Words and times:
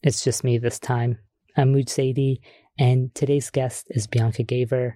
It's 0.00 0.22
just 0.22 0.44
me 0.44 0.58
this 0.58 0.78
time. 0.78 1.18
I'm 1.56 1.74
Mooj 1.74 1.86
Zadie, 1.86 2.38
and 2.78 3.12
today's 3.16 3.50
guest 3.50 3.88
is 3.90 4.06
Bianca 4.06 4.44
Giaever. 4.44 4.92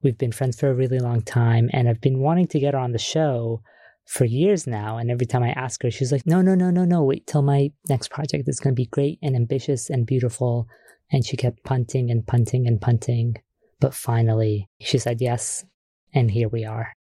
We've 0.00 0.16
been 0.16 0.30
friends 0.30 0.60
for 0.60 0.70
a 0.70 0.74
really 0.74 1.00
long 1.00 1.22
time, 1.22 1.68
and 1.72 1.88
I've 1.88 2.00
been 2.00 2.20
wanting 2.20 2.46
to 2.48 2.60
get 2.60 2.74
her 2.74 2.78
on 2.78 2.92
the 2.92 2.98
show 2.98 3.62
for 4.06 4.24
years 4.24 4.64
now. 4.64 4.96
And 4.96 5.10
every 5.10 5.26
time 5.26 5.42
I 5.42 5.50
ask 5.50 5.82
her, 5.82 5.90
she's 5.90 6.12
like, 6.12 6.24
no, 6.24 6.40
no, 6.40 6.54
no, 6.54 6.70
no, 6.70 6.84
no, 6.84 7.02
wait 7.02 7.26
till 7.26 7.42
my 7.42 7.72
next 7.88 8.12
project 8.12 8.48
is 8.48 8.60
going 8.60 8.76
to 8.76 8.80
be 8.80 8.86
great 8.86 9.18
and 9.22 9.34
ambitious 9.34 9.90
and 9.90 10.06
beautiful. 10.06 10.68
And 11.10 11.26
she 11.26 11.36
kept 11.36 11.64
punting 11.64 12.12
and 12.12 12.24
punting 12.24 12.68
and 12.68 12.80
punting. 12.80 13.34
But 13.80 13.92
finally, 13.92 14.68
she 14.80 14.98
said 14.98 15.20
yes. 15.20 15.64
And 16.12 16.30
here 16.30 16.48
we 16.48 16.64
are. 16.64 16.92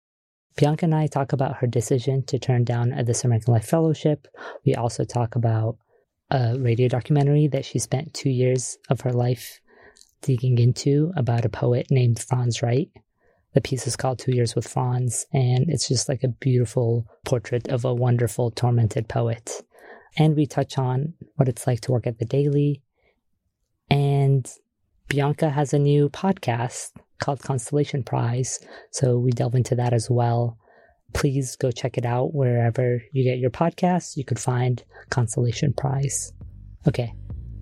Bianca 0.56 0.86
and 0.86 0.94
I 0.94 1.06
talk 1.06 1.34
about 1.34 1.56
her 1.56 1.66
decision 1.66 2.24
to 2.28 2.38
turn 2.38 2.64
down 2.64 2.92
a 2.92 3.04
This 3.04 3.24
American 3.24 3.52
Life 3.52 3.66
Fellowship. 3.66 4.26
We 4.64 4.74
also 4.74 5.04
talk 5.04 5.36
about 5.36 5.76
a 6.32 6.56
radio 6.58 6.88
documentary 6.88 7.46
that 7.46 7.64
she 7.64 7.78
spent 7.78 8.14
two 8.14 8.30
years 8.30 8.78
of 8.88 9.02
her 9.02 9.12
life 9.12 9.60
digging 10.22 10.58
into 10.58 11.12
about 11.14 11.44
a 11.44 11.50
poet 11.50 11.88
named 11.90 12.18
Franz 12.18 12.62
Wright. 12.62 12.90
The 13.52 13.60
piece 13.60 13.86
is 13.86 13.96
called 13.96 14.18
Two 14.18 14.32
Years 14.32 14.54
with 14.54 14.66
Franz, 14.66 15.26
and 15.30 15.68
it's 15.68 15.86
just 15.86 16.08
like 16.08 16.24
a 16.24 16.28
beautiful 16.28 17.06
portrait 17.26 17.68
of 17.68 17.84
a 17.84 17.92
wonderful, 17.92 18.50
tormented 18.50 19.08
poet. 19.08 19.62
And 20.16 20.34
we 20.34 20.46
touch 20.46 20.78
on 20.78 21.12
what 21.36 21.48
it's 21.48 21.66
like 21.66 21.82
to 21.82 21.92
work 21.92 22.06
at 22.06 22.18
the 22.18 22.24
Daily. 22.24 22.80
And 23.90 24.50
Bianca 25.08 25.50
has 25.50 25.74
a 25.74 25.78
new 25.78 26.08
podcast 26.08 26.92
called 27.18 27.42
Constellation 27.42 28.02
Prize, 28.02 28.58
so 28.90 29.18
we 29.18 29.32
delve 29.32 29.54
into 29.54 29.74
that 29.74 29.92
as 29.92 30.08
well. 30.08 30.56
Please 31.12 31.56
go 31.56 31.70
check 31.70 31.98
it 31.98 32.04
out 32.04 32.34
wherever 32.34 33.02
you 33.12 33.24
get 33.24 33.38
your 33.38 33.50
podcasts. 33.50 34.16
You 34.16 34.24
could 34.24 34.38
find 34.38 34.82
Constellation 35.10 35.72
Prize. 35.72 36.32
Okay, 36.88 37.14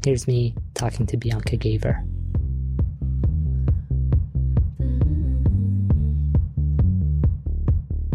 here's 0.04 0.26
me 0.26 0.54
talking 0.74 1.06
to 1.06 1.16
Bianca 1.16 1.56
Giaever. 1.56 2.06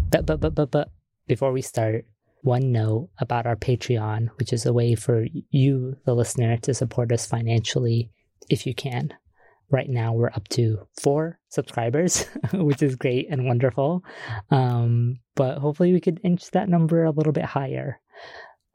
But, 0.10 0.26
but, 0.26 0.40
but, 0.40 0.56
but, 0.56 0.72
but, 0.72 0.92
before 1.28 1.52
we 1.52 1.62
start, 1.62 2.06
one 2.42 2.72
note 2.72 3.10
about 3.20 3.46
our 3.46 3.56
Patreon, 3.56 4.30
which 4.38 4.54
is 4.54 4.66
a 4.66 4.72
way 4.72 4.96
for 4.96 5.26
you, 5.50 5.98
the 6.06 6.16
listener, 6.16 6.58
to 6.58 6.74
support 6.74 7.12
us 7.12 7.26
financially 7.26 8.12
if 8.50 8.66
you 8.66 8.74
can. 8.74 9.14
Right 9.72 9.90
now, 9.90 10.14
we're 10.14 10.28
up 10.28 10.48
to 10.50 10.88
four 11.02 11.40
subscribers, 11.50 12.26
which 12.54 12.84
is 12.84 12.96
great 12.96 13.28
and 13.30 13.46
wonderful. 13.46 14.04
Um, 14.52 15.20
but 15.36 15.58
hopefully, 15.58 15.92
we 15.94 16.02
could 16.02 16.22
inch 16.24 16.52
that 16.52 16.70
number 16.70 17.04
a 17.04 17.12
little 17.12 17.34
bit 17.34 17.46
higher. 17.46 18.00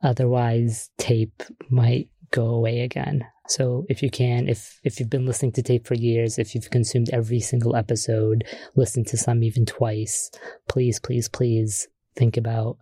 Otherwise, 0.03 0.91
tape 0.99 1.43
might 1.69 2.09
go 2.31 2.47
away 2.47 2.81
again. 2.81 3.25
So 3.49 3.85
if 3.89 4.03
you 4.03 4.11
can, 4.11 4.49
if 4.49 4.81
if 4.85 5.01
you've 5.01 5.11
been 5.11 5.27
listening 5.27 5.53
to 5.53 5.63
tape 5.63 5.87
for 5.87 5.95
years, 5.95 6.39
if 6.39 6.55
you've 6.55 6.71
consumed 6.71 7.11
every 7.13 7.41
single 7.41 7.75
episode, 7.75 8.45
listened 8.77 9.09
to 9.09 9.17
some 9.17 9.43
even 9.43 9.67
twice, 9.67 10.31
please, 10.69 11.01
please, 11.01 11.29
please 11.29 11.89
think 12.17 12.37
about 12.37 12.79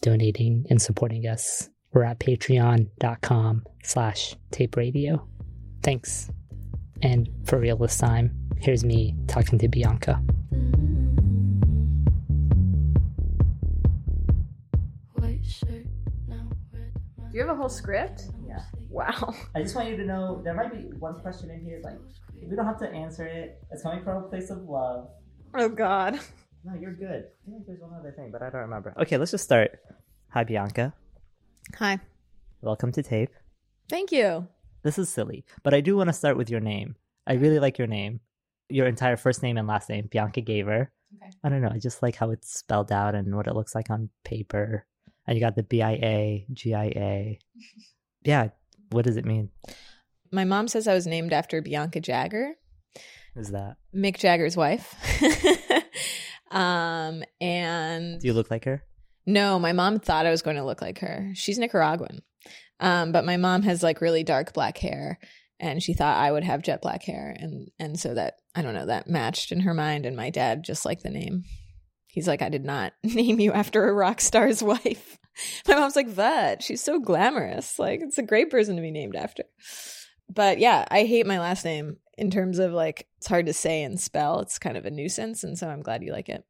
donating 0.00 0.64
and 0.70 0.80
supporting 0.80 1.26
us. 1.26 1.68
We're 1.92 2.04
at 2.04 2.20
patreon.com 2.20 3.64
slash 3.82 4.36
tape 4.50 4.76
radio. 4.76 5.26
Thanks. 5.82 6.30
And 7.02 7.28
for 7.44 7.58
real 7.58 7.76
this 7.76 7.98
time, 7.98 8.32
here's 8.58 8.84
me 8.84 9.16
talking 9.26 9.58
to 9.58 9.68
Bianca. 9.68 10.22
Do 17.32 17.38
you 17.38 17.46
have 17.46 17.56
a 17.56 17.58
whole 17.58 17.70
script? 17.70 18.24
Yeah. 18.46 18.60
Wow. 18.90 19.34
I 19.54 19.62
just 19.62 19.74
want 19.74 19.88
you 19.88 19.96
to 19.96 20.04
know 20.04 20.42
there 20.44 20.52
might 20.52 20.70
be 20.70 20.94
one 20.98 21.18
question 21.20 21.50
in 21.50 21.64
here, 21.64 21.80
like, 21.82 21.98
we 22.46 22.54
don't 22.54 22.66
have 22.66 22.78
to 22.80 22.90
answer 22.90 23.24
it. 23.24 23.58
It's 23.70 23.82
coming 23.82 24.04
from 24.04 24.24
a 24.24 24.28
place 24.28 24.50
of 24.50 24.58
love. 24.68 25.08
Oh 25.54 25.70
God. 25.70 26.20
No, 26.62 26.74
you're 26.78 26.94
good. 26.94 27.24
I 27.46 27.50
think 27.50 27.66
there's 27.66 27.80
one 27.80 27.94
other 27.98 28.12
thing, 28.12 28.30
but 28.30 28.42
I 28.42 28.50
don't 28.50 28.60
remember. 28.60 28.92
Okay, 29.00 29.16
let's 29.16 29.30
just 29.30 29.44
start. 29.44 29.80
Hi, 30.28 30.44
Bianca. 30.44 30.92
Hi. 31.78 32.00
Welcome 32.60 32.92
to 32.92 33.02
Tape. 33.02 33.30
Thank 33.88 34.12
you. 34.12 34.46
This 34.82 34.98
is 34.98 35.08
silly, 35.08 35.44
but 35.62 35.74
I 35.74 35.80
do 35.80 35.96
want 35.96 36.08
to 36.08 36.12
start 36.12 36.36
with 36.36 36.50
your 36.50 36.60
name. 36.60 36.96
I 37.26 37.34
really 37.34 37.58
like 37.60 37.78
your 37.78 37.86
name. 37.86 38.20
Your 38.68 38.86
entire 38.86 39.16
first 39.16 39.42
name 39.42 39.56
and 39.58 39.68
last 39.68 39.88
name, 39.88 40.08
Bianca 40.10 40.42
Giaever. 40.42 40.88
Okay. 41.14 41.30
I 41.44 41.48
don't 41.48 41.60
know. 41.62 41.70
I 41.72 41.78
just 41.78 42.02
like 42.02 42.16
how 42.16 42.30
it's 42.30 42.58
spelled 42.58 42.90
out 42.90 43.14
and 43.14 43.34
what 43.36 43.46
it 43.46 43.54
looks 43.54 43.74
like 43.74 43.90
on 43.90 44.08
paper. 44.24 44.86
And 45.26 45.36
you 45.36 45.40
got 45.44 45.54
the 45.56 45.62
B 45.62 45.82
I 45.82 45.92
A 45.92 46.46
G 46.52 46.74
I 46.74 46.84
A. 46.86 47.38
Yeah. 48.24 48.48
What 48.90 49.04
does 49.04 49.16
it 49.16 49.24
mean? 49.24 49.50
My 50.30 50.44
mom 50.44 50.68
says 50.68 50.86
I 50.86 50.94
was 50.94 51.06
named 51.08 51.32
after 51.32 51.60
Bianca 51.60 52.00
Jagger, 52.00 52.54
Who's 53.34 53.48
that? 53.50 53.76
Mick 53.94 54.16
Jagger's 54.16 54.56
wife. 54.56 54.94
um, 56.50 57.24
and 57.40 58.20
Do 58.20 58.26
you 58.26 58.32
look 58.32 58.50
like 58.50 58.64
her? 58.64 58.84
no, 59.26 59.58
my 59.58 59.72
mom 59.72 59.98
thought 59.98 60.26
I 60.26 60.30
was 60.30 60.42
going 60.42 60.56
to 60.56 60.64
look 60.64 60.82
like 60.82 60.98
her. 61.00 61.30
She's 61.34 61.58
Nicaraguan. 61.58 62.22
Um, 62.82 63.12
but 63.12 63.24
my 63.24 63.36
mom 63.36 63.62
has 63.62 63.82
like 63.82 64.00
really 64.00 64.24
dark 64.24 64.52
black 64.52 64.76
hair 64.76 65.20
and 65.60 65.80
she 65.80 65.94
thought 65.94 66.18
I 66.18 66.32
would 66.32 66.42
have 66.42 66.62
jet 66.62 66.82
black 66.82 67.04
hair 67.04 67.34
and 67.38 67.70
and 67.78 67.98
so 67.98 68.12
that 68.12 68.40
I 68.54 68.62
don't 68.62 68.74
know, 68.74 68.86
that 68.86 69.08
matched 69.08 69.52
in 69.52 69.60
her 69.60 69.72
mind 69.72 70.04
and 70.04 70.16
my 70.16 70.30
dad 70.30 70.64
just 70.64 70.84
liked 70.84 71.04
the 71.04 71.10
name. 71.10 71.44
He's 72.08 72.26
like, 72.26 72.42
I 72.42 72.48
did 72.48 72.64
not 72.64 72.92
name 73.04 73.40
you 73.40 73.52
after 73.52 73.88
a 73.88 73.94
rock 73.94 74.20
star's 74.20 74.62
wife. 74.62 75.16
My 75.66 75.76
mom's 75.76 75.96
like, 75.96 76.14
but 76.14 76.62
she's 76.62 76.82
so 76.82 76.98
glamorous. 76.98 77.78
Like, 77.78 78.00
it's 78.02 78.18
a 78.18 78.22
great 78.22 78.50
person 78.50 78.76
to 78.76 78.82
be 78.82 78.90
named 78.90 79.16
after. 79.16 79.44
But 80.28 80.58
yeah, 80.58 80.86
I 80.90 81.04
hate 81.04 81.26
my 81.26 81.38
last 81.38 81.64
name 81.64 81.96
in 82.18 82.30
terms 82.30 82.58
of 82.58 82.72
like, 82.72 83.06
it's 83.16 83.28
hard 83.28 83.46
to 83.46 83.54
say 83.54 83.82
and 83.82 83.98
spell. 83.98 84.40
It's 84.40 84.58
kind 84.58 84.76
of 84.76 84.84
a 84.84 84.90
nuisance. 84.90 85.42
And 85.42 85.56
so 85.56 85.68
I'm 85.68 85.80
glad 85.80 86.02
you 86.02 86.12
like 86.12 86.28
it. 86.28 86.44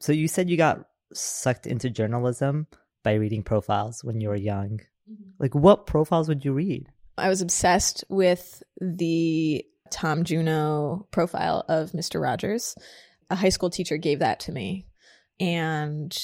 So 0.00 0.12
you 0.12 0.28
said 0.28 0.48
you 0.48 0.56
got 0.56 0.86
sucked 1.12 1.66
into 1.66 1.90
journalism 1.90 2.66
by 3.02 3.14
reading 3.14 3.42
profiles 3.42 4.02
when 4.02 4.20
you 4.20 4.28
were 4.28 4.36
young. 4.36 4.80
Mm-hmm. 5.10 5.30
Like, 5.38 5.54
what 5.54 5.86
profiles 5.86 6.28
would 6.28 6.44
you 6.44 6.52
read? 6.52 6.88
I 7.16 7.28
was 7.28 7.40
obsessed 7.40 8.04
with 8.08 8.62
the 8.80 9.64
Tom 9.90 10.24
Junod 10.24 11.10
profile 11.10 11.64
of 11.68 11.92
Mr. 11.92 12.20
Rogers. 12.20 12.76
A 13.30 13.34
high 13.34 13.48
school 13.48 13.70
teacher 13.70 13.96
gave 13.96 14.20
that 14.20 14.40
to 14.40 14.52
me. 14.52 14.86
And 15.40 16.16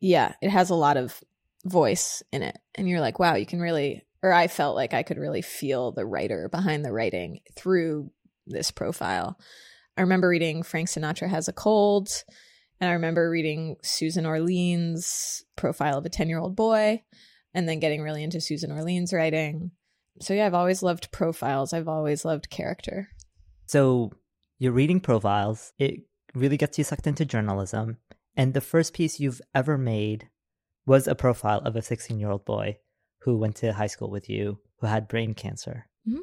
yeah, 0.00 0.34
it 0.42 0.50
has 0.50 0.70
a 0.70 0.74
lot 0.74 0.96
of 0.96 1.22
voice 1.64 2.22
in 2.32 2.42
it. 2.42 2.58
And 2.74 2.88
you're 2.88 3.00
like, 3.00 3.18
wow, 3.18 3.34
you 3.36 3.46
can 3.46 3.60
really, 3.60 4.04
or 4.22 4.32
I 4.32 4.48
felt 4.48 4.76
like 4.76 4.94
I 4.94 5.02
could 5.02 5.18
really 5.18 5.42
feel 5.42 5.92
the 5.92 6.06
writer 6.06 6.48
behind 6.48 6.84
the 6.84 6.92
writing 6.92 7.40
through 7.56 8.10
this 8.46 8.70
profile. 8.70 9.38
I 9.96 10.02
remember 10.02 10.28
reading 10.28 10.62
Frank 10.62 10.88
Sinatra 10.88 11.28
Has 11.28 11.48
a 11.48 11.52
Cold. 11.52 12.24
And 12.80 12.90
I 12.90 12.94
remember 12.94 13.30
reading 13.30 13.76
Susan 13.82 14.26
Orlean's 14.26 15.44
profile 15.56 15.98
of 15.98 16.04
a 16.04 16.10
10 16.10 16.28
year 16.28 16.40
old 16.40 16.56
boy 16.56 17.02
and 17.54 17.68
then 17.68 17.80
getting 17.80 18.02
really 18.02 18.22
into 18.22 18.40
Susan 18.40 18.72
Orlean's 18.72 19.12
writing. 19.12 19.70
So 20.20 20.34
yeah, 20.34 20.46
I've 20.46 20.54
always 20.54 20.82
loved 20.82 21.10
profiles. 21.12 21.72
I've 21.72 21.88
always 21.88 22.24
loved 22.24 22.50
character. 22.50 23.08
So 23.66 24.12
you're 24.58 24.72
reading 24.72 25.00
profiles. 25.00 25.72
It 25.78 26.00
really 26.34 26.56
gets 26.56 26.78
you 26.78 26.84
sucked 26.84 27.06
into 27.06 27.24
journalism. 27.24 27.98
And 28.36 28.52
the 28.54 28.60
first 28.60 28.92
piece 28.94 29.20
you've 29.20 29.40
ever 29.54 29.78
made 29.78 30.28
was 30.86 31.06
a 31.06 31.14
profile 31.14 31.60
of 31.64 31.76
a 31.76 31.82
16 31.82 32.18
year 32.18 32.30
old 32.30 32.44
boy 32.44 32.78
who 33.20 33.36
went 33.38 33.56
to 33.56 33.72
high 33.72 33.86
school 33.86 34.10
with 34.10 34.28
you 34.28 34.58
who 34.80 34.86
had 34.86 35.08
brain 35.08 35.34
cancer. 35.34 35.86
Mhm. 36.06 36.18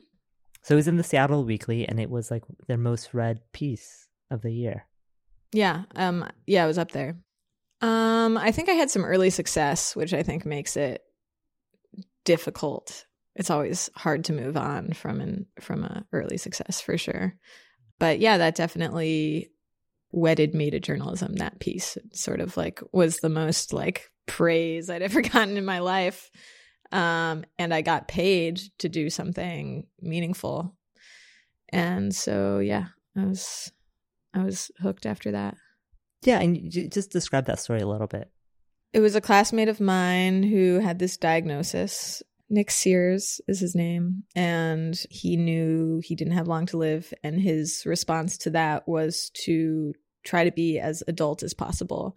So 0.62 0.76
it 0.76 0.78
was 0.78 0.88
in 0.88 0.98
the 0.98 1.04
Seattle 1.04 1.44
Weekly, 1.44 1.88
and 1.88 2.00
it 2.00 2.10
was 2.12 2.30
like 2.30 2.44
their 2.68 2.78
most 2.78 3.14
read 3.16 3.42
piece 3.52 4.08
of 4.30 4.42
the 4.44 4.52
year. 4.54 4.86
Yeah, 5.52 5.84
um 5.96 6.30
yeah, 6.46 6.64
I 6.64 6.68
was 6.68 6.78
up 6.78 6.92
there. 6.92 7.18
Um 7.82 8.38
I 8.38 8.52
think 8.52 8.70
I 8.70 8.74
had 8.74 8.92
some 8.92 9.04
early 9.04 9.32
success, 9.32 9.96
which 9.96 10.14
I 10.14 10.22
think 10.22 10.46
makes 10.46 10.78
it 10.78 11.02
difficult. 12.26 13.06
It's 13.36 13.50
always 13.50 13.90
hard 13.96 14.26
to 14.26 14.34
move 14.34 14.58
on 14.58 14.94
from 14.94 15.22
an 15.22 15.46
from 15.60 15.84
a 15.84 16.06
early 16.12 16.38
success 16.38 16.82
for 16.82 16.98
sure. 16.98 17.36
But 18.00 18.20
yeah, 18.20 18.38
that 18.38 18.56
definitely 18.56 19.52
wedded 20.12 20.54
me 20.54 20.70
to 20.70 20.80
journalism 20.80 21.36
that 21.36 21.60
piece 21.60 21.98
sort 22.12 22.42
of 22.42 22.58
like 22.58 22.82
was 22.92 23.20
the 23.20 23.30
most 23.30 23.72
like 23.72 24.12
praise 24.26 24.90
i'd 24.90 25.02
ever 25.02 25.22
gotten 25.34 25.56
in 25.56 25.64
my 25.64 25.80
life 25.80 26.30
um 26.92 27.46
and 27.58 27.74
i 27.74 27.82
got 27.82 28.10
paid 28.10 28.60
to 28.78 28.90
do 28.90 29.10
something 29.10 29.88
meaningful 30.02 30.76
and 31.70 32.14
so 32.14 32.60
yeah 32.60 32.88
i 33.16 33.24
was 33.24 33.72
i 34.34 34.44
was 34.44 34.70
hooked 34.82 35.06
after 35.06 35.32
that 35.32 35.56
Yeah, 36.24 36.40
and 36.40 36.56
you 36.56 36.88
just 36.88 37.12
describe 37.12 37.46
that 37.46 37.60
story 37.60 37.82
a 37.82 37.88
little 37.88 38.08
bit. 38.08 38.30
It 38.94 39.00
was 39.00 39.16
a 39.16 39.22
classmate 39.22 39.70
of 39.70 39.80
mine 39.80 40.44
who 40.44 40.80
had 40.80 41.00
this 41.00 41.18
diagnosis 41.18 42.22
Nick 42.52 42.70
Sears 42.70 43.40
is 43.48 43.62
his 43.62 43.76
name, 43.76 44.24
and 44.36 45.02
he 45.10 45.38
knew 45.38 46.02
he 46.04 46.16
didn't 46.16 46.34
have 46.34 46.50
long 46.50 46.66
to 46.68 46.78
live. 46.78 47.14
And 47.24 47.40
his 47.40 47.84
response 47.86 48.38
to 48.40 48.50
that 48.50 48.88
was 48.90 49.32
to 49.46 49.94
try 50.26 50.44
to 50.44 50.52
be 50.52 50.78
as 50.78 51.02
adult 51.08 51.44
as 51.44 51.54
possible. 51.54 52.16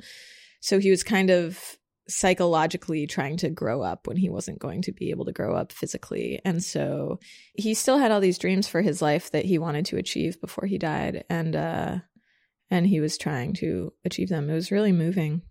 So 0.60 0.80
he 0.80 0.90
was 0.90 1.04
kind 1.04 1.30
of 1.30 1.78
psychologically 2.08 3.06
trying 3.06 3.36
to 3.38 3.48
grow 3.48 3.80
up 3.80 4.08
when 4.08 4.16
he 4.16 4.28
wasn't 4.28 4.58
going 4.58 4.82
to 4.82 4.92
be 4.92 5.10
able 5.10 5.24
to 5.26 5.32
grow 5.32 5.54
up 5.54 5.72
physically. 5.72 6.40
And 6.44 6.62
so 6.62 7.20
he 7.54 7.72
still 7.72 7.98
had 7.98 8.10
all 8.10 8.20
these 8.20 8.38
dreams 8.38 8.66
for 8.66 8.82
his 8.82 9.00
life 9.00 9.30
that 9.30 9.44
he 9.44 9.56
wanted 9.56 9.86
to 9.86 9.96
achieve 9.96 10.40
before 10.40 10.66
he 10.66 10.78
died. 10.78 11.24
And, 11.30 11.54
uh, 11.54 11.98
and 12.70 12.86
he 12.86 13.00
was 13.00 13.16
trying 13.16 13.54
to 13.54 13.92
achieve 14.04 14.28
them. 14.28 14.50
It 14.50 14.54
was 14.54 14.72
really 14.72 14.92
moving. 14.92 15.42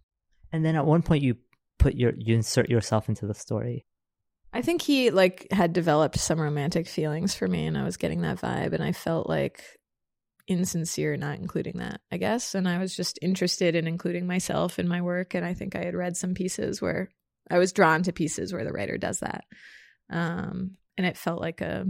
And 0.53 0.63
then 0.63 0.75
at 0.75 0.85
one 0.85 1.01
point 1.01 1.23
you 1.23 1.35
put 1.79 1.95
your, 1.95 2.13
you 2.17 2.35
insert 2.35 2.69
yourself 2.69 3.09
into 3.09 3.25
the 3.25 3.33
story. 3.33 3.85
I 4.53 4.61
think 4.61 4.83
he 4.83 5.09
like 5.09 5.47
had 5.51 5.73
developed 5.73 6.19
some 6.19 6.39
romantic 6.39 6.87
feelings 6.87 7.33
for 7.33 7.47
me 7.47 7.65
and 7.65 7.77
I 7.77 7.83
was 7.83 7.97
getting 7.97 8.21
that 8.21 8.39
vibe 8.39 8.73
and 8.73 8.83
I 8.83 8.91
felt 8.91 9.27
like 9.27 9.63
insincere 10.47 11.17
not 11.17 11.39
including 11.39 11.77
that, 11.77 12.01
I 12.11 12.17
guess. 12.17 12.53
And 12.53 12.67
I 12.67 12.77
was 12.77 12.95
just 12.95 13.17
interested 13.21 13.75
in 13.75 13.87
including 13.87 14.27
myself 14.27 14.77
in 14.77 14.87
my 14.87 15.01
work. 15.01 15.33
And 15.33 15.43
I 15.43 15.55
think 15.55 15.75
I 15.75 15.83
had 15.83 15.95
read 15.95 16.15
some 16.15 16.35
pieces 16.35 16.81
where 16.81 17.09
I 17.49 17.57
was 17.57 17.73
drawn 17.73 18.03
to 18.03 18.13
pieces 18.13 18.53
where 18.53 18.63
the 18.63 18.71
writer 18.71 18.97
does 18.97 19.21
that. 19.21 19.45
Um, 20.09 20.77
and 20.97 21.07
it 21.07 21.17
felt 21.17 21.41
like 21.41 21.61
a 21.61 21.85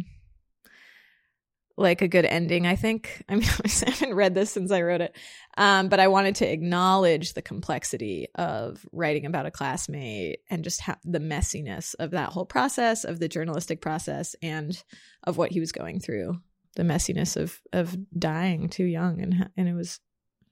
like 1.76 2.02
a 2.02 2.08
good 2.08 2.26
ending, 2.26 2.68
I 2.68 2.76
think. 2.76 3.24
I 3.30 3.36
mean, 3.36 3.50
I 3.66 3.90
haven't 3.90 4.14
read 4.14 4.36
this 4.36 4.52
since 4.52 4.72
I 4.72 4.82
wrote 4.82 5.02
it. 5.02 5.16
Um, 5.58 5.90
but 5.90 6.00
I 6.00 6.08
wanted 6.08 6.36
to 6.36 6.52
acknowledge 6.52 7.34
the 7.34 7.42
complexity 7.42 8.28
of 8.36 8.86
writing 8.92 9.26
about 9.26 9.46
a 9.46 9.52
classmate 9.52 10.40
and 10.50 10.64
just 10.64 10.82
ha- 10.82 10.98
the 11.04 11.20
messiness 11.20 11.96
of 12.00 12.12
that 12.12 12.30
whole 12.30 12.46
process, 12.46 13.04
of 13.04 13.20
the 13.20 13.28
journalistic 13.28 13.82
process, 13.82 14.36
and 14.42 14.84
of 15.24 15.38
what 15.38 15.52
he 15.52 15.60
was 15.60 15.72
going 15.72 16.00
through 16.00 16.40
the 16.76 16.84
messiness 16.84 17.38
of 17.38 17.62
of 17.72 17.96
dying 18.18 18.68
too 18.70 18.86
young 18.86 19.22
and 19.22 19.50
and 19.56 19.70
it 19.70 19.74
was 19.74 20.00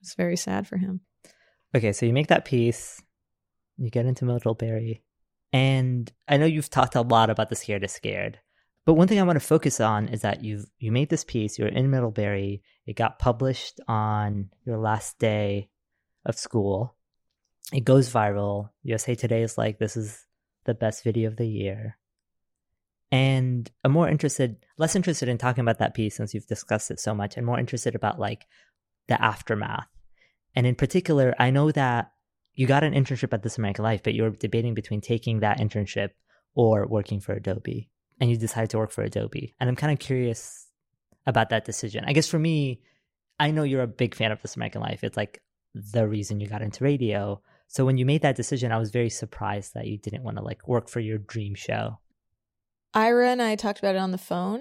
it's 0.00 0.14
very 0.14 0.36
sad 0.36 0.66
for 0.66 0.76
him. 0.76 1.00
Okay, 1.74 1.92
so 1.92 2.04
you 2.04 2.12
make 2.12 2.26
that 2.26 2.44
piece, 2.44 3.00
you 3.78 3.88
get 3.88 4.04
into 4.04 4.24
Middlebury, 4.24 5.02
and 5.52 6.12
I 6.28 6.36
know 6.36 6.44
you've 6.44 6.68
talked 6.68 6.96
a 6.96 7.02
lot 7.02 7.30
about 7.30 7.48
the 7.48 7.56
scared 7.56 7.82
to 7.82 7.88
scared, 7.88 8.40
but 8.84 8.94
one 8.94 9.06
thing 9.06 9.20
I 9.20 9.24
want 9.24 9.36
to 9.36 9.46
focus 9.46 9.80
on 9.80 10.08
is 10.08 10.22
that 10.22 10.42
you 10.42 10.64
you 10.78 10.90
made 10.90 11.08
this 11.08 11.24
piece. 11.24 11.58
You're 11.58 11.68
in 11.68 11.90
Middlebury. 11.90 12.62
It 12.86 12.96
got 12.96 13.18
published 13.18 13.80
on 13.86 14.50
your 14.64 14.78
last 14.78 15.18
day 15.18 15.68
of 16.24 16.38
school. 16.38 16.96
It 17.72 17.84
goes 17.84 18.12
viral. 18.12 18.70
USA 18.82 19.14
Today 19.14 19.42
is 19.42 19.56
like, 19.56 19.78
this 19.78 19.96
is 19.96 20.26
the 20.64 20.74
best 20.74 21.04
video 21.04 21.28
of 21.28 21.36
the 21.36 21.46
year. 21.46 21.96
And 23.10 23.70
I'm 23.84 23.92
more 23.92 24.08
interested, 24.08 24.64
less 24.78 24.96
interested 24.96 25.28
in 25.28 25.38
talking 25.38 25.62
about 25.62 25.78
that 25.78 25.94
piece 25.94 26.16
since 26.16 26.34
you've 26.34 26.46
discussed 26.46 26.90
it 26.90 26.98
so 26.98 27.14
much, 27.14 27.36
and 27.36 27.46
more 27.46 27.58
interested 27.58 27.94
about 27.94 28.18
like 28.18 28.46
the 29.06 29.22
aftermath. 29.22 29.86
And 30.54 30.66
in 30.66 30.74
particular, 30.74 31.34
I 31.38 31.50
know 31.50 31.70
that 31.72 32.12
you 32.54 32.66
got 32.66 32.84
an 32.84 32.94
internship 32.94 33.32
at 33.32 33.42
This 33.42 33.58
American 33.58 33.84
Life, 33.84 34.02
but 34.02 34.14
you 34.14 34.22
were 34.22 34.30
debating 34.30 34.74
between 34.74 35.00
taking 35.00 35.40
that 35.40 35.58
internship 35.58 36.10
or 36.54 36.86
working 36.86 37.20
for 37.20 37.32
Adobe. 37.32 37.90
And 38.22 38.30
you 38.30 38.36
decided 38.36 38.70
to 38.70 38.78
work 38.78 38.92
for 38.92 39.02
Adobe. 39.02 39.52
And 39.58 39.68
I'm 39.68 39.74
kind 39.74 39.92
of 39.92 39.98
curious 39.98 40.68
about 41.26 41.50
that 41.50 41.64
decision. 41.64 42.04
I 42.06 42.12
guess 42.12 42.28
for 42.28 42.38
me, 42.38 42.80
I 43.40 43.50
know 43.50 43.64
you're 43.64 43.82
a 43.82 43.88
big 43.88 44.14
fan 44.14 44.30
of 44.30 44.40
This 44.40 44.54
American 44.54 44.80
Life. 44.80 45.02
It's 45.02 45.16
like 45.16 45.42
the 45.74 46.06
reason 46.06 46.38
you 46.38 46.46
got 46.46 46.62
into 46.62 46.84
radio. 46.84 47.42
So 47.66 47.84
when 47.84 47.98
you 47.98 48.06
made 48.06 48.22
that 48.22 48.36
decision, 48.36 48.70
I 48.70 48.78
was 48.78 48.92
very 48.92 49.10
surprised 49.10 49.74
that 49.74 49.88
you 49.88 49.98
didn't 49.98 50.22
want 50.22 50.36
to 50.36 50.42
like 50.44 50.68
work 50.68 50.88
for 50.88 51.00
your 51.00 51.18
dream 51.18 51.56
show. 51.56 51.98
Ira 52.94 53.30
and 53.30 53.42
I 53.42 53.56
talked 53.56 53.80
about 53.80 53.96
it 53.96 53.98
on 53.98 54.12
the 54.12 54.18
phone, 54.18 54.60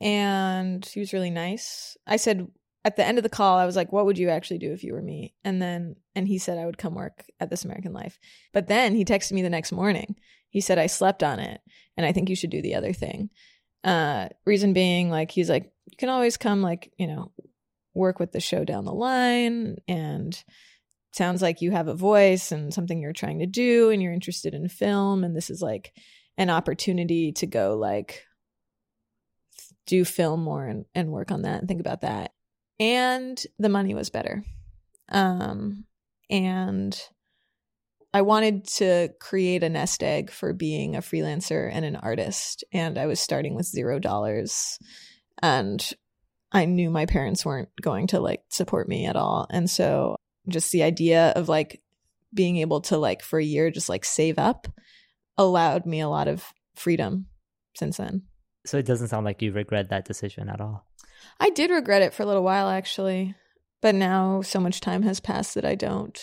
and 0.00 0.82
he 0.86 1.00
was 1.00 1.12
really 1.12 1.30
nice. 1.30 1.98
I 2.06 2.16
said 2.16 2.48
at 2.84 2.96
the 2.96 3.04
end 3.04 3.18
of 3.18 3.24
the 3.24 3.28
call, 3.28 3.58
I 3.58 3.66
was 3.66 3.76
like, 3.76 3.92
"What 3.92 4.06
would 4.06 4.18
you 4.18 4.30
actually 4.30 4.58
do 4.58 4.72
if 4.72 4.84
you 4.84 4.94
were 4.94 5.02
me?" 5.02 5.34
And 5.44 5.60
then, 5.60 5.96
and 6.14 6.26
he 6.26 6.38
said 6.38 6.58
I 6.58 6.66
would 6.66 6.78
come 6.78 6.94
work 6.94 7.26
at 7.40 7.50
This 7.50 7.64
American 7.64 7.92
Life. 7.92 8.18
But 8.52 8.68
then 8.68 8.94
he 8.94 9.04
texted 9.04 9.32
me 9.32 9.42
the 9.42 9.50
next 9.50 9.72
morning. 9.72 10.16
He 10.52 10.60
said 10.60 10.78
I 10.78 10.86
slept 10.86 11.24
on 11.24 11.40
it, 11.40 11.60
and 11.96 12.06
I 12.06 12.12
think 12.12 12.28
you 12.28 12.36
should 12.36 12.50
do 12.50 12.62
the 12.62 12.76
other 12.76 12.92
thing. 12.92 13.30
Uh, 13.82 14.28
reason 14.46 14.72
being, 14.72 15.10
like, 15.10 15.32
he's 15.32 15.50
like, 15.50 15.72
you 15.90 15.96
can 15.96 16.08
always 16.08 16.36
come, 16.36 16.62
like, 16.62 16.92
you 16.96 17.08
know, 17.08 17.32
work 17.94 18.20
with 18.20 18.30
the 18.30 18.38
show 18.38 18.64
down 18.64 18.84
the 18.84 18.92
line, 18.92 19.78
and 19.88 20.44
sounds 21.12 21.42
like 21.42 21.60
you 21.60 21.72
have 21.72 21.88
a 21.88 21.94
voice 21.94 22.52
and 22.52 22.72
something 22.72 23.00
you're 23.00 23.12
trying 23.12 23.40
to 23.40 23.46
do, 23.46 23.90
and 23.90 24.00
you're 24.00 24.12
interested 24.12 24.54
in 24.54 24.68
film, 24.68 25.24
and 25.24 25.34
this 25.34 25.50
is 25.50 25.60
like 25.60 25.92
an 26.38 26.48
opportunity 26.48 27.32
to 27.32 27.46
go 27.46 27.76
like 27.76 28.24
do 29.86 30.04
film 30.04 30.42
more 30.42 30.66
and, 30.66 30.84
and 30.94 31.10
work 31.10 31.30
on 31.30 31.42
that 31.42 31.58
and 31.58 31.68
think 31.68 31.80
about 31.80 32.02
that. 32.02 32.32
And 32.78 33.40
the 33.58 33.68
money 33.68 33.94
was 33.94 34.10
better. 34.10 34.44
Um, 35.08 35.84
and 36.30 36.98
I 38.14 38.22
wanted 38.22 38.66
to 38.76 39.10
create 39.20 39.62
a 39.62 39.70
nest 39.70 40.02
egg 40.02 40.30
for 40.30 40.52
being 40.52 40.96
a 40.96 41.00
freelancer 41.00 41.70
and 41.72 41.84
an 41.84 41.96
artist. 41.96 42.62
And 42.72 42.98
I 42.98 43.06
was 43.06 43.20
starting 43.20 43.54
with 43.54 43.66
zero 43.66 43.98
dollars. 43.98 44.78
And 45.42 45.92
I 46.52 46.66
knew 46.66 46.90
my 46.90 47.06
parents 47.06 47.44
weren't 47.44 47.70
going 47.80 48.08
to 48.08 48.20
like 48.20 48.42
support 48.50 48.88
me 48.88 49.06
at 49.06 49.16
all. 49.16 49.46
And 49.50 49.68
so 49.68 50.16
just 50.48 50.72
the 50.72 50.82
idea 50.82 51.32
of 51.34 51.48
like 51.48 51.80
being 52.34 52.58
able 52.58 52.82
to 52.82 52.98
like 52.98 53.22
for 53.22 53.38
a 53.38 53.44
year 53.44 53.70
just 53.70 53.88
like 53.88 54.04
save 54.04 54.38
up 54.38 54.68
allowed 55.38 55.86
me 55.86 56.00
a 56.00 56.08
lot 56.08 56.28
of 56.28 56.52
freedom 56.74 57.26
since 57.74 57.96
then. 57.96 58.22
So 58.66 58.78
it 58.78 58.86
doesn't 58.86 59.08
sound 59.08 59.24
like 59.24 59.42
you 59.42 59.52
regret 59.52 59.88
that 59.88 60.04
decision 60.04 60.48
at 60.48 60.60
all. 60.60 60.86
I 61.40 61.50
did 61.50 61.70
regret 61.70 62.02
it 62.02 62.12
for 62.12 62.22
a 62.22 62.26
little 62.26 62.42
while 62.42 62.68
actually, 62.68 63.34
but 63.80 63.94
now 63.94 64.42
so 64.42 64.60
much 64.60 64.80
time 64.80 65.02
has 65.02 65.20
passed 65.20 65.54
that 65.54 65.64
I 65.64 65.74
don't. 65.74 66.20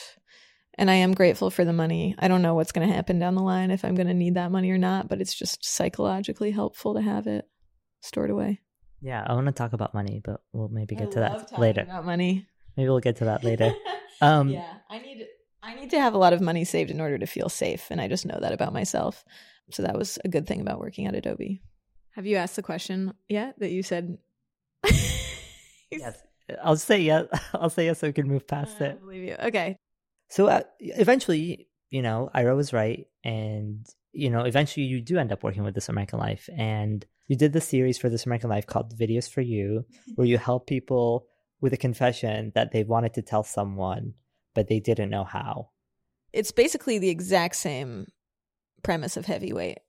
And 0.79 0.89
I 0.89 0.95
am 0.95 1.13
grateful 1.13 1.49
for 1.49 1.65
the 1.65 1.73
money. 1.73 2.15
I 2.19 2.29
don't 2.29 2.41
know 2.41 2.55
what's 2.55 2.71
going 2.71 2.87
to 2.87 2.95
happen 2.95 3.19
down 3.19 3.35
the 3.35 3.41
line 3.41 3.69
if 3.69 3.83
I'm 3.83 3.95
going 3.95 4.07
to 4.07 4.13
need 4.13 4.35
that 4.35 4.49
money 4.49 4.71
or 4.71 4.77
not, 4.77 5.09
but 5.09 5.19
it's 5.19 5.33
just 5.35 5.65
psychologically 5.65 6.51
helpful 6.51 6.93
to 6.93 7.01
have 7.01 7.27
it 7.27 7.45
stored 7.99 8.29
away. 8.29 8.61
Yeah, 9.01 9.21
I 9.27 9.33
want 9.33 9.47
to 9.47 9.51
talk 9.51 9.73
about 9.73 9.93
money, 9.93 10.21
but 10.23 10.41
we'll 10.53 10.69
maybe 10.69 10.95
get 10.95 11.09
I 11.09 11.11
to 11.11 11.19
that 11.19 11.59
later. 11.59 11.81
About 11.81 12.05
money. 12.05 12.47
Maybe 12.77 12.87
we'll 12.87 13.01
get 13.01 13.17
to 13.17 13.25
that 13.25 13.43
later. 13.43 13.75
Um, 14.21 14.49
yeah, 14.49 14.73
I 14.89 14.99
need 14.99 15.25
I 15.63 15.75
need 15.75 15.91
to 15.91 15.99
have 16.01 16.13
a 16.13 16.17
lot 16.17 16.33
of 16.33 16.41
money 16.41 16.65
saved 16.65 16.91
in 16.91 16.99
order 16.99 17.17
to 17.17 17.25
feel 17.25 17.47
safe. 17.47 17.87
And 17.89 18.01
I 18.01 18.09
just 18.09 18.25
know 18.25 18.37
that 18.41 18.51
about 18.51 18.73
myself. 18.73 19.23
So 19.71 19.83
that 19.83 19.97
was 19.97 20.19
a 20.25 20.27
good 20.27 20.45
thing 20.45 20.59
about 20.59 20.81
working 20.81 21.07
at 21.07 21.15
Adobe. 21.15 21.61
Have 22.15 22.25
you 22.25 22.35
asked 22.35 22.57
the 22.57 22.61
question 22.61 23.13
yet 23.29 23.57
that 23.59 23.71
you 23.71 23.81
said? 23.81 24.17
yes. 25.89 26.21
I'll 26.61 26.75
say 26.75 26.99
yes. 26.99 27.27
I'll 27.53 27.69
say 27.69 27.85
yes 27.85 27.99
so 27.99 28.07
we 28.07 28.13
can 28.13 28.27
move 28.27 28.45
past 28.45 28.81
it. 28.81 28.99
Believe 28.99 29.23
you. 29.23 29.35
Okay. 29.41 29.77
So 30.29 30.47
uh, 30.47 30.61
eventually, 30.79 31.67
you 31.89 32.01
know, 32.01 32.29
Ira 32.33 32.55
was 32.55 32.73
right. 32.73 33.07
And, 33.23 33.85
you 34.11 34.29
know, 34.29 34.43
eventually 34.43 34.85
you 34.85 35.01
do 35.01 35.17
end 35.17 35.31
up 35.31 35.43
working 35.43 35.63
with 35.63 35.75
This 35.75 35.89
American 35.89 36.19
Life. 36.19 36.49
And 36.55 37.05
you 37.27 37.35
did 37.35 37.53
the 37.53 37.61
series 37.61 37.97
for 37.97 38.09
This 38.09 38.25
American 38.25 38.49
Life 38.49 38.67
called 38.67 38.98
Videos 38.98 39.29
for 39.29 39.41
You, 39.41 39.86
where 40.15 40.27
you 40.27 40.38
help 40.38 40.67
people 40.67 41.25
with 41.62 41.74
a 41.74 41.77
confession 41.77 42.51
that 42.55 42.71
they 42.71 42.83
wanted 42.83 43.13
to 43.15 43.21
tell 43.21 43.43
someone 43.43 44.13
but 44.53 44.67
they 44.67 44.79
didn't 44.79 45.09
know 45.09 45.24
how. 45.24 45.69
It's 46.33 46.51
basically 46.51 47.00
the 47.00 47.09
exact 47.09 47.55
same 47.55 48.07
premise 48.83 49.17
of 49.17 49.25
heavyweight. 49.25 49.79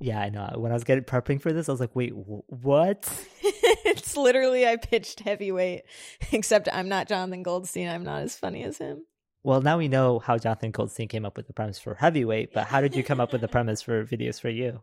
Yeah, 0.00 0.20
I 0.20 0.28
know. 0.28 0.54
When 0.56 0.70
I 0.70 0.74
was 0.74 0.84
getting 0.84 1.04
prepping 1.04 1.42
for 1.42 1.52
this, 1.52 1.68
I 1.68 1.72
was 1.72 1.80
like, 1.80 1.94
"Wait, 1.94 2.10
w- 2.10 2.42
what?" 2.46 3.06
it's 3.42 4.16
literally 4.16 4.66
I 4.66 4.76
pitched 4.76 5.20
heavyweight, 5.20 5.82
except 6.32 6.68
I'm 6.72 6.88
not 6.88 7.08
Jonathan 7.08 7.42
Goldstein. 7.42 7.88
I'm 7.88 8.04
not 8.04 8.22
as 8.22 8.36
funny 8.36 8.62
as 8.62 8.78
him. 8.78 9.04
Well, 9.48 9.62
now 9.62 9.78
we 9.78 9.88
know 9.88 10.18
how 10.18 10.36
Jonathan 10.36 10.72
Goldstein 10.72 11.08
came 11.08 11.24
up 11.24 11.38
with 11.38 11.46
the 11.46 11.54
premise 11.54 11.78
for 11.78 11.94
heavyweight, 11.94 12.52
but 12.52 12.66
how 12.66 12.82
did 12.82 12.94
you 12.94 13.02
come 13.02 13.18
up 13.18 13.32
with 13.32 13.40
the 13.40 13.48
premise 13.48 13.80
for 13.80 14.04
videos 14.04 14.38
for 14.38 14.50
you? 14.50 14.82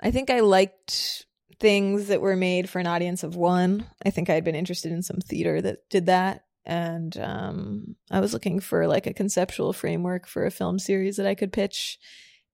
I 0.00 0.10
think 0.10 0.30
I 0.30 0.40
liked 0.40 1.26
things 1.60 2.08
that 2.08 2.22
were 2.22 2.36
made 2.36 2.70
for 2.70 2.78
an 2.78 2.86
audience 2.86 3.22
of 3.22 3.36
one. 3.36 3.84
I 4.02 4.08
think 4.08 4.30
I 4.30 4.32
had 4.32 4.44
been 4.44 4.54
interested 4.54 4.92
in 4.92 5.02
some 5.02 5.18
theater 5.18 5.60
that 5.60 5.90
did 5.90 6.06
that 6.06 6.46
and 6.64 7.18
um, 7.18 7.96
I 8.10 8.20
was 8.20 8.32
looking 8.32 8.60
for 8.60 8.86
like 8.86 9.06
a 9.06 9.12
conceptual 9.12 9.74
framework 9.74 10.26
for 10.26 10.46
a 10.46 10.50
film 10.50 10.78
series 10.78 11.18
that 11.18 11.26
I 11.26 11.34
could 11.34 11.52
pitch. 11.52 11.98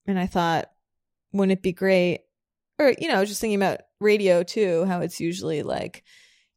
And 0.09 0.19
I 0.19 0.27
thought, 0.27 0.73
wouldn't 1.33 1.57
it 1.57 1.63
be 1.63 1.73
great? 1.73 2.23
Or, 2.81 2.93
you 2.99 3.07
know, 3.07 3.25
just 3.25 3.41
thinking 3.41 3.63
about 3.63 3.83
radio 4.01 4.43
too, 4.43 4.87
how 4.87 5.03
it's 5.03 5.21
usually 5.21 5.63
like, 5.63 6.03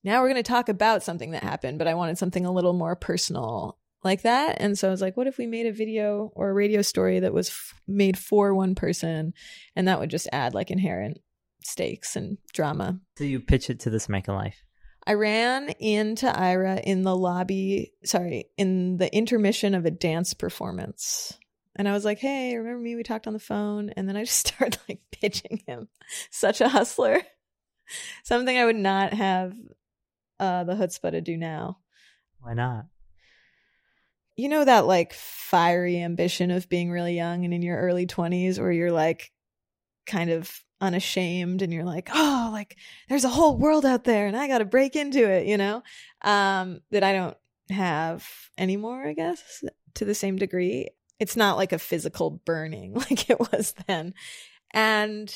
now 0.03 0.21
we're 0.21 0.29
going 0.29 0.43
to 0.43 0.51
talk 0.51 0.69
about 0.69 1.03
something 1.03 1.31
that 1.31 1.43
happened, 1.43 1.77
but 1.77 1.87
I 1.87 1.93
wanted 1.93 2.17
something 2.17 2.47
a 2.47 2.51
little 2.51 2.73
more 2.73 2.95
personal 2.95 3.77
like 4.05 4.21
that. 4.21 4.57
And 4.59 4.77
so 4.77 4.87
I 4.87 4.91
was 4.91 5.01
like, 5.01 5.17
what 5.17 5.27
if 5.27 5.37
we 5.37 5.47
made 5.47 5.65
a 5.65 5.73
video 5.73 6.31
or 6.35 6.49
a 6.49 6.53
radio 6.53 6.81
story 6.81 7.19
that 7.19 7.33
was 7.33 7.49
f- 7.49 7.81
made 7.87 8.17
for 8.17 8.53
one 8.53 8.75
person? 8.75 9.33
And 9.75 9.87
that 9.87 9.99
would 9.99 10.11
just 10.11 10.29
add 10.31 10.53
like 10.53 10.71
inherent 10.71 11.17
stakes 11.63 12.15
and 12.15 12.37
drama. 12.53 12.99
So 13.17 13.23
you 13.23 13.39
pitch 13.41 13.69
it 13.69 13.81
to 13.81 13.89
this 13.89 14.07
American 14.07 14.35
Life? 14.35 14.63
I 15.07 15.13
ran 15.13 15.69
into 15.79 16.27
Ira 16.27 16.77
in 16.77 17.03
the 17.03 17.15
lobby, 17.15 17.93
sorry, 18.05 18.45
in 18.57 18.97
the 18.97 19.13
intermission 19.13 19.75
of 19.75 19.85
a 19.85 19.91
dance 19.91 20.33
performance. 20.33 21.37
And 21.75 21.87
I 21.87 21.91
was 21.91 22.05
like, 22.05 22.19
hey, 22.19 22.55
remember 22.55 22.81
me? 22.81 22.95
We 22.95 23.03
talked 23.03 23.27
on 23.27 23.33
the 23.33 23.39
phone. 23.39 23.89
And 23.89 24.07
then 24.07 24.15
I 24.15 24.23
just 24.23 24.47
started 24.47 24.77
like 24.87 25.01
pitching 25.11 25.61
him. 25.67 25.89
Such 26.31 26.61
a 26.61 26.69
hustler. 26.69 27.21
Something 28.23 28.57
I 28.57 28.65
would 28.65 28.75
not 28.75 29.13
have 29.13 29.53
uh, 30.39 30.63
the 30.63 30.73
chutzpah 30.73 31.11
to 31.11 31.21
do 31.21 31.37
now. 31.37 31.79
Why 32.39 32.53
not? 32.53 32.85
You 34.35 34.49
know 34.49 34.65
that 34.65 34.85
like 34.85 35.13
fiery 35.13 36.01
ambition 36.01 36.51
of 36.51 36.69
being 36.69 36.91
really 36.91 37.15
young 37.15 37.45
and 37.45 37.53
in 37.53 37.61
your 37.61 37.77
early 37.77 38.05
20s 38.05 38.59
where 38.59 38.71
you're 38.71 38.91
like 38.91 39.31
kind 40.05 40.29
of 40.29 40.51
unashamed 40.81 41.61
and 41.61 41.73
you're 41.73 41.85
like 41.85 42.09
oh 42.13 42.49
like 42.51 42.75
there's 43.07 43.23
a 43.23 43.29
whole 43.29 43.57
world 43.57 43.85
out 43.85 44.03
there 44.03 44.27
and 44.27 44.35
i 44.35 44.47
got 44.47 44.57
to 44.57 44.65
break 44.65 44.95
into 44.95 45.29
it 45.29 45.47
you 45.47 45.57
know? 45.57 45.81
Um 46.21 46.81
that 46.91 47.03
i 47.03 47.13
don't 47.13 47.37
have 47.69 48.27
anymore 48.57 49.07
i 49.07 49.13
guess 49.13 49.63
to 49.95 50.05
the 50.05 50.15
same 50.15 50.37
degree. 50.37 50.89
It's 51.19 51.35
not 51.35 51.57
like 51.57 51.73
a 51.73 51.79
physical 51.79 52.29
burning 52.29 52.93
like 53.09 53.29
it 53.29 53.39
was 53.39 53.73
then. 53.87 54.13
And 54.71 55.33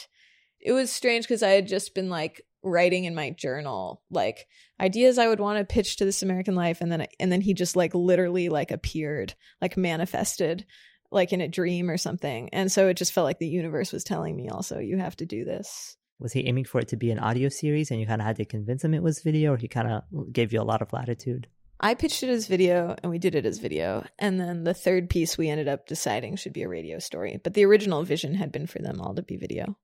it 0.59 0.73
was 0.73 0.91
strange 0.91 1.23
because 1.23 1.41
i 1.41 1.51
had 1.51 1.67
just 1.67 1.95
been 1.95 2.09
like 2.09 2.45
writing 2.63 3.05
in 3.05 3.15
my 3.15 3.29
journal 3.29 4.01
like 4.11 4.47
ideas 4.79 5.17
I 5.17 5.27
would 5.27 5.39
want 5.39 5.59
to 5.59 5.73
pitch 5.73 5.97
to 5.97 6.05
this 6.05 6.21
American 6.21 6.55
life 6.55 6.81
and 6.81 6.91
then 6.91 7.07
and 7.19 7.31
then 7.31 7.41
he 7.41 7.53
just 7.53 7.75
like 7.75 7.95
literally 7.95 8.49
like 8.49 8.71
appeared 8.71 9.33
like 9.61 9.77
manifested 9.77 10.65
like 11.11 11.31
in 11.31 11.41
a 11.41 11.47
dream 11.47 11.89
or 11.89 11.97
something 11.97 12.49
and 12.49 12.71
so 12.71 12.87
it 12.87 12.95
just 12.95 13.13
felt 13.13 13.25
like 13.25 13.39
the 13.39 13.47
universe 13.47 13.93
was 13.93 14.03
telling 14.03 14.35
me 14.35 14.49
also 14.49 14.79
you 14.79 14.97
have 14.97 15.15
to 15.15 15.25
do 15.25 15.45
this 15.45 15.95
was 16.19 16.33
he 16.33 16.47
aiming 16.47 16.65
for 16.65 16.79
it 16.79 16.89
to 16.89 16.97
be 16.97 17.11
an 17.11 17.19
audio 17.19 17.47
series 17.47 17.91
and 17.91 17.99
you 17.99 18.05
kind 18.05 18.21
of 18.21 18.27
had 18.27 18.35
to 18.35 18.45
convince 18.45 18.83
him 18.83 18.93
it 18.93 19.03
was 19.03 19.21
video 19.21 19.53
or 19.53 19.57
he 19.57 19.67
kind 19.67 19.89
of 19.89 20.33
gave 20.33 20.51
you 20.51 20.61
a 20.61 20.63
lot 20.63 20.81
of 20.81 20.91
latitude 20.91 21.47
I 21.81 21.93
pitched 21.93 22.23
it 22.23 22.29
as 22.29 22.47
video 22.47 22.95
and 23.01 23.09
we 23.09 23.19
did 23.19 23.35
it 23.35 23.45
as 23.45 23.59
video. 23.59 24.05
And 24.17 24.37
then 24.39 24.65
the 24.65 24.73
third 24.73 25.09
piece 25.09 25.37
we 25.37 25.47
ended 25.47 25.69
up 25.69 25.87
deciding 25.87 26.35
should 26.35 26.51
be 26.51 26.63
a 26.63 26.67
radio 26.67 26.99
story. 26.99 27.39
But 27.41 27.53
the 27.53 27.63
original 27.63 28.03
vision 28.03 28.33
had 28.33 28.51
been 28.51 28.67
for 28.67 28.79
them 28.79 28.99
all 28.99 29.15
to 29.15 29.21
be 29.21 29.37
video. 29.37 29.77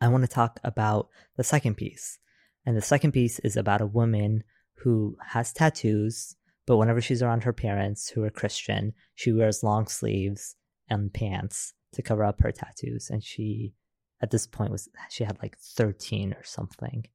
I 0.00 0.08
want 0.08 0.24
to 0.24 0.28
talk 0.28 0.60
about 0.62 1.08
the 1.36 1.44
second 1.44 1.76
piece. 1.76 2.18
And 2.64 2.76
the 2.76 2.82
second 2.82 3.12
piece 3.12 3.38
is 3.40 3.56
about 3.56 3.80
a 3.80 3.86
woman 3.86 4.44
who 4.74 5.16
has 5.28 5.52
tattoos, 5.52 6.36
but 6.66 6.76
whenever 6.76 7.00
she's 7.00 7.22
around 7.22 7.44
her 7.44 7.52
parents 7.52 8.08
who 8.08 8.24
are 8.24 8.30
Christian, 8.30 8.92
she 9.14 9.32
wears 9.32 9.62
long 9.62 9.86
sleeves 9.86 10.56
and 10.88 11.12
pants 11.12 11.74
to 11.92 12.02
cover 12.02 12.24
up 12.24 12.40
her 12.40 12.52
tattoos. 12.52 13.08
And 13.08 13.22
she, 13.22 13.74
at 14.20 14.30
this 14.30 14.46
point, 14.46 14.70
was 14.70 14.88
she 15.08 15.24
had 15.24 15.38
like 15.42 15.56
13 15.58 16.32
or 16.32 16.44
something 16.44 17.06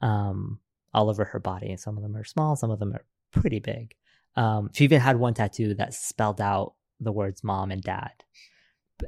um, 0.00 0.58
all 0.92 1.10
over 1.10 1.24
her 1.24 1.38
body. 1.38 1.70
And 1.70 1.80
some 1.80 1.96
of 1.96 2.02
them 2.02 2.16
are 2.16 2.24
small, 2.24 2.56
some 2.56 2.70
of 2.70 2.78
them 2.78 2.94
are 2.94 3.04
pretty 3.30 3.60
big. 3.60 3.94
Um, 4.34 4.70
she 4.72 4.84
even 4.84 5.00
had 5.00 5.18
one 5.18 5.34
tattoo 5.34 5.74
that 5.74 5.94
spelled 5.94 6.40
out 6.40 6.74
the 7.00 7.12
words 7.12 7.44
mom 7.44 7.70
and 7.70 7.82
dad 7.82 8.12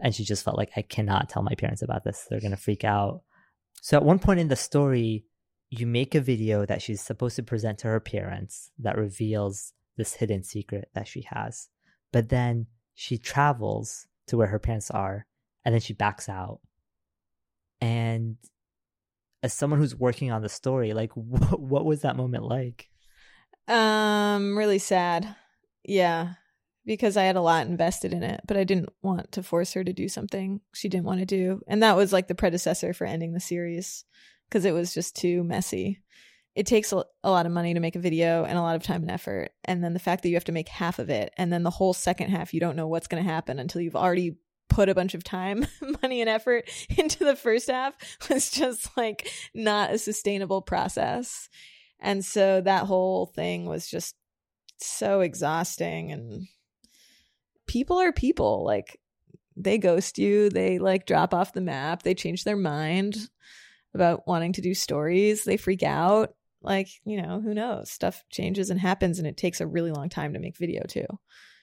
and 0.02 0.14
she 0.14 0.24
just 0.24 0.44
felt 0.44 0.56
like 0.56 0.72
I 0.76 0.82
cannot 0.82 1.28
tell 1.28 1.42
my 1.42 1.54
parents 1.54 1.82
about 1.82 2.04
this. 2.04 2.26
They're 2.28 2.40
going 2.40 2.52
to 2.52 2.56
freak 2.56 2.84
out. 2.84 3.22
So 3.80 3.96
at 3.96 4.04
one 4.04 4.18
point 4.18 4.40
in 4.40 4.48
the 4.48 4.56
story, 4.56 5.24
you 5.70 5.86
make 5.86 6.14
a 6.14 6.20
video 6.20 6.64
that 6.66 6.82
she's 6.82 7.00
supposed 7.00 7.36
to 7.36 7.42
present 7.42 7.78
to 7.78 7.88
her 7.88 8.00
parents 8.00 8.70
that 8.78 8.96
reveals 8.96 9.72
this 9.96 10.14
hidden 10.14 10.42
secret 10.42 10.88
that 10.94 11.06
she 11.06 11.26
has. 11.30 11.68
But 12.12 12.28
then 12.28 12.66
she 12.94 13.18
travels 13.18 14.06
to 14.28 14.36
where 14.36 14.48
her 14.48 14.58
parents 14.58 14.90
are 14.90 15.26
and 15.64 15.74
then 15.74 15.80
she 15.80 15.92
backs 15.92 16.28
out. 16.28 16.60
And 17.80 18.36
as 19.42 19.52
someone 19.52 19.78
who's 19.78 19.94
working 19.94 20.32
on 20.32 20.42
the 20.42 20.48
story, 20.48 20.94
like 20.94 21.12
what, 21.14 21.60
what 21.60 21.84
was 21.84 22.02
that 22.02 22.16
moment 22.16 22.44
like? 22.44 22.88
Um 23.66 24.56
really 24.56 24.78
sad. 24.78 25.36
Yeah 25.84 26.34
because 26.88 27.18
I 27.18 27.24
had 27.24 27.36
a 27.36 27.42
lot 27.42 27.66
invested 27.66 28.14
in 28.14 28.22
it, 28.22 28.40
but 28.48 28.56
I 28.56 28.64
didn't 28.64 28.88
want 29.02 29.30
to 29.32 29.42
force 29.42 29.74
her 29.74 29.84
to 29.84 29.92
do 29.92 30.08
something 30.08 30.62
she 30.72 30.88
didn't 30.88 31.04
want 31.04 31.20
to 31.20 31.26
do. 31.26 31.60
And 31.68 31.82
that 31.82 31.96
was 31.96 32.14
like 32.14 32.28
the 32.28 32.34
predecessor 32.34 32.94
for 32.94 33.06
ending 33.06 33.34
the 33.34 33.40
series 33.40 34.06
because 34.48 34.64
it 34.64 34.72
was 34.72 34.94
just 34.94 35.14
too 35.14 35.44
messy. 35.44 36.00
It 36.54 36.64
takes 36.64 36.90
a, 36.90 37.04
lot 37.22 37.44
of 37.44 37.52
money 37.52 37.74
to 37.74 37.80
make 37.80 37.94
a 37.94 38.00
video 38.00 38.44
and 38.44 38.56
a 38.56 38.62
lot 38.62 38.74
of 38.74 38.82
time 38.82 39.02
and 39.02 39.10
effort. 39.10 39.50
And 39.66 39.84
then 39.84 39.92
the 39.92 39.98
fact 39.98 40.22
that 40.22 40.30
you 40.30 40.36
have 40.36 40.44
to 40.44 40.52
make 40.52 40.70
half 40.70 40.98
of 40.98 41.10
it 41.10 41.34
and 41.36 41.52
then 41.52 41.62
the 41.62 41.70
whole 41.70 41.92
second 41.92 42.30
half, 42.30 42.54
you 42.54 42.58
don't 42.58 42.74
know 42.74 42.88
what's 42.88 43.06
going 43.06 43.22
to 43.22 43.30
happen 43.30 43.58
until 43.58 43.82
you've 43.82 43.94
already 43.94 44.38
put 44.70 44.88
a 44.88 44.94
bunch 44.94 45.12
of 45.12 45.22
time, 45.22 45.66
money, 46.02 46.22
and 46.22 46.30
effort 46.30 46.70
into 46.96 47.22
the 47.22 47.36
first 47.36 47.68
half 47.68 47.92
was 48.30 48.50
just 48.50 48.96
like 48.96 49.30
not 49.52 49.92
a 49.92 49.98
sustainable 49.98 50.62
process. 50.62 51.50
And 52.00 52.24
so 52.24 52.62
that 52.62 52.86
whole 52.86 53.26
thing 53.26 53.66
was 53.66 53.88
just 53.88 54.14
so 54.78 55.20
exhausting 55.20 56.12
and 56.12 56.48
people 57.68 57.98
are 58.00 58.12
people. 58.12 58.64
Like 58.64 58.98
they 59.56 59.78
ghost 59.78 60.18
you, 60.18 60.50
they 60.50 60.78
like 60.78 61.06
drop 61.06 61.32
off 61.32 61.52
the 61.52 61.60
map, 61.60 62.02
they 62.02 62.14
change 62.14 62.44
their 62.44 62.56
mind 62.56 63.16
about 63.94 64.26
wanting 64.26 64.52
to 64.54 64.60
do 64.60 64.74
stories, 64.74 65.44
they 65.44 65.56
freak 65.56 65.82
out. 65.82 66.34
Like, 66.60 66.88
you 67.04 67.22
know, 67.22 67.40
who 67.40 67.54
knows? 67.54 67.90
Stuff 67.90 68.24
changes 68.30 68.68
and 68.70 68.80
happens, 68.80 69.18
and 69.18 69.28
it 69.28 69.36
takes 69.36 69.60
a 69.60 69.66
really 69.66 69.92
long 69.92 70.08
time 70.08 70.32
to 70.32 70.40
make 70.40 70.58
video 70.58 70.82
too. 70.88 71.06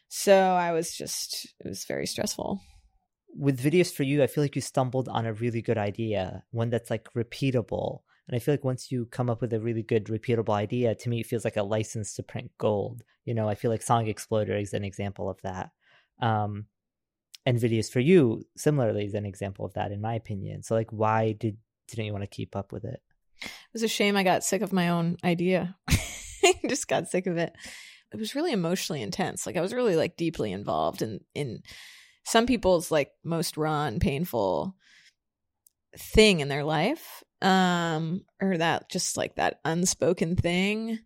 So 0.07 0.33
I 0.33 0.71
was 0.71 0.95
just, 0.95 1.53
it 1.59 1.67
was 1.67 1.83
very 1.83 2.05
stressful. 2.05 2.61
With 3.37 3.61
videos 3.61 3.93
for 3.93 4.03
you, 4.03 4.23
I 4.23 4.27
feel 4.27 4.43
like 4.43 4.55
you 4.55 4.61
stumbled 4.61 5.09
on 5.09 5.25
a 5.25 5.33
really 5.33 5.61
good 5.61 5.77
idea, 5.77 6.43
one 6.51 6.69
that's 6.69 6.89
like 6.89 7.09
repeatable. 7.13 7.99
And 8.27 8.35
I 8.35 8.39
feel 8.39 8.53
like 8.53 8.63
once 8.63 8.91
you 8.91 9.05
come 9.05 9.29
up 9.29 9.41
with 9.41 9.51
a 9.51 9.59
really 9.59 9.83
good 9.83 10.05
repeatable 10.05 10.53
idea, 10.53 10.95
to 10.95 11.09
me, 11.09 11.19
it 11.19 11.27
feels 11.27 11.43
like 11.43 11.57
a 11.57 11.63
license 11.63 12.13
to 12.15 12.23
print 12.23 12.51
gold. 12.57 13.03
You 13.25 13.33
know, 13.33 13.49
I 13.49 13.55
feel 13.55 13.71
like 13.71 13.81
Song 13.81 14.07
Exploder 14.07 14.55
is 14.55 14.73
an 14.73 14.85
example 14.85 15.29
of 15.29 15.41
that. 15.43 15.71
Um, 16.19 16.65
and 17.45 17.59
videos 17.59 17.91
for 17.91 17.99
you 17.99 18.45
similarly 18.57 19.05
is 19.05 19.13
an 19.13 19.25
example 19.25 19.65
of 19.65 19.73
that, 19.73 19.91
in 19.91 20.01
my 20.01 20.15
opinion. 20.15 20.63
So, 20.63 20.75
like, 20.75 20.91
why 20.91 21.33
did 21.33 21.57
didn't 21.87 22.05
you 22.05 22.13
want 22.13 22.23
to 22.23 22.35
keep 22.35 22.55
up 22.55 22.71
with 22.71 22.83
it? 22.83 23.01
It 23.41 23.49
was 23.73 23.83
a 23.83 23.87
shame 23.87 24.15
I 24.15 24.23
got 24.23 24.43
sick 24.43 24.61
of 24.61 24.73
my 24.73 24.89
own 24.89 25.17
idea. 25.23 25.75
Just 26.67 26.87
got 26.87 27.07
sick 27.07 27.27
of 27.27 27.37
it. 27.37 27.53
It 28.11 28.17
was 28.17 28.33
really 28.33 28.51
emotionally 28.51 29.01
intense. 29.01 29.45
Like 29.45 29.57
I 29.57 29.61
was 29.61 29.73
really 29.73 29.95
like 29.95 30.17
deeply 30.17 30.51
involved 30.51 31.01
in 31.01 31.19
in 31.35 31.61
some 32.23 32.47
people's 32.47 32.91
like 32.91 33.11
most 33.23 33.57
raw 33.57 33.85
and 33.85 34.01
painful 34.01 34.75
thing 35.97 36.39
in 36.39 36.49
their 36.49 36.63
life 36.63 37.23
um 37.41 38.21
or 38.41 38.57
that 38.57 38.89
just 38.89 39.15
like 39.15 39.35
that 39.35 39.59
unspoken 39.63 40.35
thing 40.35 40.99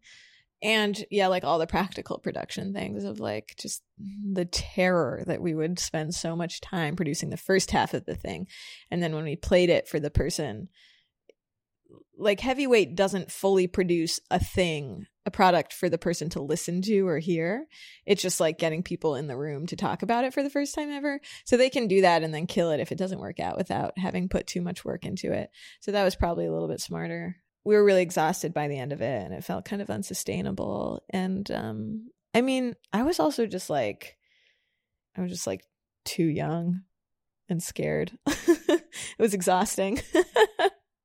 and 0.62 1.06
yeah 1.10 1.28
like 1.28 1.44
all 1.44 1.60
the 1.60 1.68
practical 1.68 2.20
production 2.20 2.74
things 2.74 3.04
of 3.04 3.20
like 3.20 3.56
just 3.58 3.82
the 3.98 4.46
terror 4.46 5.24
that 5.26 5.42
we 5.42 5.54
would 5.54 5.80
spend 5.80 6.14
so 6.14 6.36
much 6.36 6.62
time 6.62 6.96
producing 6.96 7.30
the 7.30 7.38
first 7.38 7.72
half 7.72 7.94
of 7.94 8.06
the 8.06 8.16
thing. 8.16 8.48
And 8.92 9.02
then 9.02 9.14
when 9.14 9.24
we 9.24 9.36
played 9.36 9.70
it 9.70 9.88
for 9.88 10.00
the 10.00 10.12
person 10.12 10.70
like 12.18 12.42
heavyweight 12.42 12.96
doesn't 12.96 13.32
fully 13.32 13.66
produce 13.66 14.20
a 14.30 14.40
thing 14.40 15.08
a 15.30 15.32
product 15.32 15.74
for 15.74 15.90
the 15.90 15.98
person 15.98 16.28
to 16.28 16.42
listen 16.42 16.82
to 16.82 17.08
or 17.08 17.20
hear. 17.20 17.68
It's 18.06 18.22
just 18.22 18.40
like 18.40 18.58
getting 18.58 18.82
people 18.82 19.16
in 19.16 19.28
the 19.28 19.38
room 19.38 19.68
to 19.68 19.76
talk 19.76 20.02
about 20.02 20.26
it 20.26 20.34
for 20.34 20.42
the 20.42 20.50
first 20.50 20.74
time 20.74 20.90
ever. 20.90 21.20
So 21.46 21.56
they 21.56 21.70
can 21.70 21.88
do 21.88 22.02
that 22.02 22.24
and 22.24 22.34
then 22.34 22.48
kill 22.48 22.72
it 22.72 22.80
if 22.80 22.92
it 22.92 22.98
doesn't 22.98 23.20
work 23.20 23.40
out 23.40 23.56
without 23.56 23.98
having 23.98 24.28
put 24.28 24.48
too 24.48 24.62
much 24.62 24.84
work 24.84 25.06
into 25.06 25.32
it. 25.32 25.52
So 25.82 25.92
that 25.92 26.04
was 26.04 26.16
probably 26.16 26.48
a 26.48 26.52
little 26.52 26.68
bit 26.68 26.82
smarter 26.82 27.38
we 27.64 27.76
were 27.76 27.84
really 27.84 28.02
exhausted 28.02 28.54
by 28.54 28.68
the 28.68 28.78
end 28.78 28.94
of 28.94 29.02
it 29.02 29.24
and 29.24 29.34
it 29.34 29.44
felt 29.44 29.66
kind 29.66 29.82
of 29.82 29.90
unsustainable. 29.90 31.04
And 31.10 31.50
um 31.52 32.10
i 32.34 32.42
mean 32.42 32.76
i 32.94 33.02
was 33.04 33.20
also 33.20 33.46
just 33.48 33.70
like 33.72 34.16
i 35.18 35.22
was 35.22 35.32
just 35.32 35.48
like 35.48 35.64
too 36.06 36.26
young 36.26 36.82
and 37.48 37.62
scared. 37.62 38.12
It 39.18 39.22
was 39.22 39.34
exhausting. 39.34 40.00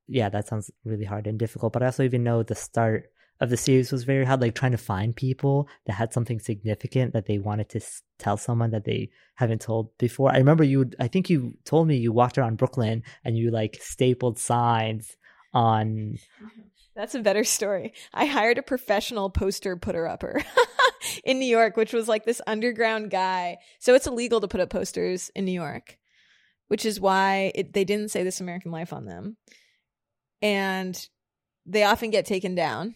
Yeah 0.07 0.29
that 0.29 0.47
sounds 0.47 0.71
really 0.85 1.07
hard 1.07 1.27
and 1.27 1.39
difficult 1.39 1.73
but 1.73 1.83
i 1.83 1.87
also 1.87 2.03
even 2.03 2.23
know 2.25 2.43
the 2.43 2.55
start 2.55 3.11
of 3.41 3.49
the 3.49 3.57
series 3.57 3.91
was 3.91 4.05
very 4.05 4.25
hard 4.25 4.41
like 4.41 4.55
trying 4.55 4.73
to 4.73 4.79
find 4.79 5.17
people 5.17 5.67
that 5.87 5.95
had 5.95 6.13
something 6.13 6.39
significant 6.39 7.15
that 7.15 7.27
they 7.27 7.39
wanted 7.39 7.71
to 7.71 7.81
tell 8.19 8.37
someone 8.37 8.71
that 8.71 8.85
they 8.85 9.11
haven't 9.35 9.61
told 9.61 9.97
before. 9.99 10.31
I 10.31 10.37
remember 10.39 10.63
you 10.63 10.91
i 11.01 11.09
think 11.09 11.31
you 11.31 11.55
told 11.65 11.89
me 11.89 11.97
you 11.97 12.13
walked 12.13 12.37
around 12.37 12.59
brooklyn 12.59 13.03
and 13.25 13.37
you 13.37 13.51
like 13.51 13.79
stapled 13.81 14.39
signs 14.39 15.17
on 15.55 16.19
that's 16.95 17.15
a 17.15 17.21
better 17.21 17.45
story. 17.45 17.93
I 18.13 18.27
hired 18.27 18.59
a 18.59 18.63
professional 18.63 19.29
poster 19.29 19.77
putter 19.77 20.07
upper 20.07 20.43
in 21.25 21.39
New 21.39 21.47
York, 21.47 21.77
which 21.77 21.93
was 21.93 22.09
like 22.09 22.25
this 22.25 22.41
underground 22.47 23.11
guy. 23.11 23.59
So 23.81 23.95
it's 23.95 24.07
illegal 24.07 24.41
to 24.41 24.49
put 24.49 24.61
up 24.61 24.71
posters 24.71 25.31
in 25.35 25.45
New 25.45 25.53
York, 25.53 25.99
which 26.69 26.85
is 26.87 27.01
why 27.01 27.53
it, 27.55 27.73
they 27.73 27.85
didn't 27.85 28.11
say 28.11 28.23
This 28.23 28.41
American 28.41 28.71
Life 28.71 28.93
on 28.93 29.07
them. 29.07 29.37
And 30.41 31.09
they 31.67 31.83
often 31.83 32.11
get 32.11 32.27
taken 32.27 32.55
down. 32.55 32.95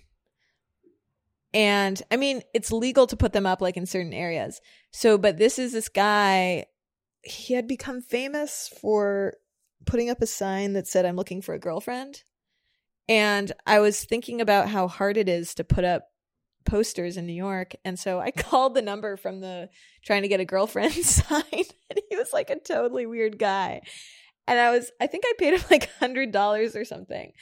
And 1.52 2.00
I 2.10 2.16
mean, 2.16 2.42
it's 2.54 2.70
legal 2.70 3.06
to 3.06 3.16
put 3.16 3.32
them 3.32 3.46
up 3.46 3.60
like 3.60 3.76
in 3.76 3.86
certain 3.86 4.12
areas. 4.12 4.60
So, 4.92 5.18
but 5.18 5.38
this 5.38 5.58
is 5.58 5.72
this 5.72 5.88
guy, 5.88 6.66
he 7.22 7.54
had 7.54 7.66
become 7.66 8.00
famous 8.00 8.70
for 8.80 9.34
putting 9.86 10.10
up 10.10 10.22
a 10.22 10.26
sign 10.26 10.74
that 10.74 10.86
said, 10.86 11.04
I'm 11.04 11.16
looking 11.16 11.42
for 11.42 11.54
a 11.54 11.58
girlfriend. 11.58 12.22
And 13.08 13.52
I 13.66 13.80
was 13.80 14.04
thinking 14.04 14.40
about 14.40 14.68
how 14.68 14.88
hard 14.88 15.16
it 15.16 15.28
is 15.28 15.54
to 15.54 15.64
put 15.64 15.84
up 15.84 16.08
posters 16.64 17.16
in 17.16 17.26
New 17.26 17.32
York. 17.32 17.74
And 17.84 17.98
so 17.98 18.20
I 18.20 18.30
called 18.36 18.74
the 18.74 18.82
number 18.82 19.16
from 19.16 19.40
the 19.40 19.70
trying 20.04 20.22
to 20.22 20.28
get 20.28 20.40
a 20.40 20.44
girlfriend 20.44 20.92
sign. 21.04 21.42
And 21.52 22.00
he 22.08 22.16
was 22.16 22.32
like 22.32 22.50
a 22.50 22.58
totally 22.58 23.06
weird 23.06 23.38
guy. 23.38 23.82
And 24.46 24.58
I 24.58 24.70
was, 24.70 24.90
I 25.00 25.06
think 25.06 25.24
I 25.26 25.32
paid 25.38 25.54
him 25.54 25.64
like 25.70 25.90
$100 26.00 26.76
or 26.76 26.84
something. 26.84 27.32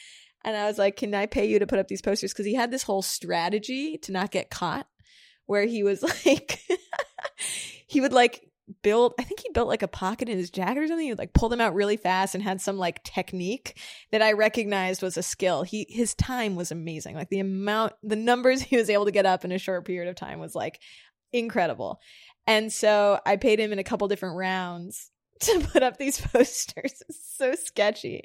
And 0.45 0.57
I 0.57 0.67
was 0.67 0.79
like, 0.79 0.97
can 0.97 1.15
I 1.15 1.27
pay 1.27 1.47
you 1.47 1.59
to 1.59 1.67
put 1.67 1.79
up 1.79 1.89
these 1.89 2.03
posters? 2.03 2.33
Because 2.33 2.47
he 2.47 2.55
had 2.55 2.71
this 2.71 2.85
whole 2.85 3.03
strategy 3.03 3.99
to 3.99 4.13
not 4.13 4.31
get 4.31 4.51
caught, 4.51 4.87
where 5.47 5.67
he 5.67 5.83
was 5.83 6.03
like 6.27 6.61
he 7.87 8.01
would 8.01 8.13
like 8.13 8.49
build 8.83 9.15
I 9.19 9.23
think 9.23 9.41
he 9.41 9.51
built 9.51 9.69
like 9.69 9.83
a 9.83 9.89
pocket 9.89 10.29
in 10.29 10.37
his 10.37 10.51
jacket 10.51 10.81
or 10.81 10.87
something. 10.89 11.07
He 11.07 11.15
like 11.15 11.33
pull 11.33 11.49
them 11.49 11.61
out 11.61 11.75
really 11.75 11.97
fast 11.97 12.35
and 12.35 12.43
had 12.43 12.61
some 12.61 12.79
like 12.79 13.03
technique 13.05 13.79
that 14.11 14.23
I 14.23 14.33
recognized 14.33 15.03
was 15.03 15.17
a 15.17 15.23
skill. 15.23 15.63
He 15.63 15.87
his 15.89 16.15
time 16.15 16.57
was 16.57 16.73
amazing. 16.73 17.15
Like 17.15 17.29
the 17.29 17.41
amount 17.41 17.95
the 18.03 18.17
numbers 18.17 18.63
he 18.63 18.77
was 18.77 18.91
able 18.91 19.05
to 19.05 19.13
get 19.13 19.27
up 19.27 19.45
in 19.45 19.53
a 19.53 19.59
short 19.59 19.85
period 19.85 20.09
of 20.09 20.17
time 20.17 20.41
was 20.41 20.55
like 20.55 20.81
incredible. 21.33 22.01
And 22.47 22.73
so 22.73 23.21
I 23.27 23.37
paid 23.37 23.59
him 23.59 23.73
in 23.73 23.79
a 23.79 23.85
couple 23.85 24.09
different 24.09 24.37
rounds 24.37 25.11
to 25.41 25.61
put 25.73 25.83
up 25.83 25.97
these 25.99 26.21
posters. 26.33 27.03
It's 27.09 27.37
so 27.37 27.55
sketchy. 27.55 28.25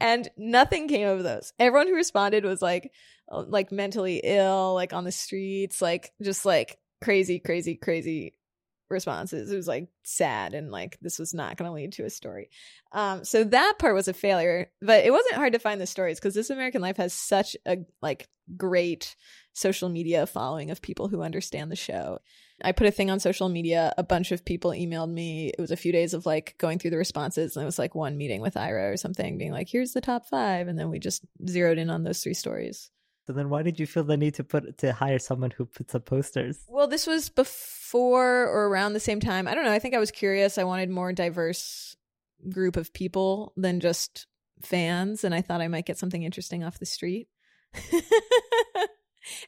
And 0.00 0.28
nothing 0.36 0.88
came 0.88 1.06
of 1.06 1.22
those. 1.22 1.52
Everyone 1.58 1.88
who 1.88 1.94
responded 1.94 2.44
was 2.44 2.62
like 2.62 2.92
uh, 3.30 3.44
like 3.46 3.72
mentally 3.72 4.20
ill, 4.24 4.74
like 4.74 4.92
on 4.92 5.04
the 5.04 5.12
streets, 5.12 5.82
like 5.82 6.12
just 6.22 6.44
like 6.44 6.78
crazy, 7.02 7.38
crazy, 7.38 7.76
crazy 7.76 8.34
responses. 8.88 9.50
It 9.50 9.56
was 9.56 9.68
like 9.68 9.88
sad 10.02 10.54
and 10.54 10.70
like 10.70 10.98
this 11.00 11.18
was 11.18 11.34
not 11.34 11.56
going 11.56 11.68
to 11.68 11.74
lead 11.74 11.92
to 11.92 12.04
a 12.04 12.10
story. 12.10 12.50
Um, 12.92 13.24
so 13.24 13.44
that 13.44 13.74
part 13.78 13.94
was 13.94 14.08
a 14.08 14.12
failure, 14.12 14.70
but 14.80 15.04
it 15.04 15.10
wasn't 15.10 15.36
hard 15.36 15.52
to 15.54 15.58
find 15.58 15.80
the 15.80 15.86
stories 15.86 16.18
because 16.18 16.34
This 16.34 16.50
American 16.50 16.82
Life 16.82 16.96
has 16.98 17.12
such 17.12 17.56
a 17.66 17.78
like 18.00 18.28
great 18.56 19.16
social 19.52 19.88
media 19.88 20.26
following 20.26 20.70
of 20.70 20.82
people 20.82 21.08
who 21.08 21.22
understand 21.22 21.70
the 21.70 21.76
show. 21.76 22.18
I 22.62 22.72
put 22.72 22.86
a 22.86 22.90
thing 22.90 23.10
on 23.10 23.20
social 23.20 23.48
media. 23.48 23.92
A 23.98 24.02
bunch 24.02 24.32
of 24.32 24.44
people 24.44 24.70
emailed 24.70 25.10
me. 25.10 25.48
It 25.48 25.60
was 25.60 25.70
a 25.70 25.76
few 25.76 25.92
days 25.92 26.14
of 26.14 26.24
like 26.24 26.54
going 26.58 26.78
through 26.78 26.90
the 26.90 26.96
responses, 26.96 27.56
and 27.56 27.62
it 27.62 27.66
was 27.66 27.78
like 27.78 27.94
one 27.94 28.16
meeting 28.16 28.40
with 28.40 28.56
Ira 28.56 28.90
or 28.90 28.96
something, 28.96 29.36
being 29.36 29.52
like, 29.52 29.68
"Here's 29.68 29.92
the 29.92 30.00
top 30.00 30.26
five. 30.26 30.68
and 30.68 30.78
then 30.78 30.88
we 30.88 30.98
just 30.98 31.24
zeroed 31.46 31.78
in 31.78 31.90
on 31.90 32.02
those 32.04 32.22
three 32.22 32.34
stories. 32.34 32.90
So 33.26 33.32
then, 33.32 33.48
why 33.48 33.62
did 33.62 33.80
you 33.80 33.86
feel 33.86 34.04
the 34.04 34.16
need 34.16 34.34
to 34.34 34.44
put 34.44 34.78
to 34.78 34.92
hire 34.92 35.18
someone 35.18 35.50
who 35.50 35.64
puts 35.64 35.94
up 35.94 36.04
posters? 36.04 36.60
Well, 36.68 36.86
this 36.86 37.06
was 37.06 37.28
before 37.28 38.46
or 38.46 38.68
around 38.68 38.92
the 38.92 39.00
same 39.00 39.18
time. 39.18 39.48
I 39.48 39.54
don't 39.54 39.64
know. 39.64 39.72
I 39.72 39.80
think 39.80 39.94
I 39.94 39.98
was 39.98 40.12
curious. 40.12 40.58
I 40.58 40.64
wanted 40.64 40.90
more 40.90 41.12
diverse 41.12 41.96
group 42.48 42.76
of 42.76 42.92
people 42.92 43.52
than 43.56 43.80
just 43.80 44.26
fans, 44.62 45.24
and 45.24 45.34
I 45.34 45.40
thought 45.40 45.60
I 45.60 45.68
might 45.68 45.86
get 45.86 45.98
something 45.98 46.22
interesting 46.22 46.62
off 46.62 46.78
the 46.78 46.86
street. 46.86 47.28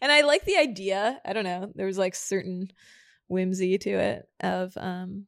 and 0.02 0.10
I 0.10 0.22
like 0.22 0.44
the 0.44 0.56
idea. 0.56 1.20
I 1.24 1.32
don't 1.32 1.44
know. 1.44 1.70
There 1.74 1.86
was 1.86 1.98
like 1.98 2.16
certain 2.16 2.72
whimsy 3.28 3.78
to 3.78 3.90
it 3.90 4.28
of 4.40 4.72
um 4.76 5.26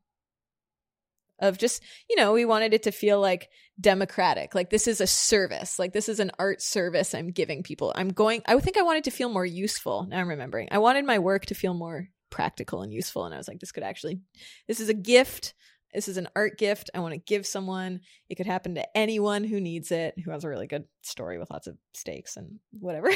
of 1.41 1.59
just 1.59 1.83
you 2.09 2.17
know 2.17 2.33
we 2.33 2.45
wanted 2.45 2.75
it 2.75 2.83
to 2.85 2.93
feel 2.93 3.21
like 3.21 3.49
democratic 3.81 4.55
like 4.55 4.71
this 4.71 4.87
is 4.87 5.01
a 5.01 5.07
service 5.07 5.79
like 5.79 5.93
this 5.93 6.09
is 6.09 6.21
an 6.21 6.31
art 6.39 6.61
service 6.61 7.15
i'm 7.15 7.31
giving 7.31 7.63
people 7.63 7.93
i'm 7.97 8.11
going 8.11 8.43
i 8.47 8.59
think 8.59 8.77
i 8.77 8.83
wanted 8.83 9.05
to 9.05 9.11
feel 9.11 9.29
more 9.29 9.47
useful 9.47 10.07
now 10.09 10.19
i'm 10.19 10.29
remembering 10.29 10.69
i 10.71 10.79
wanted 10.79 11.05
my 11.05 11.19
work 11.19 11.47
to 11.47 11.55
feel 11.55 11.75
more 11.75 12.09
practical 12.31 12.83
and 12.83 12.93
useful 12.93 13.25
and 13.25 13.35
i 13.35 13.39
was 13.39 13.49
like 13.49 13.59
this 13.59 13.73
could 13.73 13.83
actually 13.83 14.21
this 14.69 14.81
is 14.81 14.89
a 14.89 14.95
gift 14.95 15.55
this 15.95 16.09
is 16.09 16.17
an 16.17 16.29
art 16.37 16.57
gift 16.57 16.91
I 16.95 17.01
want 17.01 17.15
to 17.15 17.19
give 17.19 17.47
someone. 17.47 18.01
It 18.29 18.37
could 18.37 18.47
happen 18.47 18.77
to 18.77 18.97
anyone 18.97 19.45
who 19.45 19.61
needs 19.61 19.91
it, 19.91 20.15
who 20.25 20.31
has 20.31 20.45
a 20.45 20.49
really 20.49 20.67
good 20.67 20.85
story 21.03 21.39
with 21.39 21.51
lots 21.51 21.67
of 21.67 21.77
stakes 21.95 22.37
and 22.37 22.61
whatever. 22.79 23.11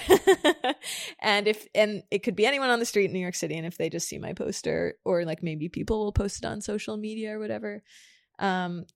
and 1.22 1.46
if 1.46 1.66
and 1.74 2.02
it 2.10 2.20
could 2.20 2.36
be 2.36 2.46
anyone 2.46 2.70
on 2.70 2.80
the 2.80 2.86
street 2.86 3.06
in 3.06 3.12
New 3.12 3.20
York 3.20 3.36
City 3.36 3.56
and 3.56 3.66
if 3.66 3.78
they 3.78 3.90
just 3.90 4.08
see 4.08 4.18
my 4.18 4.32
poster 4.32 4.94
or 5.04 5.24
like 5.24 5.42
maybe 5.42 5.68
people 5.68 6.04
will 6.04 6.12
post 6.12 6.38
it 6.38 6.46
on 6.46 6.60
social 6.60 6.96
media 6.96 7.36
or 7.36 7.38
whatever. 7.38 7.82
Um 8.38 8.86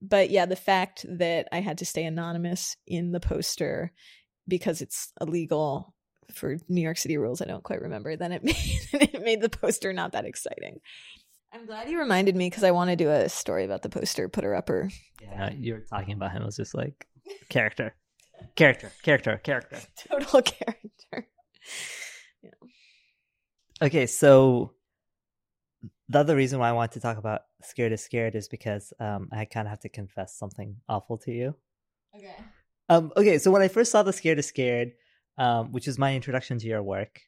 but 0.00 0.30
yeah, 0.30 0.46
the 0.46 0.56
fact 0.56 1.06
that 1.08 1.48
I 1.52 1.60
had 1.60 1.78
to 1.78 1.86
stay 1.86 2.04
anonymous 2.04 2.76
in 2.86 3.12
the 3.12 3.20
poster 3.20 3.92
because 4.48 4.82
it's 4.82 5.12
illegal 5.20 5.94
for 6.32 6.56
New 6.68 6.80
York 6.80 6.98
City 6.98 7.16
rules, 7.16 7.40
I 7.40 7.44
don't 7.44 7.62
quite 7.62 7.82
remember, 7.82 8.16
then 8.16 8.32
it 8.32 8.42
made 8.44 8.56
it 8.92 9.22
made 9.22 9.40
the 9.40 9.48
poster 9.48 9.92
not 9.92 10.12
that 10.12 10.24
exciting. 10.24 10.80
I'm 11.52 11.66
glad 11.66 11.88
you 11.90 11.98
reminded 11.98 12.34
me 12.34 12.48
because 12.48 12.64
I 12.64 12.70
want 12.70 12.90
to 12.90 12.96
do 12.96 13.10
a 13.10 13.28
story 13.28 13.64
about 13.64 13.82
the 13.82 13.90
poster 13.90 14.28
put 14.28 14.40
putter 14.40 14.54
upper. 14.54 14.90
Yeah, 15.20 15.50
you 15.52 15.74
were 15.74 15.80
talking 15.80 16.14
about 16.14 16.32
him. 16.32 16.42
It 16.42 16.46
was 16.46 16.56
just 16.56 16.74
like 16.74 17.06
character, 17.50 17.94
character, 18.56 18.90
character, 19.02 19.36
character. 19.36 19.78
Total 20.08 20.42
character. 20.42 21.28
Yeah. 22.42 22.50
Okay, 23.82 24.06
so 24.06 24.72
the 26.12 26.18
other 26.18 26.36
reason 26.36 26.58
why 26.58 26.68
I 26.68 26.72
want 26.72 26.92
to 26.92 27.00
talk 27.00 27.16
about 27.16 27.42
Scared 27.62 27.92
is 27.92 28.04
Scared 28.04 28.34
is 28.34 28.48
because 28.48 28.92
um, 29.00 29.28
I 29.32 29.46
kind 29.46 29.66
of 29.66 29.70
have 29.70 29.80
to 29.80 29.88
confess 29.88 30.36
something 30.36 30.76
awful 30.88 31.16
to 31.18 31.32
you. 31.32 31.54
Okay. 32.14 32.36
Um, 32.88 33.12
okay, 33.16 33.38
so 33.38 33.50
when 33.50 33.62
I 33.62 33.68
first 33.68 33.90
saw 33.90 34.02
the 34.02 34.12
Scared 34.12 34.38
is 34.38 34.46
Scared, 34.46 34.92
um, 35.38 35.72
which 35.72 35.88
is 35.88 35.98
my 35.98 36.14
introduction 36.14 36.58
to 36.58 36.66
your 36.66 36.82
work, 36.82 37.20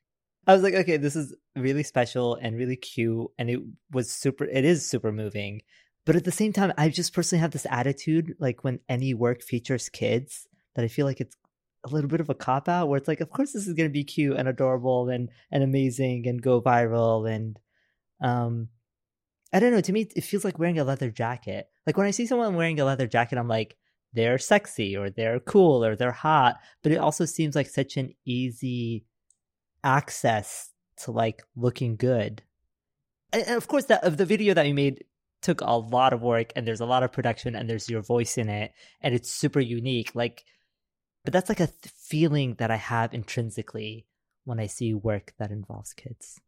I 0.47 0.53
was 0.53 0.63
like, 0.63 0.75
okay, 0.75 0.99
this 0.99 1.17
is 1.17 1.35
really 1.57 1.83
special 1.83 2.35
and 2.35 2.57
really 2.57 2.77
cute, 2.77 3.29
and 3.39 3.49
it 3.49 3.61
was 3.91 4.11
super. 4.11 4.45
It 4.45 4.67
is 4.67 4.87
super 4.87 5.11
moving, 5.11 5.63
but 6.05 6.17
at 6.17 6.25
the 6.25 6.33
same 6.33 6.53
time, 6.53 6.75
I 6.77 6.91
just 6.91 7.15
personally 7.15 7.41
have 7.41 7.53
this 7.53 7.67
attitude, 7.71 8.37
like 8.39 8.63
when 8.63 8.81
any 8.87 9.15
work 9.15 9.43
features 9.43 9.89
kids, 9.89 10.47
that 10.75 10.85
I 10.85 10.89
feel 10.89 11.07
like 11.07 11.23
it's 11.23 11.37
a 11.85 11.89
little 11.89 12.11
bit 12.11 12.21
of 12.21 12.29
a 12.29 12.35
cop 12.35 12.69
out, 12.69 12.89
where 12.89 12.99
it's 12.99 13.09
like, 13.09 13.23
of 13.23 13.31
course, 13.31 13.53
this 13.53 13.67
is 13.67 13.73
going 13.73 13.89
to 13.89 13.93
be 13.93 14.05
cute 14.05 14.37
and 14.37 14.47
adorable 14.47 15.09
and 15.09 15.31
and 15.51 15.63
amazing 15.63 16.27
and 16.27 16.43
go 16.43 16.61
viral, 16.61 17.27
and 17.31 17.59
um, 18.21 18.69
I 19.55 19.61
don't 19.61 19.71
know. 19.71 19.81
To 19.81 19.93
me, 19.93 20.09
it 20.17 20.25
feels 20.25 20.45
like 20.45 20.59
wearing 20.59 20.81
a 20.81 20.85
leather 20.85 21.11
jacket. 21.11 21.69
Like 21.87 21.97
when 21.97 22.09
I 22.09 22.11
see 22.11 22.27
someone 22.27 22.57
wearing 22.57 22.81
a 22.81 22.85
leather 22.85 23.07
jacket, 23.07 23.39
I'm 23.39 23.47
like, 23.47 23.77
they're 24.13 24.37
sexy 24.37 24.97
or 24.97 25.11
they're 25.11 25.39
cool 25.39 25.85
or 25.85 25.95
they're 25.95 26.11
hot, 26.11 26.57
but 26.83 26.91
it 26.91 26.99
also 26.99 27.25
seems 27.25 27.55
like 27.55 27.69
such 27.69 27.97
an 27.97 28.15
easy 28.25 29.05
access 29.85 30.71
to 30.99 31.13
like 31.13 31.43
looking 31.55 31.95
good. 31.95 32.43
And, 33.33 33.45
and 33.47 33.57
of 33.57 33.69
course, 33.69 33.85
that 33.87 34.03
of 34.03 34.17
the 34.17 34.27
video 34.27 34.55
that 34.55 34.67
you 34.67 34.75
made 34.75 35.05
took 35.41 35.61
a 35.61 35.77
lot 35.77 36.13
of 36.13 36.23
work, 36.23 36.53
and 36.57 36.67
there's 36.67 36.81
a 36.81 36.87
lot 36.87 37.03
of 37.03 37.13
production, 37.13 37.55
and 37.55 37.71
there's 37.71 37.89
your 37.89 38.03
voice 38.03 38.39
in 38.39 38.49
it, 38.49 38.73
and 39.01 39.15
it's 39.15 39.31
super 39.31 39.61
unique. 39.61 40.15
Like, 40.15 40.45
but 41.25 41.33
that's 41.33 41.49
like 41.49 41.61
a 41.61 41.67
th- 41.67 41.95
feeling 41.97 42.55
that 42.59 42.71
I 42.71 42.77
have 42.77 43.15
intrinsically 43.15 44.07
when 44.45 44.59
I 44.59 44.67
see 44.67 44.95
work 44.95 45.33
that 45.39 45.51
involves 45.51 45.93
kids. 45.93 46.41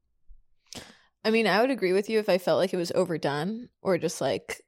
I 1.27 1.31
mean, 1.31 1.49
I 1.49 1.61
would 1.61 1.73
agree 1.73 1.93
with 1.93 2.09
you 2.09 2.21
if 2.21 2.29
I 2.29 2.39
felt 2.39 2.59
like 2.59 2.73
it 2.73 2.77
was 2.77 2.93
overdone 2.93 3.69
or 3.83 3.99
just 3.99 4.21
like, 4.21 4.63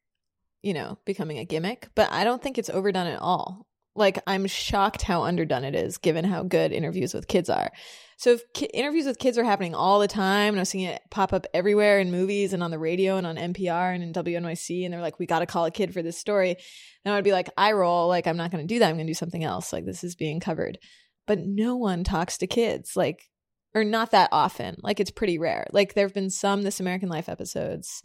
you 0.61 0.75
know, 0.75 0.99
becoming 1.05 1.39
a 1.39 1.45
gimmick, 1.45 1.89
but 1.95 2.11
I 2.11 2.25
don't 2.25 2.43
think 2.43 2.59
it's 2.59 2.69
overdone 2.69 3.07
at 3.07 3.21
all. 3.21 3.69
Like, 3.95 4.19
I'm 4.27 4.45
shocked 4.49 5.03
how 5.03 5.23
underdone 5.23 5.63
it 5.63 5.77
is 5.77 5.99
given 5.99 6.25
how 6.25 6.43
good 6.43 6.73
interviews 6.73 7.15
with 7.15 7.29
kids 7.29 7.49
are. 7.49 7.71
So 8.17 8.31
if 8.33 8.43
ki- 8.55 8.71
interviews 8.75 9.07
with 9.07 9.21
kids 9.21 9.39
are 9.39 9.45
happening 9.45 9.77
all 9.77 10.01
the 10.01 10.09
time, 10.09 10.55
and 10.55 10.59
I'm 10.59 10.65
seeing 10.65 10.87
it 10.87 11.01
pop 11.13 11.33
up 11.33 11.47
everywhere 11.55 12.01
in 12.01 12.11
movies 12.11 12.53
and 12.53 12.61
on 12.65 12.73
the 12.73 12.79
radio 12.79 13.19
and 13.19 13.27
on 13.27 13.37
NPR 13.37 13.95
and 13.95 14.03
in 14.03 14.13
WNYC, 14.13 14.85
and 14.85 14.93
they're 14.93 15.01
like, 15.01 15.21
"We 15.21 15.27
got 15.27 15.39
to 15.39 15.47
call 15.47 15.65
a 15.65 15.71
kid 15.71 15.95
for 15.95 16.03
this 16.03 16.19
story," 16.19 16.57
and 17.05 17.15
I'd 17.15 17.23
be 17.23 17.31
like, 17.31 17.51
"I 17.57 17.71
roll. 17.71 18.09
Like, 18.09 18.27
I'm 18.27 18.37
not 18.37 18.51
going 18.51 18.67
to 18.67 18.75
do 18.75 18.81
that. 18.81 18.89
I'm 18.89 18.97
going 18.97 19.07
to 19.07 19.11
do 19.11 19.15
something 19.15 19.45
else. 19.45 19.73
Like, 19.73 19.85
this 19.85 20.03
is 20.03 20.17
being 20.17 20.41
covered." 20.41 20.79
But 21.25 21.39
no 21.39 21.77
one 21.77 22.03
talks 22.03 22.39
to 22.39 22.49
kids, 22.49 22.97
like, 22.97 23.29
or 23.75 23.85
not 23.85 24.11
that 24.13 24.31
often. 24.33 24.77
Like, 24.83 25.01
it's 25.01 25.11
pretty 25.11 25.39
rare. 25.39 25.67
Like, 25.73 25.95
there 25.95 26.07
have 26.07 26.15
been 26.15 26.31
some 26.31 26.63
This 26.63 26.81
American 26.81 27.09
Life 27.09 27.29
episodes, 27.29 28.03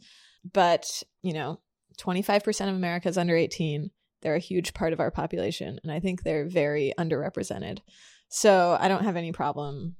but 0.51 1.03
you 1.21 1.33
know, 1.33 1.59
25% 1.99 2.69
of 2.69 2.75
America 2.75 3.09
is 3.09 3.17
under 3.17 3.35
18. 3.35 3.91
They're 4.21 4.35
a 4.35 4.39
huge 4.39 4.73
part 4.73 4.93
of 4.93 4.99
our 4.99 5.11
population, 5.11 5.79
and 5.83 5.91
I 5.91 5.99
think 5.99 6.23
they're 6.23 6.47
very 6.47 6.93
underrepresented. 6.97 7.79
So 8.29 8.77
I 8.79 8.87
don't 8.87 9.03
have 9.03 9.17
any 9.17 9.31
problem 9.31 9.95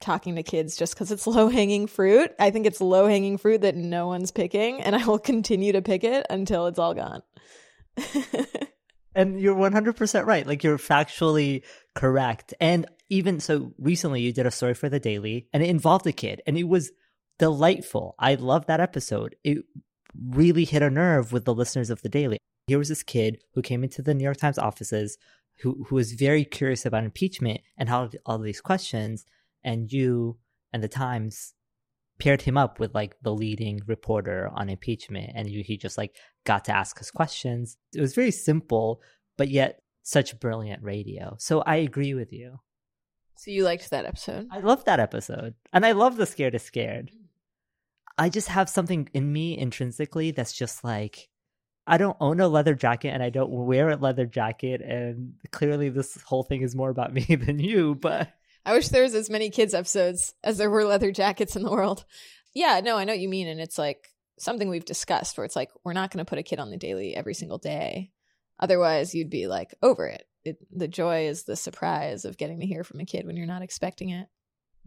talking 0.00 0.36
to 0.36 0.42
kids 0.42 0.76
just 0.76 0.94
because 0.94 1.10
it's 1.10 1.26
low 1.26 1.48
hanging 1.48 1.86
fruit. 1.86 2.30
I 2.38 2.50
think 2.50 2.66
it's 2.66 2.80
low 2.80 3.06
hanging 3.06 3.38
fruit 3.38 3.62
that 3.62 3.76
no 3.76 4.06
one's 4.06 4.30
picking, 4.30 4.80
and 4.82 4.94
I 4.94 5.04
will 5.04 5.18
continue 5.18 5.72
to 5.72 5.82
pick 5.82 6.04
it 6.04 6.26
until 6.30 6.66
it's 6.66 6.78
all 6.78 6.94
gone. 6.94 7.22
and 9.14 9.40
you're 9.40 9.56
100% 9.56 10.26
right. 10.26 10.46
Like 10.46 10.62
you're 10.62 10.78
factually 10.78 11.62
correct. 11.94 12.54
And 12.60 12.86
even 13.08 13.40
so, 13.40 13.72
recently 13.78 14.20
you 14.20 14.32
did 14.32 14.46
a 14.46 14.50
story 14.50 14.74
for 14.74 14.88
the 14.88 15.00
Daily, 15.00 15.48
and 15.52 15.62
it 15.62 15.70
involved 15.70 16.06
a 16.06 16.12
kid, 16.12 16.42
and 16.46 16.56
it 16.56 16.68
was 16.68 16.92
delightful. 17.38 18.14
I 18.18 18.34
love 18.34 18.66
that 18.66 18.80
episode. 18.80 19.36
It 19.44 19.58
really 20.28 20.64
hit 20.64 20.82
a 20.82 20.90
nerve 20.90 21.32
with 21.32 21.44
the 21.44 21.54
listeners 21.54 21.90
of 21.90 22.02
the 22.02 22.08
Daily. 22.08 22.38
Here 22.66 22.78
was 22.78 22.88
this 22.88 23.02
kid 23.02 23.42
who 23.54 23.62
came 23.62 23.84
into 23.84 24.02
the 24.02 24.14
New 24.14 24.24
York 24.24 24.38
Times 24.38 24.58
offices 24.58 25.18
who 25.60 25.84
who 25.88 25.94
was 25.94 26.12
very 26.12 26.44
curious 26.44 26.86
about 26.86 27.04
impeachment 27.04 27.60
and 27.76 27.88
how 27.88 28.10
all 28.26 28.38
these 28.38 28.60
questions 28.60 29.24
and 29.62 29.92
you 29.92 30.38
and 30.72 30.82
the 30.82 30.88
Times 30.88 31.54
paired 32.18 32.42
him 32.42 32.56
up 32.56 32.78
with 32.78 32.94
like 32.94 33.16
the 33.22 33.34
leading 33.34 33.80
reporter 33.86 34.50
on 34.54 34.68
impeachment 34.68 35.30
and 35.34 35.50
you, 35.50 35.62
he 35.64 35.76
just 35.76 35.98
like 35.98 36.16
got 36.44 36.64
to 36.64 36.72
ask 36.72 36.98
his 36.98 37.10
questions 37.10 37.76
it 37.92 38.00
was 38.00 38.14
very 38.14 38.30
simple 38.30 39.00
but 39.36 39.48
yet 39.48 39.80
such 40.02 40.38
brilliant 40.38 40.80
radio 40.82 41.34
so 41.40 41.60
i 41.62 41.76
agree 41.76 42.14
with 42.14 42.32
you 42.32 42.60
so 43.44 43.50
you 43.50 43.64
liked 43.64 43.90
that 43.90 44.06
episode 44.06 44.46
i 44.50 44.58
love 44.58 44.84
that 44.84 45.00
episode 45.00 45.54
and 45.72 45.84
i 45.84 45.92
love 45.92 46.16
the 46.16 46.26
scared 46.26 46.54
is 46.54 46.62
scared 46.62 47.10
i 48.16 48.28
just 48.28 48.48
have 48.48 48.68
something 48.68 49.08
in 49.12 49.32
me 49.32 49.56
intrinsically 49.56 50.30
that's 50.30 50.52
just 50.52 50.82
like 50.82 51.28
i 51.86 51.98
don't 51.98 52.16
own 52.20 52.40
a 52.40 52.48
leather 52.48 52.74
jacket 52.74 53.08
and 53.08 53.22
i 53.22 53.30
don't 53.30 53.50
wear 53.50 53.90
a 53.90 53.96
leather 53.96 54.26
jacket 54.26 54.80
and 54.80 55.34
clearly 55.50 55.88
this 55.88 56.20
whole 56.22 56.42
thing 56.42 56.62
is 56.62 56.74
more 56.74 56.90
about 56.90 57.12
me 57.14 57.22
than 57.22 57.58
you 57.58 57.94
but 57.94 58.32
I 58.66 58.72
wish 58.72 58.88
there 58.88 59.02
was 59.02 59.14
as 59.14 59.28
many 59.28 59.50
kids 59.50 59.74
episodes 59.74 60.34
as 60.42 60.56
there 60.58 60.70
were 60.70 60.84
leather 60.84 61.12
jackets 61.12 61.56
in 61.56 61.62
the 61.62 61.70
world. 61.70 62.04
Yeah, 62.54 62.80
no, 62.82 62.96
I 62.96 63.04
know 63.04 63.12
what 63.12 63.20
you 63.20 63.28
mean. 63.28 63.48
And 63.48 63.60
it's 63.60 63.78
like 63.78 64.08
something 64.38 64.68
we've 64.68 64.84
discussed 64.84 65.36
where 65.36 65.44
it's 65.44 65.56
like, 65.56 65.70
we're 65.84 65.92
not 65.92 66.10
going 66.10 66.24
to 66.24 66.28
put 66.28 66.38
a 66.38 66.42
kid 66.42 66.58
on 66.58 66.70
the 66.70 66.76
daily 66.76 67.14
every 67.14 67.34
single 67.34 67.58
day. 67.58 68.10
Otherwise, 68.58 69.14
you'd 69.14 69.30
be 69.30 69.46
like 69.46 69.74
over 69.82 70.06
it. 70.06 70.26
It. 70.44 70.58
The 70.70 70.88
joy 70.88 71.26
is 71.26 71.44
the 71.44 71.56
surprise 71.56 72.24
of 72.24 72.36
getting 72.36 72.60
to 72.60 72.66
hear 72.66 72.84
from 72.84 73.00
a 73.00 73.04
kid 73.04 73.26
when 73.26 73.36
you're 73.36 73.46
not 73.46 73.62
expecting 73.62 74.10
it. 74.10 74.28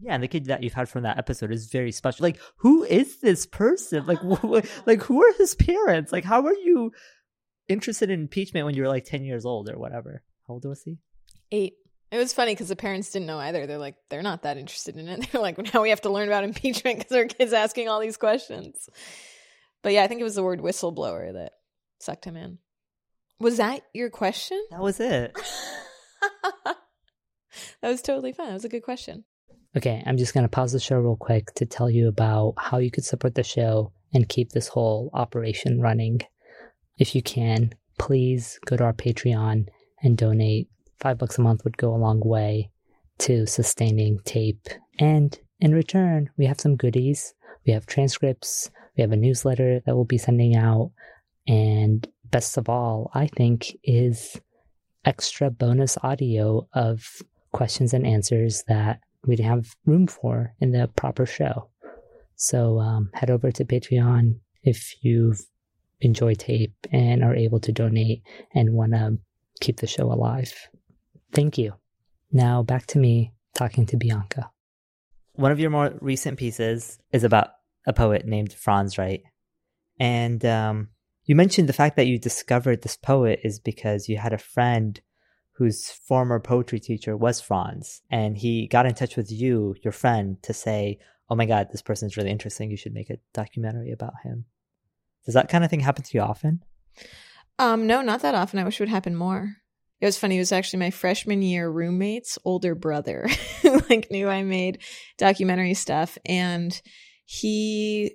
Yeah, 0.00 0.14
and 0.14 0.22
the 0.22 0.28
kid 0.28 0.46
that 0.46 0.62
you've 0.62 0.74
had 0.74 0.88
from 0.88 1.02
that 1.02 1.18
episode 1.18 1.50
is 1.50 1.70
very 1.70 1.90
special. 1.90 2.22
Like, 2.22 2.38
who 2.58 2.84
is 2.84 3.20
this 3.20 3.46
person? 3.46 4.06
Like, 4.06 4.20
wh- 4.20 4.60
like 4.86 5.02
who 5.02 5.22
are 5.24 5.32
his 5.34 5.54
parents? 5.54 6.12
Like, 6.12 6.24
how 6.24 6.46
are 6.46 6.54
you 6.54 6.92
interested 7.68 8.10
in 8.10 8.20
impeachment 8.20 8.64
when 8.64 8.74
you 8.74 8.82
were 8.82 8.88
like 8.88 9.04
ten 9.04 9.24
years 9.24 9.44
old 9.44 9.68
or 9.68 9.78
whatever? 9.78 10.22
How 10.46 10.54
old 10.54 10.64
was 10.64 10.82
he? 10.82 10.98
Eight. 11.50 11.74
It 12.10 12.16
was 12.16 12.32
funny 12.32 12.52
because 12.52 12.68
the 12.68 12.76
parents 12.76 13.10
didn't 13.10 13.26
know 13.26 13.38
either. 13.38 13.66
They're 13.66 13.76
like, 13.76 13.96
they're 14.08 14.22
not 14.22 14.42
that 14.42 14.56
interested 14.56 14.96
in 14.96 15.08
it. 15.08 15.28
They're 15.32 15.42
like, 15.42 15.74
now 15.74 15.82
we 15.82 15.90
have 15.90 16.00
to 16.02 16.10
learn 16.10 16.28
about 16.28 16.42
impeachment 16.42 16.98
because 16.98 17.14
our 17.14 17.26
kid's 17.26 17.52
asking 17.52 17.88
all 17.88 18.00
these 18.00 18.16
questions. 18.16 18.88
But 19.82 19.92
yeah, 19.92 20.04
I 20.04 20.06
think 20.06 20.22
it 20.22 20.24
was 20.24 20.34
the 20.34 20.42
word 20.42 20.60
whistleblower 20.60 21.34
that 21.34 21.52
sucked 22.00 22.24
him 22.24 22.36
in. 22.36 22.58
Was 23.40 23.58
that 23.58 23.82
your 23.94 24.10
question? 24.10 24.62
That 24.70 24.80
was 24.80 24.98
it. 25.00 25.32
that 26.64 26.76
was 27.82 28.02
totally 28.02 28.32
fun. 28.32 28.46
That 28.48 28.54
was 28.54 28.64
a 28.64 28.68
good 28.68 28.82
question. 28.82 29.24
Okay, 29.76 30.02
I'm 30.06 30.16
just 30.16 30.34
going 30.34 30.44
to 30.44 30.48
pause 30.48 30.72
the 30.72 30.80
show 30.80 30.96
real 30.96 31.16
quick 31.16 31.54
to 31.54 31.66
tell 31.66 31.88
you 31.88 32.08
about 32.08 32.54
how 32.58 32.78
you 32.78 32.90
could 32.90 33.04
support 33.04 33.34
the 33.34 33.44
show 33.44 33.92
and 34.12 34.28
keep 34.28 34.50
this 34.50 34.68
whole 34.68 35.10
operation 35.12 35.80
running. 35.80 36.20
If 36.98 37.14
you 37.14 37.22
can, 37.22 37.74
please 37.98 38.58
go 38.64 38.76
to 38.76 38.84
our 38.84 38.92
Patreon 38.92 39.66
and 40.02 40.16
donate. 40.16 40.68
Five 40.98 41.18
bucks 41.18 41.38
a 41.38 41.42
month 41.42 41.62
would 41.64 41.76
go 41.76 41.94
a 41.94 41.96
long 41.96 42.20
way 42.24 42.70
to 43.18 43.46
sustaining 43.46 44.18
tape. 44.24 44.66
And 44.98 45.38
in 45.60 45.74
return, 45.74 46.30
we 46.36 46.46
have 46.46 46.60
some 46.60 46.76
goodies. 46.76 47.34
We 47.66 47.72
have 47.72 47.86
transcripts, 47.86 48.70
we 48.96 49.02
have 49.02 49.12
a 49.12 49.16
newsletter 49.16 49.80
that 49.84 49.94
we'll 49.94 50.06
be 50.06 50.18
sending 50.18 50.56
out. 50.56 50.92
And 51.46 52.08
best 52.30 52.56
of 52.56 52.68
all, 52.68 53.10
I 53.14 53.26
think, 53.26 53.76
is 53.82 54.40
extra 55.04 55.50
bonus 55.50 55.96
audio 56.02 56.68
of 56.74 57.22
questions 57.52 57.94
and 57.94 58.06
answers 58.06 58.64
that 58.68 59.00
we 59.26 59.36
didn't 59.36 59.48
have 59.48 59.76
room 59.86 60.06
for 60.06 60.54
in 60.60 60.72
the 60.72 60.88
proper 60.96 61.26
show. 61.26 61.70
So 62.36 62.78
um, 62.78 63.10
head 63.14 63.30
over 63.30 63.50
to 63.50 63.64
Patreon 63.64 64.38
if 64.62 64.94
you've 65.02 65.40
enjoyed 66.00 66.38
tape 66.38 66.74
and 66.92 67.24
are 67.24 67.34
able 67.34 67.60
to 67.60 67.72
donate 67.72 68.22
and 68.54 68.74
want 68.74 68.92
to 68.92 69.18
keep 69.60 69.78
the 69.78 69.86
show 69.86 70.12
alive. 70.12 70.54
Thank 71.32 71.58
you. 71.58 71.74
Now 72.30 72.62
back 72.62 72.86
to 72.88 72.98
me 72.98 73.32
talking 73.54 73.86
to 73.86 73.96
Bianca. 73.96 74.50
One 75.32 75.52
of 75.52 75.60
your 75.60 75.70
more 75.70 75.94
recent 76.00 76.38
pieces 76.38 76.98
is 77.12 77.24
about 77.24 77.50
a 77.86 77.92
poet 77.92 78.26
named 78.26 78.52
Franz 78.52 78.98
Wright. 78.98 79.22
And 79.98 80.44
um, 80.44 80.88
you 81.28 81.36
mentioned 81.36 81.68
the 81.68 81.74
fact 81.74 81.96
that 81.96 82.06
you 82.06 82.18
discovered 82.18 82.80
this 82.80 82.96
poet 82.96 83.40
is 83.44 83.60
because 83.60 84.08
you 84.08 84.16
had 84.16 84.32
a 84.32 84.38
friend 84.38 84.98
whose 85.52 85.90
former 85.90 86.40
poetry 86.40 86.80
teacher 86.80 87.14
was 87.14 87.38
Franz. 87.38 88.00
And 88.10 88.34
he 88.34 88.66
got 88.66 88.86
in 88.86 88.94
touch 88.94 89.14
with 89.14 89.30
you, 89.30 89.74
your 89.84 89.92
friend, 89.92 90.42
to 90.44 90.54
say, 90.54 90.98
oh 91.28 91.34
my 91.34 91.44
God, 91.44 91.68
this 91.70 91.82
person's 91.82 92.16
really 92.16 92.30
interesting. 92.30 92.70
You 92.70 92.78
should 92.78 92.94
make 92.94 93.10
a 93.10 93.18
documentary 93.34 93.92
about 93.92 94.14
him. 94.24 94.46
Does 95.26 95.34
that 95.34 95.50
kind 95.50 95.64
of 95.64 95.68
thing 95.68 95.80
happen 95.80 96.02
to 96.02 96.16
you 96.16 96.22
often? 96.22 96.64
Um, 97.58 97.86
no, 97.86 98.00
not 98.00 98.22
that 98.22 98.34
often. 98.34 98.58
I 98.58 98.64
wish 98.64 98.80
it 98.80 98.84
would 98.84 98.88
happen 98.88 99.14
more. 99.14 99.56
It 100.00 100.06
was 100.06 100.16
funny. 100.16 100.36
It 100.36 100.40
was 100.40 100.52
actually 100.52 100.78
my 100.78 100.90
freshman 100.90 101.42
year 101.42 101.68
roommate's 101.68 102.38
older 102.46 102.74
brother 102.74 103.28
like 103.90 104.10
knew 104.10 104.30
I 104.30 104.44
made 104.44 104.78
documentary 105.18 105.74
stuff. 105.74 106.16
And 106.24 106.80
he 107.26 108.14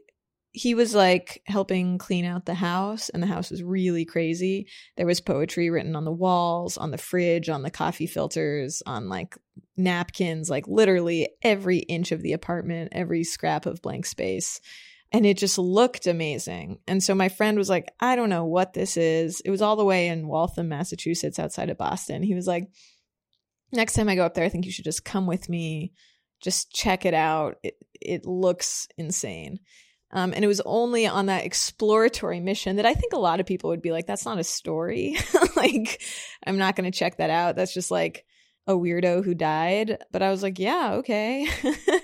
he 0.56 0.76
was 0.76 0.94
like 0.94 1.42
helping 1.48 1.98
clean 1.98 2.26
out 2.26 2.46
the 2.46 2.54
house 2.54 3.10
and 3.10 3.24
the 3.24 3.28
house 3.28 3.50
was 3.50 3.64
really 3.64 4.06
crazy. 4.06 4.68
There 4.96 5.08
was 5.08 5.20
poetry 5.20 5.72
written 5.72 5.96
on 5.96 6.06
the 6.06 6.12
walls 6.12 6.78
on 6.78 6.92
the 6.92 6.98
fridge 7.00 7.50
on 7.50 7.64
the 7.64 7.72
coffee 7.72 8.06
filters 8.06 8.84
on 8.86 9.10
like 9.10 9.36
napkins 9.78 10.52
like 10.52 10.68
literally 10.68 11.28
every 11.42 11.80
inch 11.80 12.12
of 12.12 12.22
the 12.22 12.34
apartment 12.34 12.90
every 12.92 13.24
scrap 13.24 13.66
of 13.66 13.82
blank 13.82 14.06
space. 14.06 14.62
And 15.12 15.26
it 15.26 15.38
just 15.38 15.58
looked 15.58 16.06
amazing. 16.06 16.80
And 16.88 17.02
so 17.02 17.16
my 17.16 17.30
friend 17.30 17.58
was 17.58 17.70
like 17.70 17.92
i 18.00 18.16
don't 18.16 18.30
know 18.30 18.46
what 18.46 18.74
this 18.74 18.96
is. 18.96 19.42
It 19.42 19.50
was 19.50 19.64
all 19.64 19.76
the 19.76 19.84
way 19.84 20.08
in 20.08 20.28
waltham 20.28 20.70
massachusetts 20.70 21.40
outside 21.40 21.72
of 21.72 21.80
boston. 21.80 22.22
He 22.22 22.36
was 22.36 22.46
like 22.46 22.70
next 23.72 23.94
time 23.94 24.08
i 24.08 24.14
go 24.14 24.24
up 24.24 24.36
there 24.36 24.46
i 24.46 24.50
think 24.50 24.66
you 24.66 24.72
should 24.72 24.86
just 24.86 25.04
come 25.04 25.26
with 25.26 25.50
me. 25.50 25.94
Just 26.44 26.72
check 26.72 27.06
it 27.06 27.16
out. 27.16 27.56
It, 27.64 27.76
it 28.00 28.26
looks 28.26 28.88
insane. 29.00 29.60
Um, 30.14 30.32
and 30.34 30.46
it 30.46 30.48
was 30.48 30.62
only 30.62 31.08
on 31.08 31.26
that 31.26 31.44
exploratory 31.44 32.40
mission 32.40 32.76
that 32.76 32.86
I 32.86 32.94
think 32.94 33.14
a 33.14 33.20
lot 33.20 33.40
of 33.40 33.48
people 33.48 33.72
would 33.72 33.82
be 33.82 33.92
like, 33.92 34.06
that's 34.06 34.26
not 34.26 34.38
a 34.38 34.44
story. 34.44 35.18
like, 35.56 36.02
I'm 36.46 36.58
not 36.58 36.76
going 36.76 36.90
to 36.90 36.98
check 36.98 37.18
that 37.18 37.32
out. 37.32 37.56
That's 37.56 37.74
just 37.74 37.90
like 37.90 38.24
a 38.68 38.74
weirdo 38.74 39.26
who 39.26 39.34
died. 39.34 39.98
But 40.12 40.22
I 40.22 40.30
was 40.30 40.44
like, 40.44 40.60
yeah, 40.60 40.94
okay. 40.98 41.48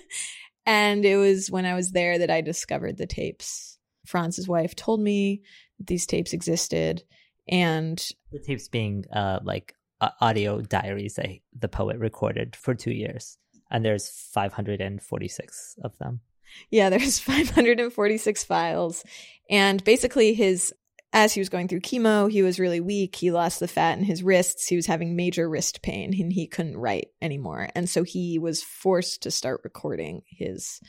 and 0.65 1.05
it 1.05 1.17
was 1.17 1.51
when 1.51 1.65
I 1.65 1.75
was 1.75 1.91
there 1.91 2.17
that 2.17 2.31
I 2.31 2.41
discovered 2.41 2.97
the 2.97 3.07
tapes. 3.07 3.77
Franz's 4.07 4.47
wife 4.47 4.75
told 4.75 4.99
me 4.99 5.43
these 5.79 6.07
tapes 6.07 6.33
existed. 6.33 7.03
And 7.47 8.03
the 8.31 8.39
tapes 8.39 8.67
being 8.67 9.05
uh, 9.13 9.39
like 9.43 9.75
audio 10.01 10.61
diaries 10.61 11.13
that 11.15 11.27
the 11.57 11.69
poet 11.69 11.97
recorded 11.99 12.55
for 12.55 12.73
two 12.73 12.91
years 12.91 13.37
and 13.69 13.85
there's 13.85 14.09
546 14.09 15.75
of 15.83 15.97
them. 15.99 16.21
Yeah, 16.69 16.89
there's 16.89 17.19
546 17.19 18.43
files. 18.43 19.03
And 19.49 19.83
basically 19.83 20.33
his 20.33 20.73
as 21.11 21.33
he 21.33 21.41
was 21.41 21.49
going 21.49 21.67
through 21.67 21.79
chemo, 21.79 22.29
he 22.29 22.43
was 22.43 22.59
really 22.59 22.79
weak. 22.79 23.15
He 23.15 23.31
lost 23.31 23.59
the 23.59 23.67
fat 23.67 23.97
in 23.97 24.03
his 24.03 24.21
wrists. 24.21 24.67
He 24.67 24.75
was 24.75 24.85
having 24.85 25.15
major 25.15 25.49
wrist 25.49 25.81
pain 25.81 26.13
and 26.19 26.31
he 26.31 26.45
couldn't 26.45 26.77
write 26.77 27.09
anymore. 27.21 27.69
And 27.73 27.89
so 27.89 28.03
he 28.03 28.37
was 28.37 28.61
forced 28.61 29.23
to 29.23 29.31
start 29.31 29.61
recording 29.63 30.21
his 30.27 30.79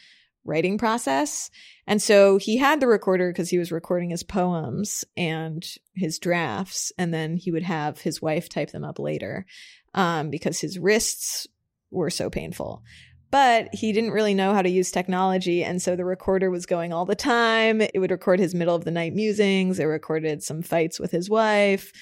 writing 0.44 0.78
process. 0.78 1.50
And 1.86 2.02
so 2.02 2.36
he 2.36 2.58
had 2.58 2.80
the 2.80 2.86
recorder 2.86 3.30
because 3.30 3.48
he 3.48 3.58
was 3.58 3.72
recording 3.72 4.10
his 4.10 4.22
poems 4.22 5.04
and 5.16 5.66
his 5.94 6.18
drafts. 6.18 6.92
And 6.98 7.14
then 7.14 7.36
he 7.36 7.50
would 7.50 7.62
have 7.62 8.00
his 8.00 8.20
wife 8.20 8.48
type 8.48 8.72
them 8.72 8.84
up 8.84 8.98
later 8.98 9.46
um, 9.94 10.30
because 10.30 10.60
his 10.60 10.78
wrists 10.78 11.46
were 11.90 12.10
so 12.10 12.30
painful. 12.30 12.82
But 13.30 13.72
he 13.72 13.92
didn't 13.92 14.10
really 14.10 14.34
know 14.34 14.54
how 14.54 14.62
to 14.62 14.68
use 14.68 14.90
technology. 14.90 15.62
And 15.62 15.80
so 15.80 15.94
the 15.94 16.04
recorder 16.04 16.50
was 16.50 16.66
going 16.66 16.92
all 16.92 17.04
the 17.04 17.14
time. 17.14 17.80
It 17.80 17.98
would 17.98 18.10
record 18.10 18.40
his 18.40 18.54
middle 18.54 18.74
of 18.74 18.84
the 18.84 18.90
night 18.90 19.14
musings. 19.14 19.78
It 19.78 19.84
recorded 19.84 20.42
some 20.42 20.62
fights 20.62 20.98
with 20.98 21.12
his 21.12 21.30
wife, 21.30 21.92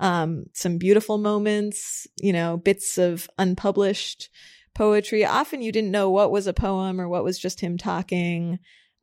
um, 0.00 0.46
some 0.54 0.78
beautiful 0.78 1.18
moments, 1.18 2.06
you 2.16 2.32
know, 2.32 2.56
bits 2.56 2.96
of 2.96 3.28
unpublished 3.38 4.30
poetry. 4.74 5.24
Often 5.24 5.60
you 5.60 5.72
didn't 5.72 5.90
know 5.90 6.08
what 6.08 6.30
was 6.30 6.46
a 6.46 6.54
poem 6.54 7.00
or 7.00 7.08
what 7.08 7.24
was 7.24 7.38
just 7.38 7.60
him 7.60 7.76
talking. 7.76 8.58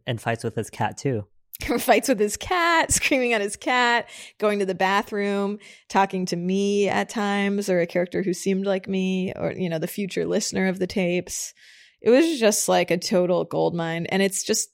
And 0.08 0.20
fights 0.20 0.44
with 0.44 0.56
his 0.56 0.70
cat 0.70 0.98
too. 0.98 1.28
fights 1.80 2.10
with 2.10 2.20
his 2.20 2.38
cat, 2.38 2.92
screaming 2.92 3.34
at 3.34 3.42
his 3.42 3.56
cat, 3.56 4.10
going 4.40 4.60
to 4.60 4.66
the 4.66 4.76
bathroom, 4.76 5.60
talking 5.90 6.26
to 6.28 6.36
me 6.36 6.88
at 6.90 7.10
times, 7.10 7.70
or 7.70 7.80
a 7.80 7.88
character 7.88 8.24
who 8.24 8.34
seemed 8.34 8.66
like 8.66 8.88
me, 8.88 9.34
or, 9.36 9.52
you 9.52 9.70
know, 9.70 9.80
the 9.80 9.88
future 9.88 10.26
listener 10.26 10.68
of 10.68 10.80
the 10.80 10.88
tapes. 10.88 11.54
It 12.02 12.10
was 12.10 12.40
just 12.40 12.68
like 12.68 12.92
a 12.92 12.98
total 12.98 13.46
gold 13.46 13.74
mine. 13.76 14.06
And 14.08 14.22
it's 14.22 14.44
just, 14.44 14.70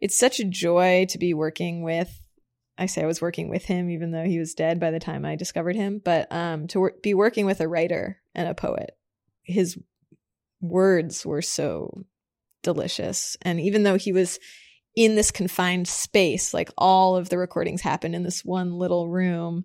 it's 0.00 0.18
such 0.18 0.40
a 0.40 0.44
joy 0.44 1.06
to 1.10 1.18
be 1.18 1.34
working 1.34 1.82
with. 1.82 2.20
I 2.78 2.86
say 2.86 3.02
I 3.02 3.06
was 3.06 3.20
working 3.20 3.50
with 3.50 3.66
him, 3.66 3.90
even 3.90 4.10
though 4.10 4.24
he 4.24 4.38
was 4.38 4.54
dead 4.54 4.80
by 4.80 4.90
the 4.90 5.00
time 5.00 5.26
I 5.26 5.36
discovered 5.36 5.76
him, 5.76 6.00
but 6.02 6.32
um, 6.32 6.66
to 6.68 6.78
wor- 6.78 6.94
be 7.02 7.12
working 7.12 7.44
with 7.44 7.60
a 7.60 7.68
writer 7.68 8.22
and 8.34 8.48
a 8.48 8.54
poet. 8.54 8.92
His 9.42 9.78
words 10.62 11.26
were 11.26 11.42
so 11.42 12.06
delicious. 12.62 13.36
And 13.42 13.60
even 13.60 13.82
though 13.82 13.98
he 13.98 14.12
was 14.12 14.38
in 14.96 15.14
this 15.14 15.30
confined 15.30 15.88
space. 15.88 16.52
Like 16.52 16.70
all 16.76 17.16
of 17.16 17.28
the 17.28 17.38
recordings 17.38 17.80
happened 17.80 18.14
in 18.14 18.22
this 18.22 18.44
one 18.44 18.72
little 18.72 19.08
room. 19.08 19.64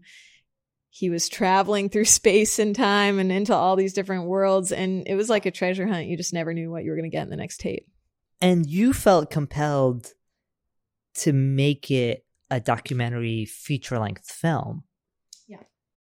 He 0.90 1.10
was 1.10 1.28
traveling 1.28 1.90
through 1.90 2.06
space 2.06 2.60
and 2.60 2.76
time 2.76 3.20
and 3.20 3.32
into 3.32 3.56
all 3.56 3.76
these 3.76 3.94
different 3.94 4.26
worlds. 4.26 4.72
And 4.72 5.08
it 5.08 5.16
was 5.16 5.30
like 5.30 5.46
a 5.46 5.52
treasure 5.52 5.88
hunt. 5.88 6.08
You 6.08 6.18
just 6.18 6.34
never 6.34 6.54
knew 6.54 6.72
what 6.72 6.84
you 6.84 6.92
were 6.92 6.98
going 6.98 7.10
to 7.10 7.16
get 7.16 7.24
in 7.24 7.30
the 7.30 7.36
next 7.36 7.60
tape. 7.60 7.88
And 8.42 8.66
you 8.66 8.94
felt 8.94 9.32
compelled 9.32 10.14
to 11.16 11.34
make 11.34 11.90
it 11.90 12.26
a 12.52 12.60
documentary 12.60 13.46
feature 13.46 13.98
length 13.98 14.30
film. 14.30 14.84
Yeah. 15.48 15.64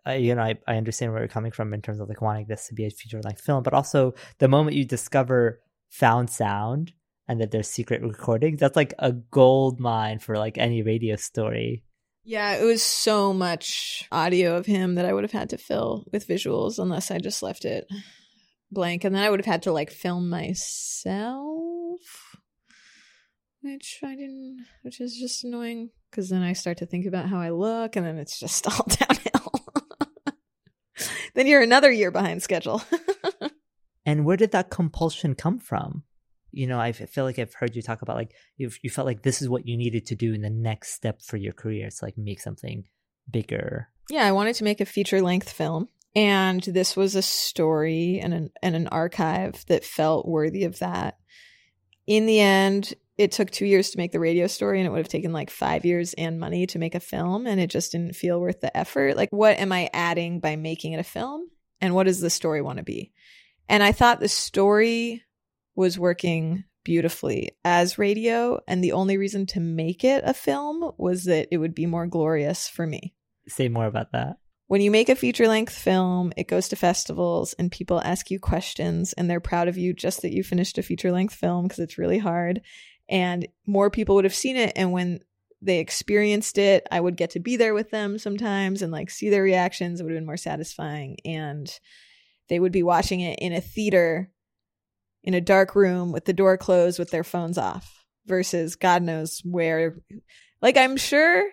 Uh, 0.07 0.13
you 0.13 0.33
know, 0.33 0.41
I, 0.41 0.55
I 0.67 0.77
understand 0.77 1.11
where 1.11 1.21
you're 1.21 1.27
coming 1.27 1.51
from 1.51 1.73
in 1.73 1.81
terms 1.81 1.99
of 1.99 2.07
like 2.07 2.21
wanting 2.21 2.45
this 2.47 2.67
to 2.67 2.73
be 2.73 2.85
a 2.85 2.89
feature 2.89 3.21
length 3.21 3.41
film, 3.41 3.61
but 3.61 3.73
also 3.73 4.13
the 4.39 4.47
moment 4.47 4.75
you 4.75 4.85
discover 4.85 5.61
found 5.89 6.29
sound 6.29 6.93
and 7.27 7.39
that 7.39 7.51
there's 7.51 7.69
secret 7.69 8.01
recordings 8.01 8.59
that's 8.59 8.75
like 8.75 8.93
a 8.99 9.11
gold 9.11 9.79
mine 9.79 10.19
for 10.19 10.37
like 10.37 10.57
any 10.57 10.81
radio 10.81 11.15
story 11.15 11.83
yeah 12.23 12.55
it 12.55 12.63
was 12.63 12.81
so 12.81 13.33
much 13.33 14.07
audio 14.11 14.55
of 14.55 14.65
him 14.65 14.95
that 14.95 15.05
i 15.05 15.13
would 15.13 15.23
have 15.23 15.31
had 15.31 15.49
to 15.49 15.57
fill 15.57 16.05
with 16.11 16.27
visuals 16.27 16.79
unless 16.79 17.11
i 17.11 17.17
just 17.17 17.43
left 17.43 17.65
it 17.65 17.85
blank. 18.73 19.03
And 19.03 19.15
then 19.15 19.23
I 19.23 19.29
would 19.29 19.39
have 19.39 19.45
had 19.45 19.63
to 19.63 19.71
like 19.71 19.91
film 19.91 20.29
myself, 20.29 21.99
which 23.61 23.99
I 24.03 24.15
didn't, 24.15 24.65
which 24.81 24.99
is 24.99 25.17
just 25.17 25.43
annoying 25.43 25.91
because 26.09 26.29
then 26.29 26.41
I 26.41 26.53
start 26.53 26.77
to 26.79 26.85
think 26.85 27.05
about 27.05 27.29
how 27.29 27.39
I 27.39 27.51
look 27.51 27.95
and 27.95 28.05
then 28.05 28.17
it's 28.17 28.39
just 28.39 28.67
all 28.79 28.85
downhill. 28.87 29.51
then 31.35 31.47
you're 31.47 31.61
another 31.61 31.91
year 31.91 32.11
behind 32.11 32.43
schedule. 32.43 32.81
and 34.05 34.25
where 34.25 34.37
did 34.37 34.51
that 34.51 34.69
compulsion 34.69 35.35
come 35.35 35.59
from? 35.59 36.03
You 36.53 36.67
know, 36.67 36.79
I 36.79 36.91
feel 36.91 37.23
like 37.23 37.39
I've 37.39 37.53
heard 37.53 37.75
you 37.75 37.81
talk 37.81 38.01
about 38.01 38.15
like 38.15 38.33
you 38.57 38.71
you 38.81 38.89
felt 38.89 39.07
like 39.07 39.23
this 39.23 39.41
is 39.41 39.49
what 39.49 39.67
you 39.67 39.75
needed 39.77 40.05
to 40.07 40.15
do 40.15 40.33
in 40.33 40.41
the 40.41 40.49
next 40.49 40.93
step 40.93 41.21
for 41.21 41.37
your 41.37 41.53
career. 41.53 41.87
It's 41.87 42.01
like 42.01 42.17
make 42.17 42.39
something 42.39 42.85
bigger. 43.29 43.89
Yeah, 44.09 44.25
I 44.25 44.31
wanted 44.31 44.55
to 44.55 44.63
make 44.63 44.81
a 44.81 44.85
feature 44.85 45.21
length 45.21 45.49
film 45.49 45.89
and 46.15 46.61
this 46.61 46.95
was 46.95 47.15
a 47.15 47.21
story 47.21 48.19
and 48.21 48.33
an, 48.33 48.51
and 48.61 48.75
an 48.75 48.87
archive 48.87 49.65
that 49.67 49.83
felt 49.83 50.27
worthy 50.27 50.65
of 50.65 50.79
that. 50.79 51.17
In 52.05 52.25
the 52.25 52.39
end, 52.39 52.93
it 53.17 53.31
took 53.31 53.49
two 53.49 53.65
years 53.65 53.91
to 53.91 53.97
make 53.97 54.11
the 54.11 54.19
radio 54.19 54.47
story, 54.47 54.79
and 54.79 54.87
it 54.87 54.89
would 54.91 54.99
have 54.99 55.07
taken 55.07 55.33
like 55.33 55.49
five 55.49 55.85
years 55.85 56.13
and 56.13 56.39
money 56.39 56.67
to 56.67 56.79
make 56.79 56.95
a 56.95 56.99
film, 56.99 57.47
and 57.47 57.59
it 57.59 57.69
just 57.69 57.91
didn't 57.91 58.15
feel 58.15 58.39
worth 58.39 58.61
the 58.61 58.75
effort. 58.75 59.17
Like, 59.17 59.29
what 59.31 59.57
am 59.57 59.71
I 59.71 59.89
adding 59.93 60.39
by 60.39 60.55
making 60.55 60.93
it 60.93 60.99
a 60.99 61.03
film? 61.03 61.49
And 61.81 61.95
what 61.95 62.05
does 62.05 62.19
the 62.19 62.29
story 62.29 62.61
want 62.61 62.77
to 62.77 62.83
be? 62.83 63.11
And 63.67 63.81
I 63.81 63.91
thought 63.91 64.19
the 64.19 64.29
story 64.29 65.23
was 65.75 65.99
working 65.99 66.63
beautifully 66.83 67.51
as 67.63 67.97
radio, 67.97 68.59
and 68.67 68.83
the 68.83 68.91
only 68.91 69.17
reason 69.17 69.45
to 69.47 69.59
make 69.59 70.03
it 70.03 70.23
a 70.25 70.33
film 70.33 70.91
was 70.97 71.25
that 71.25 71.47
it 71.51 71.57
would 71.57 71.73
be 71.73 71.85
more 71.85 72.07
glorious 72.07 72.67
for 72.67 72.85
me. 72.85 73.13
Say 73.47 73.69
more 73.69 73.85
about 73.85 74.11
that 74.11 74.37
when 74.73 74.81
you 74.81 74.89
make 74.89 75.09
a 75.09 75.15
feature 75.15 75.47
length 75.47 75.71
film, 75.71 76.33
it 76.35 76.47
goes 76.47 76.69
to 76.69 76.75
festivals 76.75 77.53
and 77.59 77.71
people 77.71 78.01
ask 78.01 78.31
you 78.31 78.39
questions 78.39 79.13
and 79.13 79.29
they're 79.29 79.39
proud 79.39 79.67
of 79.67 79.77
you 79.77 79.93
just 79.93 80.23
that 80.23 80.33
you 80.33 80.43
finished 80.43 80.79
a 80.79 80.81
feature 80.81 81.11
length 81.11 81.35
film 81.35 81.65
because 81.65 81.77
it's 81.77 81.99
really 81.99 82.17
hard. 82.17 82.61
And 83.07 83.47
more 83.67 83.91
people 83.91 84.15
would 84.15 84.23
have 84.23 84.33
seen 84.33 84.55
it. 84.55 84.73
And 84.75 84.91
when 84.91 85.19
they 85.61 85.77
experienced 85.77 86.57
it, 86.57 86.87
I 86.91 86.99
would 86.99 87.17
get 87.17 87.29
to 87.31 87.39
be 87.39 87.55
there 87.55 87.75
with 87.75 87.91
them 87.91 88.17
sometimes 88.17 88.81
and 88.81 88.91
like 88.91 89.11
see 89.11 89.29
their 89.29 89.43
reactions. 89.43 89.99
It 89.99 90.03
would 90.05 90.13
have 90.13 90.17
been 90.17 90.25
more 90.25 90.37
satisfying. 90.37 91.17
And 91.23 91.71
they 92.49 92.59
would 92.59 92.71
be 92.71 92.81
watching 92.81 93.19
it 93.19 93.37
in 93.39 93.53
a 93.53 93.61
theater 93.61 94.31
in 95.23 95.33
a 95.33 95.41
dark 95.41 95.75
room 95.75 96.11
with 96.11 96.25
the 96.25 96.33
door 96.33 96.57
closed 96.57 96.99
with 96.99 97.11
their 97.11 97.23
phones 97.23 97.57
off 97.57 98.05
versus 98.25 98.75
God 98.75 99.03
knows 99.03 99.41
where. 99.43 99.97
Like, 100.61 100.77
I'm 100.77 100.97
sure 100.97 101.49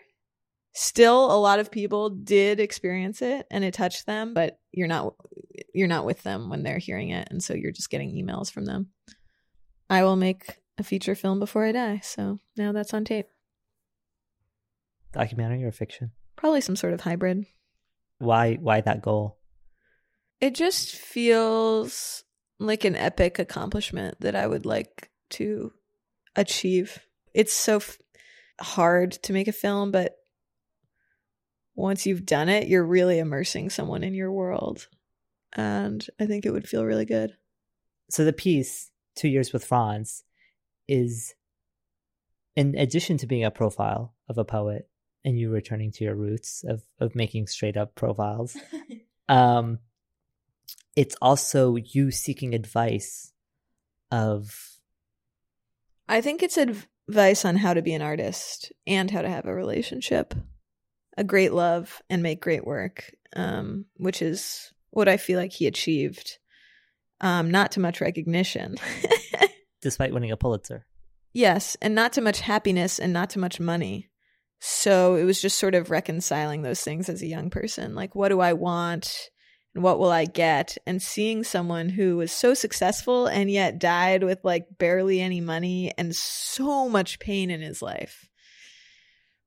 still 0.72 1.32
a 1.32 1.38
lot 1.38 1.58
of 1.58 1.70
people 1.70 2.10
did 2.10 2.60
experience 2.60 3.22
it 3.22 3.44
and 3.50 3.64
it 3.64 3.74
touched 3.74 4.06
them 4.06 4.34
but 4.34 4.60
you're 4.70 4.86
not 4.86 5.14
you're 5.74 5.88
not 5.88 6.04
with 6.04 6.22
them 6.22 6.48
when 6.48 6.62
they're 6.62 6.78
hearing 6.78 7.10
it. 7.10 7.28
And 7.30 7.42
so 7.42 7.54
you're 7.54 7.72
just 7.72 7.90
getting 7.90 8.12
emails 8.12 8.50
from 8.50 8.64
them. 8.64 8.88
I 9.88 10.04
will 10.04 10.16
make 10.16 10.58
a 10.78 10.82
feature 10.82 11.14
film 11.14 11.38
before 11.38 11.64
i 11.64 11.72
die. 11.72 12.00
So 12.02 12.38
now 12.56 12.72
that's 12.72 12.94
on 12.94 13.04
tape. 13.04 13.26
Documentary 15.12 15.64
or 15.64 15.72
fiction? 15.72 16.12
Probably 16.36 16.60
some 16.60 16.76
sort 16.76 16.92
of 16.92 17.00
hybrid. 17.00 17.46
Why 18.18 18.54
why 18.54 18.80
that 18.82 19.02
goal? 19.02 19.38
It 20.40 20.54
just 20.54 20.96
feels 20.96 22.24
like 22.60 22.84
an 22.84 22.96
epic 22.96 23.38
accomplishment 23.38 24.16
that 24.20 24.36
i 24.36 24.46
would 24.46 24.66
like 24.66 25.10
to 25.30 25.72
achieve 26.36 27.00
it's 27.34 27.52
so 27.52 27.76
f- 27.76 27.98
hard 28.60 29.12
to 29.12 29.32
make 29.32 29.48
a 29.48 29.52
film 29.52 29.90
but 29.90 30.16
once 31.80 32.06
you've 32.06 32.26
done 32.26 32.48
it, 32.48 32.68
you're 32.68 32.84
really 32.84 33.18
immersing 33.18 33.70
someone 33.70 34.04
in 34.04 34.14
your 34.14 34.30
world. 34.30 34.86
And 35.54 36.06
I 36.20 36.26
think 36.26 36.44
it 36.44 36.50
would 36.50 36.68
feel 36.68 36.84
really 36.84 37.06
good. 37.06 37.36
So 38.10 38.24
the 38.24 38.32
piece, 38.32 38.90
Two 39.16 39.28
Years 39.28 39.52
with 39.52 39.64
Franz, 39.64 40.24
is 40.86 41.34
in 42.54 42.76
addition 42.76 43.18
to 43.18 43.26
being 43.26 43.44
a 43.44 43.50
profile 43.50 44.14
of 44.28 44.38
a 44.38 44.44
poet 44.44 44.88
and 45.24 45.38
you 45.38 45.50
returning 45.50 45.90
to 45.92 46.04
your 46.04 46.14
roots 46.14 46.64
of, 46.66 46.82
of 46.98 47.14
making 47.14 47.46
straight 47.46 47.76
up 47.76 47.94
profiles, 47.94 48.56
um, 49.28 49.78
it's 50.96 51.16
also 51.20 51.76
you 51.76 52.10
seeking 52.10 52.54
advice 52.54 53.32
of. 54.10 54.78
I 56.08 56.20
think 56.20 56.42
it's 56.42 56.58
advice 56.58 57.44
on 57.44 57.56
how 57.56 57.74
to 57.74 57.82
be 57.82 57.94
an 57.94 58.02
artist 58.02 58.72
and 58.86 59.10
how 59.10 59.22
to 59.22 59.28
have 59.30 59.46
a 59.46 59.54
relationship 59.54 60.34
a 61.16 61.24
great 61.24 61.52
love 61.52 62.00
and 62.08 62.22
make 62.22 62.40
great 62.40 62.64
work, 62.64 63.14
um, 63.36 63.84
which 63.96 64.22
is 64.22 64.72
what 64.88 65.06
I 65.06 65.18
feel 65.18 65.38
like 65.38 65.52
he 65.52 65.66
achieved. 65.66 66.38
Um, 67.20 67.50
not 67.50 67.72
too 67.72 67.82
much 67.82 68.00
recognition. 68.00 68.76
Despite 69.82 70.14
winning 70.14 70.30
a 70.30 70.38
Pulitzer. 70.38 70.86
Yes, 71.34 71.76
and 71.82 71.94
not 71.94 72.14
too 72.14 72.22
much 72.22 72.40
happiness 72.40 72.98
and 72.98 73.12
not 73.12 73.28
too 73.28 73.40
much 73.40 73.60
money. 73.60 74.08
So 74.60 75.16
it 75.16 75.24
was 75.24 75.40
just 75.40 75.58
sort 75.58 75.74
of 75.74 75.90
reconciling 75.90 76.62
those 76.62 76.80
things 76.80 77.10
as 77.10 77.22
a 77.22 77.26
young 77.26 77.50
person. 77.50 77.94
Like, 77.94 78.14
what 78.14 78.30
do 78.30 78.40
I 78.40 78.54
want? 78.54 79.30
And 79.74 79.84
what 79.84 79.98
will 79.98 80.10
I 80.10 80.24
get? 80.24 80.76
And 80.86 81.00
seeing 81.00 81.44
someone 81.44 81.88
who 81.88 82.16
was 82.16 82.32
so 82.32 82.54
successful 82.54 83.26
and 83.26 83.50
yet 83.50 83.78
died 83.78 84.24
with 84.24 84.40
like 84.42 84.66
barely 84.78 85.20
any 85.20 85.40
money 85.40 85.92
and 85.96 86.14
so 86.14 86.88
much 86.88 87.20
pain 87.20 87.50
in 87.50 87.60
his 87.60 87.80
life 87.80 88.28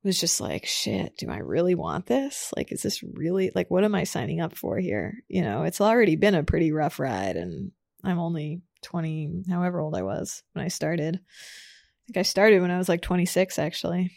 was 0.04 0.20
just 0.20 0.40
like, 0.40 0.66
shit, 0.66 1.16
do 1.16 1.30
I 1.30 1.38
really 1.38 1.74
want 1.74 2.06
this? 2.06 2.52
Like, 2.56 2.70
is 2.70 2.82
this 2.82 3.02
really, 3.02 3.50
like, 3.54 3.70
what 3.70 3.84
am 3.84 3.94
I 3.94 4.04
signing 4.04 4.40
up 4.40 4.54
for 4.54 4.78
here? 4.78 5.14
You 5.28 5.42
know, 5.42 5.62
it's 5.62 5.80
already 5.80 6.16
been 6.16 6.34
a 6.34 6.44
pretty 6.44 6.72
rough 6.72 7.00
ride, 7.00 7.36
and 7.36 7.72
I'm 8.04 8.18
only 8.18 8.60
20, 8.82 9.44
however 9.48 9.80
old 9.80 9.96
I 9.96 10.02
was 10.02 10.42
when 10.52 10.62
I 10.64 10.68
started. 10.68 11.16
I 11.16 12.02
think 12.06 12.18
I 12.18 12.22
started 12.22 12.60
when 12.60 12.70
I 12.70 12.76
was 12.76 12.88
like 12.88 13.00
26, 13.00 13.58
actually. 13.58 14.12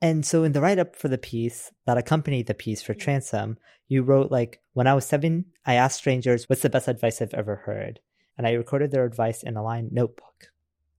And 0.00 0.26
so, 0.26 0.44
in 0.44 0.52
the 0.52 0.60
write 0.60 0.78
up 0.78 0.94
for 0.94 1.08
the 1.08 1.18
piece 1.18 1.72
that 1.86 1.96
accompanied 1.96 2.46
the 2.46 2.54
piece 2.54 2.82
for 2.82 2.94
Transom, 2.94 3.56
you 3.88 4.02
wrote, 4.02 4.30
like, 4.30 4.60
when 4.74 4.86
I 4.86 4.94
was 4.94 5.06
seven, 5.06 5.46
I 5.64 5.74
asked 5.74 5.98
strangers, 5.98 6.48
what's 6.48 6.62
the 6.62 6.70
best 6.70 6.88
advice 6.88 7.22
I've 7.22 7.34
ever 7.34 7.56
heard? 7.56 8.00
And 8.36 8.46
I 8.46 8.52
recorded 8.52 8.90
their 8.90 9.06
advice 9.06 9.42
in 9.42 9.56
a 9.56 9.62
line 9.62 9.88
notebook. 9.92 10.52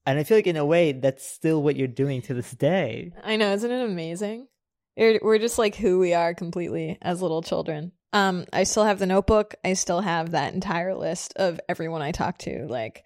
And 0.05 0.17
I 0.17 0.23
feel 0.23 0.37
like 0.37 0.47
in 0.47 0.55
a 0.55 0.65
way 0.65 0.93
that's 0.93 1.27
still 1.29 1.61
what 1.61 1.75
you're 1.75 1.87
doing 1.87 2.21
to 2.23 2.33
this 2.33 2.51
day. 2.51 3.11
I 3.23 3.35
know, 3.35 3.53
isn't 3.53 3.69
it 3.69 3.85
amazing? 3.85 4.47
We're 4.95 5.37
just 5.37 5.59
like 5.59 5.75
who 5.75 5.99
we 5.99 6.13
are 6.13 6.33
completely 6.33 6.97
as 7.01 7.21
little 7.21 7.43
children. 7.43 7.91
Um, 8.13 8.45
I 8.51 8.63
still 8.63 8.85
have 8.85 8.99
the 8.99 9.05
notebook. 9.05 9.53
I 9.63 9.73
still 9.73 10.01
have 10.01 10.31
that 10.31 10.53
entire 10.53 10.95
list 10.95 11.33
of 11.35 11.59
everyone 11.69 12.01
I 12.01 12.11
talk 12.11 12.39
to, 12.39 12.65
like 12.67 13.03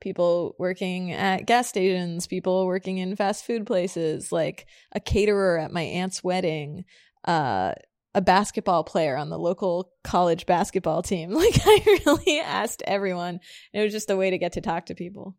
people 0.00 0.54
working 0.58 1.12
at 1.12 1.46
gas 1.46 1.68
stations, 1.68 2.26
people 2.26 2.66
working 2.66 2.98
in 2.98 3.16
fast 3.16 3.44
food 3.44 3.66
places, 3.66 4.32
like 4.32 4.66
a 4.92 5.00
caterer 5.00 5.58
at 5.58 5.72
my 5.72 5.82
aunt's 5.82 6.22
wedding, 6.22 6.84
uh, 7.24 7.72
a 8.14 8.20
basketball 8.20 8.84
player 8.84 9.16
on 9.16 9.28
the 9.28 9.38
local 9.38 9.92
college 10.02 10.46
basketball 10.46 11.02
team. 11.02 11.32
Like 11.38 11.60
I 11.64 12.00
really 12.06 12.40
asked 12.40 12.82
everyone. 12.86 13.40
It 13.72 13.82
was 13.82 13.92
just 13.92 14.10
a 14.10 14.16
way 14.16 14.30
to 14.30 14.38
get 14.38 14.52
to 14.52 14.60
talk 14.60 14.86
to 14.86 14.94
people. 14.94 15.36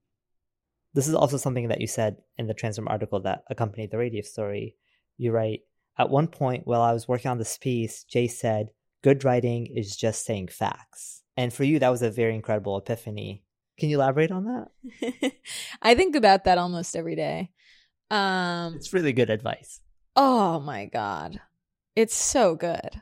This 0.94 1.08
is 1.08 1.14
also 1.14 1.38
something 1.38 1.68
that 1.68 1.82
you 1.82 1.88
said 1.88 2.18
in 2.38 2.48
the 2.48 2.54
Transom 2.54 2.88
article 2.88 3.20
that 3.22 3.44
accompanied 3.50 3.92
the 3.92 3.98
radio 3.98 4.22
story. 4.22 4.76
You 5.18 5.32
write, 5.32 5.62
At 5.98 6.10
one 6.10 6.28
point 6.28 6.66
while 6.66 6.82
I 6.82 6.94
was 6.94 7.08
working 7.08 7.30
on 7.30 7.38
this 7.38 7.58
piece, 7.58 8.04
Jay 8.06 8.28
said, 8.28 8.70
Good 9.04 9.24
writing 9.24 9.68
is 9.68 9.96
just 9.96 10.26
saying 10.26 10.48
facts. 10.48 11.24
And 11.38 11.54
for 11.54 11.64
you, 11.64 11.80
that 11.80 11.90
was 11.90 12.02
a 12.02 12.12
very 12.12 12.36
incredible 12.36 12.78
epiphany. 12.78 13.44
Can 13.80 13.90
you 13.90 13.98
elaborate 13.98 14.32
on 14.32 14.46
that? 14.46 15.34
I 15.82 15.96
think 15.96 16.16
about 16.16 16.46
that 16.46 16.58
almost 16.58 16.96
every 16.96 17.16
day. 17.16 17.50
Um, 18.12 18.76
it's 18.76 18.94
really 18.94 19.14
good 19.14 19.30
advice. 19.30 19.80
Oh 20.16 20.60
my 20.60 20.86
God. 20.86 21.40
It's 21.96 22.16
so 22.16 22.56
good. 22.56 23.02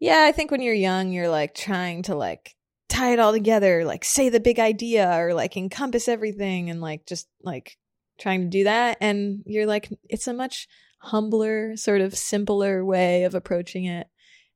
Yeah, 0.00 0.24
I 0.26 0.32
think 0.32 0.50
when 0.50 0.62
you're 0.62 0.74
young, 0.74 1.12
you're 1.12 1.28
like 1.28 1.54
trying 1.54 2.02
to 2.04 2.14
like 2.14 2.54
tie 2.88 3.12
it 3.12 3.18
all 3.18 3.32
together, 3.32 3.84
like 3.84 4.04
say 4.04 4.28
the 4.28 4.40
big 4.40 4.58
idea 4.58 5.10
or 5.18 5.34
like 5.34 5.56
encompass 5.56 6.08
everything 6.08 6.70
and 6.70 6.80
like 6.80 7.06
just 7.06 7.28
like 7.42 7.76
trying 8.18 8.42
to 8.42 8.48
do 8.48 8.64
that. 8.64 8.98
And 9.00 9.42
you're 9.46 9.66
like, 9.66 9.88
it's 10.08 10.26
a 10.26 10.34
much 10.34 10.68
humbler, 11.00 11.76
sort 11.76 12.00
of 12.00 12.16
simpler 12.16 12.84
way 12.84 13.24
of 13.24 13.34
approaching 13.34 13.84
it. 13.86 14.06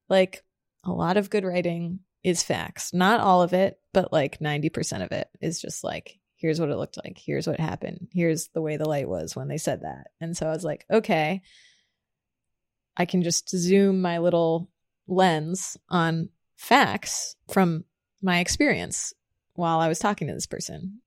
Like 0.09 0.43
a 0.85 0.91
lot 0.91 1.17
of 1.17 1.31
good 1.31 1.45
writing 1.45 2.01
is 2.25 2.43
facts. 2.43 2.93
Not 2.93 3.21
all 3.21 3.43
of 3.43 3.53
it, 3.53 3.79
but 3.93 4.13
like 4.13 4.39
90% 4.39 5.05
of 5.05 5.13
it 5.13 5.29
is 5.41 5.61
just 5.61 5.83
like, 5.85 6.19
here's 6.37 6.61
what 6.61 6.71
it 6.71 6.77
looked 6.77 6.99
like. 7.05 7.19
Here's 7.19 7.47
what 7.47 7.61
happened. 7.61 8.09
Here's 8.13 8.49
the 8.49 8.63
way 8.63 8.77
the 8.77 8.89
light 8.89 9.09
was 9.09 9.37
when 9.37 9.49
they 9.49 9.59
said 9.59 9.83
that. 9.83 10.09
And 10.21 10.37
so 10.37 10.47
I 10.47 10.51
was 10.51 10.65
like, 10.65 10.85
okay, 10.91 11.43
I 12.97 13.05
can 13.05 13.23
just 13.23 13.49
zoom 13.51 14.03
my 14.03 14.19
little 14.19 14.69
lens 15.07 15.77
on 15.89 16.29
facts 16.57 17.37
from 17.51 17.85
my 18.21 18.41
experience 18.41 19.13
while 19.55 19.81
I 19.81 19.89
was 19.89 19.99
talking 19.99 20.29
to 20.29 20.35
this 20.35 20.47
person. 20.47 21.01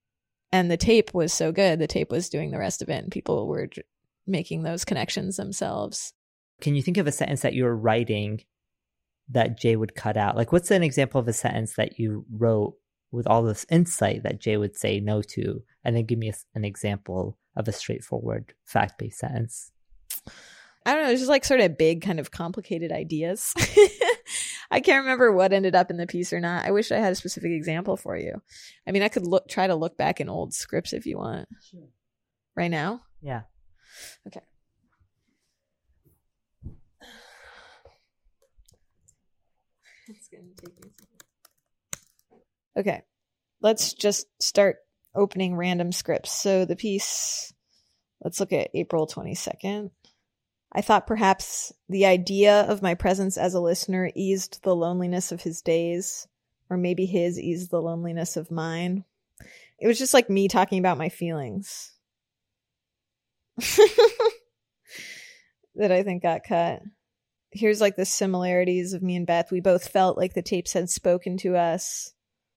And 0.51 0.69
the 0.71 0.77
tape 0.77 1.13
was 1.13 1.33
so 1.33 1.51
good. 1.51 1.79
The 1.79 1.87
tape 1.87 2.11
was 2.11 2.29
doing 2.29 2.51
the 2.51 2.59
rest 2.59 2.81
of 2.81 2.89
it, 2.89 3.03
and 3.03 3.11
people 3.11 3.47
were 3.47 3.69
making 4.25 4.63
those 4.63 4.85
connections 4.85 5.37
themselves. 5.37 6.13
Can 6.61 6.75
you 6.75 6.81
think 6.81 6.97
of 6.97 7.07
a 7.07 7.11
sentence 7.11 7.41
that 7.41 7.53
you 7.53 7.65
were 7.65 7.75
writing 7.75 8.43
that 9.29 9.57
Jay 9.57 9.75
would 9.75 9.95
cut 9.95 10.17
out? 10.17 10.35
Like, 10.35 10.51
what's 10.51 10.71
an 10.71 10.83
example 10.83 11.19
of 11.19 11.27
a 11.27 11.33
sentence 11.33 11.73
that 11.75 11.99
you 11.99 12.25
wrote 12.31 12.75
with 13.11 13.27
all 13.27 13.43
this 13.43 13.65
insight 13.69 14.23
that 14.23 14.39
Jay 14.39 14.57
would 14.57 14.75
say 14.75 14.99
no 14.99 15.21
to, 15.21 15.63
and 15.83 15.95
then 15.95 16.05
give 16.05 16.19
me 16.19 16.29
a, 16.29 16.33
an 16.53 16.65
example 16.65 17.37
of 17.55 17.67
a 17.67 17.71
straightforward 17.71 18.53
fact 18.65 18.97
based 18.97 19.19
sentence. 19.19 19.71
I 20.85 20.93
don't 20.93 21.03
know, 21.03 21.09
it's 21.09 21.21
just 21.21 21.29
like 21.29 21.45
sort 21.45 21.61
of 21.61 21.77
big, 21.77 22.03
kind 22.03 22.19
of 22.19 22.29
complicated 22.29 22.91
ideas. 22.91 23.53
I 24.71 24.79
can't 24.81 25.03
remember 25.03 25.31
what 25.31 25.53
ended 25.53 25.75
up 25.75 25.89
in 25.89 25.97
the 25.97 26.05
piece 26.05 26.31
or 26.31 26.39
not. 26.39 26.65
I 26.65 26.71
wish 26.71 26.91
I 26.91 26.97
had 26.97 27.11
a 27.11 27.15
specific 27.15 27.51
example 27.51 27.97
for 27.97 28.15
you. 28.15 28.41
I 28.87 28.91
mean, 28.91 29.01
I 29.01 29.09
could 29.09 29.25
look 29.25 29.47
try 29.47 29.65
to 29.65 29.75
look 29.75 29.97
back 29.97 30.21
in 30.21 30.29
old 30.29 30.53
scripts 30.53 30.93
if 30.93 31.05
you 31.05 31.17
want. 31.17 31.47
Sure. 31.71 31.87
Right 32.55 32.69
now? 32.69 33.01
Yeah. 33.21 33.41
Okay. 34.27 34.41
It's 40.07 40.27
gonna 40.27 40.43
take 40.55 40.83
me 40.83 40.91
Okay. 42.77 43.01
Let's 43.61 43.93
just 43.93 44.27
start 44.41 44.77
opening 45.15 45.55
random 45.55 45.91
scripts. 45.91 46.31
So 46.31 46.65
the 46.65 46.75
piece 46.75 47.53
let's 48.21 48.39
look 48.39 48.53
at 48.53 48.69
April 48.73 49.07
22nd. 49.07 49.91
I 50.71 50.81
thought 50.81 51.07
perhaps 51.07 51.71
the 51.87 52.05
idea 52.05 52.61
of 52.63 52.81
my 52.81 52.95
presence 52.95 53.37
as 53.37 53.53
a 53.53 53.61
listener 53.61 54.11
eased 54.13 54.61
the 54.63 54.75
loneliness 54.75 55.31
of 55.31 55.41
his 55.41 55.61
days, 55.61 56.27
or 56.69 56.75
maybe 56.75 57.05
his 57.05 57.39
eased 57.39 57.71
the 57.71 57.81
loneliness 57.81 58.35
of 58.35 58.51
mine. 58.51 59.05
It 59.79 59.87
was 59.87 59.97
just 59.97 60.13
like 60.13 60.29
me 60.29 60.49
talking 60.49 60.79
about 60.79 60.97
my 60.97 61.09
feelings. 61.09 61.93
that 65.75 65.91
I 65.91 66.03
think 66.03 66.23
got 66.23 66.43
cut. 66.43 66.81
Here's 67.51 67.79
like 67.79 67.95
the 67.95 68.05
similarities 68.05 68.93
of 68.93 69.01
me 69.01 69.15
and 69.15 69.25
Beth. 69.25 69.51
We 69.51 69.61
both 69.61 69.87
felt 69.87 70.17
like 70.17 70.33
the 70.33 70.41
tapes 70.41 70.73
had 70.73 70.89
spoken 70.89 71.37
to 71.37 71.55
us. 71.55 72.14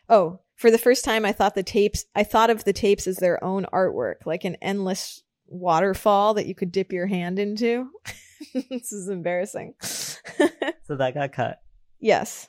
Oh, 0.09 0.41
for 0.57 0.71
the 0.71 0.79
first 0.79 1.05
time 1.05 1.25
I 1.25 1.33
thought 1.33 1.55
the 1.55 1.63
tapes 1.63 2.05
I 2.15 2.25
thought 2.25 2.51
of 2.51 2.65
the 2.65 2.73
tapes 2.73 3.07
as 3.07 3.17
their 3.17 3.43
own 3.43 3.67
artwork, 3.73 4.27
like 4.27 4.45
an 4.45 4.57
endless 4.63 5.23
waterfall 5.47 6.35
that 6.35 6.47
you 6.47 6.55
could 6.55 6.73
dip 6.73 6.93
your 6.93 7.07
hand 7.07 7.39
into. 7.39 7.91
this 8.71 8.93
is 8.93 9.09
embarrassing. 9.09 9.75
so 9.81 10.97
that 10.97 11.15
got 11.15 11.33
cut. 11.33 11.61
Yes. 12.01 12.49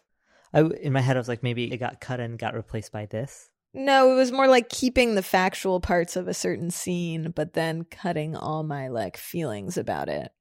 I, 0.54 0.62
in 0.62 0.94
my 0.94 1.02
head, 1.02 1.16
I 1.16 1.20
was 1.20 1.28
like, 1.28 1.44
maybe 1.44 1.72
it 1.72 1.78
got 1.78 2.02
cut 2.02 2.20
and 2.20 2.38
got 2.38 2.56
replaced 2.56 2.92
by 2.92 3.06
this. 3.06 3.50
No, 3.74 4.12
it 4.12 4.16
was 4.16 4.32
more 4.32 4.48
like 4.48 4.70
keeping 4.70 5.14
the 5.14 5.22
factual 5.22 5.80
parts 5.80 6.16
of 6.16 6.28
a 6.28 6.34
certain 6.34 6.72
scene, 6.72 7.32
but 7.36 7.54
then 7.54 7.84
cutting 7.84 8.36
all 8.36 8.64
my 8.64 8.88
like 8.88 9.16
feelings 9.16 9.78
about 9.78 10.10
it. 10.10 10.32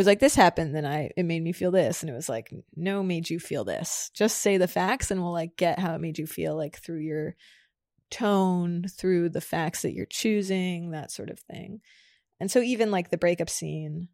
Was 0.00 0.06
like 0.06 0.18
this 0.18 0.34
happened, 0.34 0.74
then 0.74 0.86
I 0.86 1.10
it 1.14 1.24
made 1.24 1.42
me 1.42 1.52
feel 1.52 1.70
this, 1.70 2.02
and 2.02 2.08
it 2.08 2.14
was 2.14 2.26
like 2.26 2.50
no, 2.74 3.02
made 3.02 3.28
you 3.28 3.38
feel 3.38 3.64
this. 3.64 4.10
Just 4.14 4.38
say 4.38 4.56
the 4.56 4.66
facts, 4.66 5.10
and 5.10 5.20
we'll 5.20 5.32
like 5.32 5.58
get 5.58 5.78
how 5.78 5.94
it 5.94 6.00
made 6.00 6.18
you 6.18 6.26
feel, 6.26 6.56
like 6.56 6.78
through 6.78 7.00
your 7.00 7.36
tone, 8.10 8.86
through 8.88 9.28
the 9.28 9.42
facts 9.42 9.82
that 9.82 9.92
you're 9.92 10.06
choosing, 10.06 10.92
that 10.92 11.10
sort 11.10 11.28
of 11.28 11.38
thing. 11.40 11.82
And 12.40 12.50
so 12.50 12.60
even 12.60 12.90
like 12.90 13.10
the 13.10 13.18
breakup 13.18 13.50
scene 13.50 14.08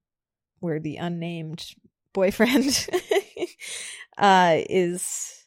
where 0.59 0.81
the 0.81 0.97
unnamed 0.97 1.65
boyfriend 2.13 2.89
uh, 4.19 4.57
is 4.69 5.47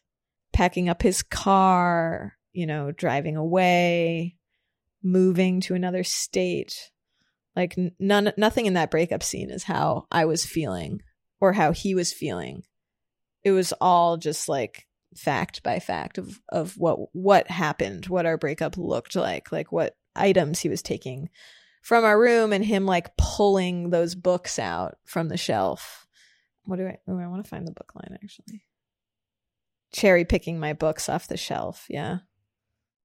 packing 0.53 0.87
up 0.87 1.01
his 1.01 1.21
car, 1.21 2.37
you 2.53 2.65
know, 2.65 2.93
driving 2.93 3.35
away, 3.35 4.37
moving 5.03 5.59
to 5.61 5.75
another 5.75 6.05
state. 6.05 6.91
Like 7.59 7.77
none 7.99 8.31
nothing 8.37 8.67
in 8.67 8.75
that 8.75 8.89
breakup 8.89 9.21
scene 9.21 9.49
is 9.49 9.63
how 9.63 10.07
I 10.09 10.23
was 10.23 10.45
feeling 10.45 11.01
or 11.41 11.51
how 11.51 11.73
he 11.73 11.93
was 11.93 12.13
feeling. 12.13 12.63
It 13.43 13.51
was 13.51 13.73
all 13.81 14.15
just 14.15 14.47
like 14.47 14.87
fact 15.13 15.61
by 15.61 15.79
fact 15.79 16.17
of 16.17 16.39
of 16.47 16.77
what 16.77 17.13
what 17.13 17.51
happened, 17.51 18.05
what 18.05 18.25
our 18.25 18.37
breakup 18.37 18.77
looked 18.77 19.13
like, 19.17 19.51
like 19.51 19.73
what 19.73 19.97
items 20.15 20.61
he 20.61 20.69
was 20.69 20.81
taking 20.81 21.27
from 21.81 22.05
our 22.05 22.17
room 22.17 22.53
and 22.53 22.63
him 22.63 22.85
like 22.85 23.17
pulling 23.17 23.89
those 23.89 24.15
books 24.15 24.57
out 24.57 24.95
from 25.03 25.27
the 25.27 25.35
shelf. 25.35 26.07
What 26.63 26.77
do 26.77 26.87
I 26.87 26.99
oh, 27.09 27.19
I 27.19 27.27
want 27.27 27.43
to 27.43 27.49
find 27.49 27.67
the 27.67 27.73
book 27.73 27.91
line 27.93 28.17
actually. 28.23 28.63
Cherry 29.91 30.23
picking 30.23 30.61
my 30.61 30.71
books 30.71 31.09
off 31.09 31.27
the 31.27 31.35
shelf, 31.35 31.87
yeah. 31.89 32.19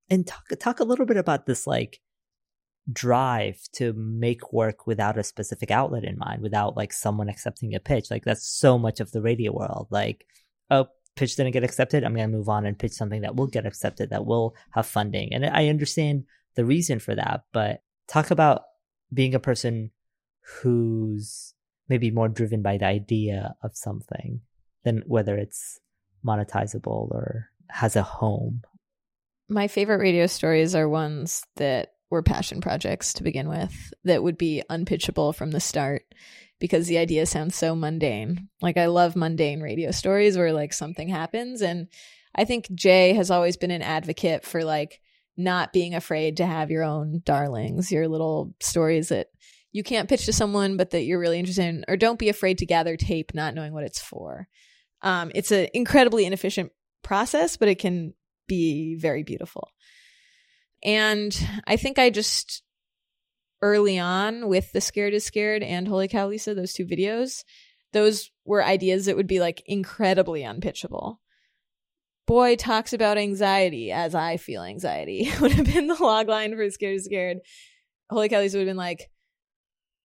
And 0.09 0.25
talk 0.25 0.45
talk 0.61 0.79
a 0.79 0.85
little 0.85 1.07
bit 1.07 1.17
about 1.17 1.45
this 1.45 1.67
like 1.67 1.99
drive 2.93 3.59
to 3.73 3.93
make 3.95 4.53
work 4.53 4.87
without 4.87 5.19
a 5.19 5.25
specific 5.25 5.71
outlet 5.71 6.05
in 6.05 6.19
mind, 6.19 6.43
without 6.43 6.77
like 6.77 6.93
someone 6.93 7.29
accepting 7.29 7.75
a 7.75 7.81
pitch. 7.81 8.11
Like 8.11 8.25
that's 8.25 8.47
so 8.47 8.79
much 8.79 9.01
of 9.01 9.13
the 9.13 9.23
radio 9.23 9.53
world. 9.53 9.89
Like, 9.91 10.27
oh, 10.71 10.87
pitch 11.17 11.37
didn't 11.37 11.53
get 11.53 11.65
accepted, 11.65 12.05
I'm 12.05 12.15
going 12.15 12.31
to 12.31 12.37
move 12.37 12.49
on 12.49 12.67
and 12.67 12.79
pitch 12.79 12.93
something 12.93 13.23
that 13.23 13.37
will 13.37 13.47
get 13.47 13.67
accepted, 13.67 14.11
that 14.11 14.27
will 14.27 14.55
have 14.71 14.87
funding. 14.87 15.33
And 15.33 15.47
I 15.47 15.69
understand 15.69 16.25
the 16.57 16.65
reason 16.65 16.99
for 16.99 17.15
that, 17.15 17.45
but 17.53 17.83
talk 18.09 18.31
about 18.31 18.63
being 19.13 19.35
a 19.35 19.41
person 19.41 19.91
who's 20.61 21.55
maybe 21.89 22.11
more 22.11 22.29
driven 22.29 22.63
by 22.63 22.79
the 22.79 22.87
idea 22.87 23.55
of 23.63 23.77
something 23.77 24.41
than 24.85 25.03
whether 25.07 25.37
it's 25.37 25.81
monetizable 26.25 27.11
or 27.11 27.51
has 27.69 27.97
a 27.97 28.03
home. 28.03 28.63
My 29.49 29.69
favorite 29.69 30.01
radio 30.01 30.27
stories 30.27 30.75
are 30.75 30.89
ones 30.89 31.45
that 31.57 31.94
were 32.15 32.23
passion 32.23 32.61
projects 32.61 33.13
to 33.15 33.25
begin 33.25 33.49
with 33.49 33.93
that 34.05 34.23
would 34.23 34.39
be 34.39 34.63
unpitchable 34.71 35.33
from 35.33 35.51
the 35.51 35.61
start 35.61 36.05
because 36.61 36.87
the 36.87 36.99
idea 36.99 37.27
sounds 37.27 37.57
so 37.57 37.75
mundane. 37.75 38.49
Like 38.63 38.77
I 38.77 38.87
love 38.87 39.17
mundane 39.17 39.61
radio 39.61 39.91
stories 39.91 40.39
where 40.39 40.53
like 40.53 40.73
something 40.73 41.09
happens 41.09 41.61
and 41.61 41.89
I 42.35 42.45
think 42.45 42.73
Jay 42.73 43.13
has 43.15 43.31
always 43.31 43.57
been 43.57 43.73
an 43.73 43.83
advocate 43.83 44.45
for 44.45 44.65
like 44.65 45.01
not 45.37 45.73
being 45.73 45.95
afraid 45.95 46.37
to 46.37 46.47
have 46.47 46.71
your 46.71 46.85
own 46.85 47.21
darlings, 47.25 47.91
your 47.91 48.07
little 48.07 48.55
stories 48.61 49.09
that 49.09 49.27
you 49.73 49.83
can't 49.83 50.09
pitch 50.09 50.27
to 50.27 50.33
someone 50.33 50.77
but 50.77 50.91
that 50.91 51.03
you're 51.03 51.19
really 51.19 51.41
interested 51.41 51.67
in 51.67 51.85
or 51.89 51.97
don't 51.97 52.19
be 52.19 52.29
afraid 52.29 52.59
to 52.59 52.67
gather 52.67 52.97
tape 52.97 53.35
not 53.35 53.55
knowing 53.55 53.73
what 53.73 53.85
it's 53.85 54.01
for. 54.01 54.47
Um, 55.03 55.33
it's 55.35 55.51
an 55.51 55.67
incredibly 55.75 56.25
inefficient 56.25 56.71
process, 57.03 57.57
but 57.57 57.69
it 57.69 57.81
can 57.81 58.15
be 58.47 58.95
very 58.95 59.25
beautiful. 59.25 59.74
And 60.85 61.37
I 61.67 61.77
think 61.77 61.99
I 61.99 62.11
just 62.11 62.63
early 63.63 63.99
on 63.99 64.49
with 64.49 64.73
the 64.73 64.81
Scared 64.81 65.15
is 65.15 65.25
Scared 65.25 65.63
and 65.63 65.89
Holy 65.89 66.09
Cow 66.09 66.29
Lisa, 66.29 66.55
those 66.55 66.75
two 66.75 66.85
videos, 66.85 67.45
those 67.93 68.31
were 68.45 68.63
ideas 68.63 69.07
that 69.07 69.17
would 69.17 69.27
be 69.27 69.41
like 69.41 69.63
incredibly 69.67 70.43
unpitchable. 70.43 71.21
Boy 72.27 72.57
talks 72.57 72.93
about 72.93 73.19
anxiety 73.19 73.91
as 73.91 74.15
I 74.15 74.37
feel 74.37 74.63
anxiety 74.63 75.31
would 75.41 75.53
have 75.53 75.73
been 75.73 75.87
the 75.87 75.95
log 75.95 76.29
line 76.29 76.55
for 76.55 76.69
Scared 76.69 76.97
is 76.97 77.07
Scared. 77.07 77.39
Holy 78.11 78.29
Cow 78.29 78.41
Lisa 78.41 78.59
would 78.59 78.67
have 78.67 78.71
been 78.71 78.77
like, 78.77 79.11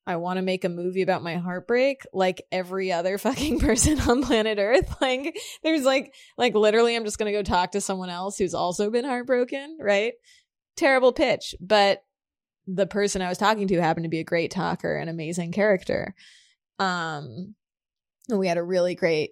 I 0.07 0.15
want 0.15 0.37
to 0.37 0.41
make 0.41 0.65
a 0.65 0.69
movie 0.69 1.03
about 1.03 1.21
my 1.21 1.35
heartbreak 1.35 2.01
like 2.13 2.41
every 2.51 2.91
other 2.91 3.17
fucking 3.17 3.59
person 3.59 3.99
on 3.99 4.23
planet 4.23 4.57
Earth. 4.57 4.95
Like 5.01 5.37
there's 5.63 5.83
like 5.83 6.13
like 6.37 6.55
literally 6.55 6.95
I'm 6.95 7.05
just 7.05 7.17
going 7.17 7.31
to 7.31 7.37
go 7.37 7.43
talk 7.43 7.71
to 7.71 7.81
someone 7.81 8.09
else 8.09 8.37
who's 8.37 8.53
also 8.53 8.89
been 8.89 9.05
heartbroken, 9.05 9.77
right? 9.79 10.13
Terrible 10.79 11.11
pitch, 11.11 11.55
but 11.59 12.03
the 12.65 12.87
person 12.87 13.21
I 13.21 13.27
was 13.27 13.37
talking 13.37 13.67
to 13.67 13.81
happened 13.81 14.05
to 14.05 14.09
be 14.09 14.19
a 14.19 14.23
great 14.23 14.49
talker, 14.49 14.95
an 14.95 15.09
amazing 15.09 15.51
character. 15.51 16.15
Um, 16.79 17.55
and 18.29 18.39
we 18.39 18.47
had 18.47 18.57
a 18.57 18.63
really 18.63 18.95
great 18.95 19.31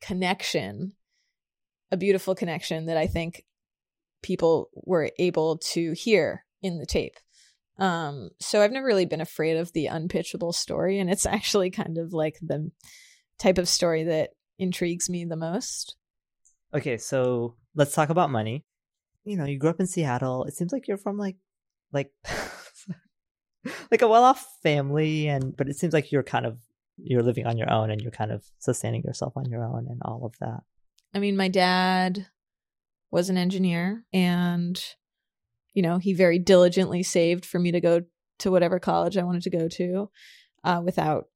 connection, 0.00 0.92
a 1.90 1.96
beautiful 1.96 2.36
connection 2.36 2.86
that 2.86 2.96
I 2.96 3.08
think 3.08 3.44
people 4.22 4.70
were 4.72 5.10
able 5.18 5.58
to 5.58 5.94
hear 5.94 6.44
in 6.62 6.78
the 6.78 6.86
tape. 6.86 7.16
Um, 7.78 8.30
so 8.38 8.62
I've 8.62 8.70
never 8.70 8.86
really 8.86 9.04
been 9.04 9.20
afraid 9.20 9.56
of 9.56 9.72
the 9.72 9.86
unpitchable 9.86 10.52
story, 10.52 11.00
and 11.00 11.10
it's 11.10 11.26
actually 11.26 11.72
kind 11.72 11.98
of 11.98 12.12
like 12.12 12.36
the 12.40 12.70
type 13.40 13.58
of 13.58 13.68
story 13.68 14.04
that 14.04 14.30
intrigues 14.60 15.10
me 15.10 15.24
the 15.24 15.34
most. 15.34 15.96
Okay, 16.72 16.98
so 16.98 17.56
let's 17.74 17.94
talk 17.94 18.10
about 18.10 18.30
money. 18.30 18.64
You 19.28 19.36
know, 19.36 19.44
you 19.44 19.58
grew 19.58 19.70
up 19.70 19.80
in 19.80 19.86
Seattle. 19.86 20.44
It 20.44 20.54
seems 20.54 20.72
like 20.72 20.88
you're 20.88 20.96
from 20.96 21.18
like 21.18 21.36
like 21.92 22.10
like 23.90 24.02
a 24.02 24.08
well-off 24.08 24.46
family 24.62 25.28
and 25.28 25.56
but 25.56 25.68
it 25.68 25.76
seems 25.76 25.92
like 25.92 26.12
you're 26.12 26.22
kind 26.22 26.46
of 26.46 26.58
you're 26.96 27.22
living 27.22 27.46
on 27.46 27.56
your 27.56 27.70
own 27.70 27.90
and 27.90 28.00
you're 28.00 28.10
kind 28.10 28.32
of 28.32 28.44
sustaining 28.58 29.02
yourself 29.02 29.36
on 29.36 29.48
your 29.48 29.64
own 29.64 29.86
and 29.88 30.00
all 30.04 30.24
of 30.24 30.34
that 30.40 30.62
i 31.14 31.18
mean 31.18 31.36
my 31.36 31.48
dad 31.48 32.26
was 33.10 33.30
an 33.30 33.36
engineer 33.36 34.04
and 34.12 34.94
you 35.74 35.82
know 35.82 35.98
he 35.98 36.12
very 36.12 36.38
diligently 36.38 37.02
saved 37.02 37.44
for 37.44 37.58
me 37.58 37.72
to 37.72 37.80
go 37.80 38.02
to 38.38 38.50
whatever 38.50 38.78
college 38.78 39.16
i 39.16 39.24
wanted 39.24 39.42
to 39.42 39.50
go 39.50 39.68
to 39.68 40.10
uh, 40.64 40.80
without 40.84 41.26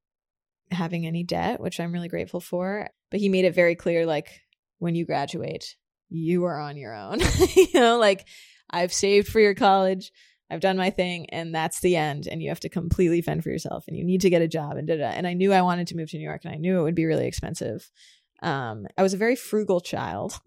having 0.70 1.06
any 1.06 1.22
debt 1.22 1.60
which 1.60 1.78
i'm 1.80 1.92
really 1.92 2.08
grateful 2.08 2.40
for 2.40 2.88
but 3.10 3.20
he 3.20 3.28
made 3.28 3.44
it 3.44 3.54
very 3.54 3.74
clear 3.74 4.06
like 4.06 4.40
when 4.78 4.94
you 4.94 5.04
graduate 5.04 5.76
you 6.12 6.44
are 6.44 6.58
on 6.58 6.76
your 6.76 6.94
own 6.94 7.20
you 7.56 7.68
know 7.74 7.98
like 7.98 8.26
i've 8.70 8.92
saved 8.92 9.28
for 9.28 9.40
your 9.40 9.54
college 9.54 10.12
I've 10.50 10.60
done 10.60 10.76
my 10.76 10.90
thing 10.90 11.30
and 11.30 11.54
that's 11.54 11.80
the 11.80 11.96
end. 11.96 12.28
And 12.30 12.42
you 12.42 12.50
have 12.50 12.60
to 12.60 12.68
completely 12.68 13.22
fend 13.22 13.42
for 13.42 13.48
yourself 13.48 13.84
and 13.88 13.96
you 13.96 14.04
need 14.04 14.20
to 14.20 14.28
get 14.28 14.42
a 14.42 14.48
job 14.48 14.76
and 14.76 14.86
da 14.86 14.98
da. 14.98 15.04
And 15.06 15.26
I 15.26 15.32
knew 15.32 15.50
I 15.50 15.62
wanted 15.62 15.86
to 15.86 15.96
move 15.96 16.10
to 16.10 16.18
New 16.18 16.24
York 16.24 16.42
and 16.44 16.52
I 16.52 16.58
knew 16.58 16.78
it 16.78 16.82
would 16.82 16.94
be 16.94 17.06
really 17.06 17.26
expensive. 17.26 17.90
Um, 18.42 18.86
I 18.98 19.02
was 19.02 19.14
a 19.14 19.18
very 19.18 19.36
frugal 19.36 19.80
child, 19.80 20.38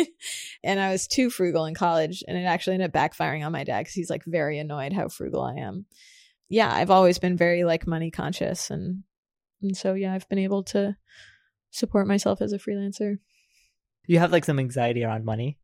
and 0.64 0.80
I 0.80 0.90
was 0.90 1.06
too 1.06 1.30
frugal 1.30 1.64
in 1.64 1.74
college, 1.74 2.24
and 2.26 2.36
it 2.36 2.42
actually 2.42 2.74
ended 2.74 2.92
up 2.92 2.92
backfiring 2.92 3.46
on 3.46 3.52
my 3.52 3.62
dad 3.62 3.78
because 3.78 3.94
he's 3.94 4.10
like 4.10 4.24
very 4.24 4.58
annoyed 4.58 4.92
how 4.92 5.08
frugal 5.08 5.42
I 5.42 5.54
am. 5.54 5.86
Yeah, 6.48 6.68
I've 6.72 6.90
always 6.90 7.20
been 7.20 7.36
very 7.36 7.62
like 7.62 7.86
money 7.86 8.10
conscious, 8.10 8.68
and 8.68 9.04
and 9.62 9.76
so 9.76 9.94
yeah, 9.94 10.12
I've 10.12 10.28
been 10.28 10.40
able 10.40 10.64
to 10.64 10.96
support 11.70 12.08
myself 12.08 12.42
as 12.42 12.52
a 12.52 12.58
freelancer. 12.58 13.18
You 14.06 14.18
have 14.18 14.32
like 14.32 14.44
some 14.44 14.58
anxiety 14.58 15.04
around 15.04 15.24
money. 15.24 15.58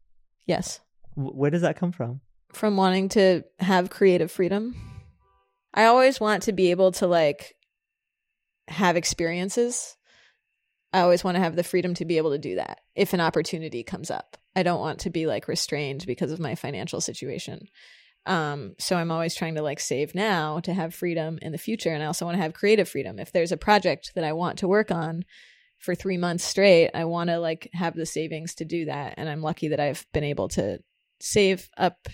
Yes. 0.47 0.81
W- 1.17 1.35
where 1.37 1.51
does 1.51 1.63
that 1.63 1.77
come 1.77 1.93
from? 1.93 2.21
From 2.53 2.77
wanting 2.77 3.09
to 3.11 3.43
have 3.59 3.91
creative 3.91 4.31
freedom. 4.31 4.75
I 5.75 5.87
always 5.87 6.21
want 6.21 6.45
to 6.45 6.53
be 6.53 6.71
able 6.71 6.93
to 6.93 7.07
like 7.07 7.55
have 8.69 8.97
experiences. 8.97 9.97
I 10.93 11.01
always 11.01 11.23
want 11.23 11.37
to 11.37 11.43
have 11.43 11.57
the 11.57 11.65
freedom 11.65 11.95
to 11.95 12.05
be 12.05 12.17
able 12.17 12.31
to 12.31 12.39
do 12.39 12.55
that 12.57 12.81
if 12.95 13.13
an 13.13 13.21
opportunity 13.21 13.83
comes 13.83 14.11
up. 14.11 14.37
I 14.55 14.63
don't 14.63 14.81
want 14.81 15.01
to 15.01 15.11
be 15.11 15.27
like 15.27 15.49
restrained 15.49 16.07
because 16.07 16.33
of 16.33 16.41
my 16.41 16.55
financial 16.55 17.01
situation. 17.01 17.69
Um, 18.25 18.75
so 18.79 18.97
I'm 18.97 19.11
always 19.11 19.35
trying 19.35 19.55
to 19.57 19.63
like 19.63 19.79
save 19.79 20.15
now 20.15 20.61
to 20.61 20.73
have 20.73 20.95
freedom 20.95 21.39
in 21.43 21.53
the 21.53 21.59
future. 21.59 21.91
And 21.91 22.03
I 22.03 22.07
also 22.07 22.25
want 22.25 22.37
to 22.37 22.43
have 22.43 22.55
creative 22.55 22.89
freedom. 22.89 23.19
If 23.19 23.33
there's 23.33 23.53
a 23.53 23.57
project 23.57 24.13
that 24.15 24.25
I 24.25 24.33
want 24.33 24.59
to 24.59 24.69
work 24.69 24.91
on 24.91 25.25
for 25.79 25.95
three 25.95 26.17
months 26.17 26.45
straight, 26.45 26.91
I 26.95 27.05
want 27.05 27.31
to 27.31 27.39
like 27.39 27.69
have 27.73 27.95
the 27.95 28.07
savings 28.07 28.55
to 28.57 28.65
do 28.65 28.87
that. 28.87 29.15
And 29.17 29.29
I'm 29.29 29.43
lucky 29.43 29.69
that 29.69 29.81
I've 29.81 30.07
been 30.13 30.25
able 30.25 30.49
to 30.51 30.79
save 31.21 31.69
up 31.77 32.09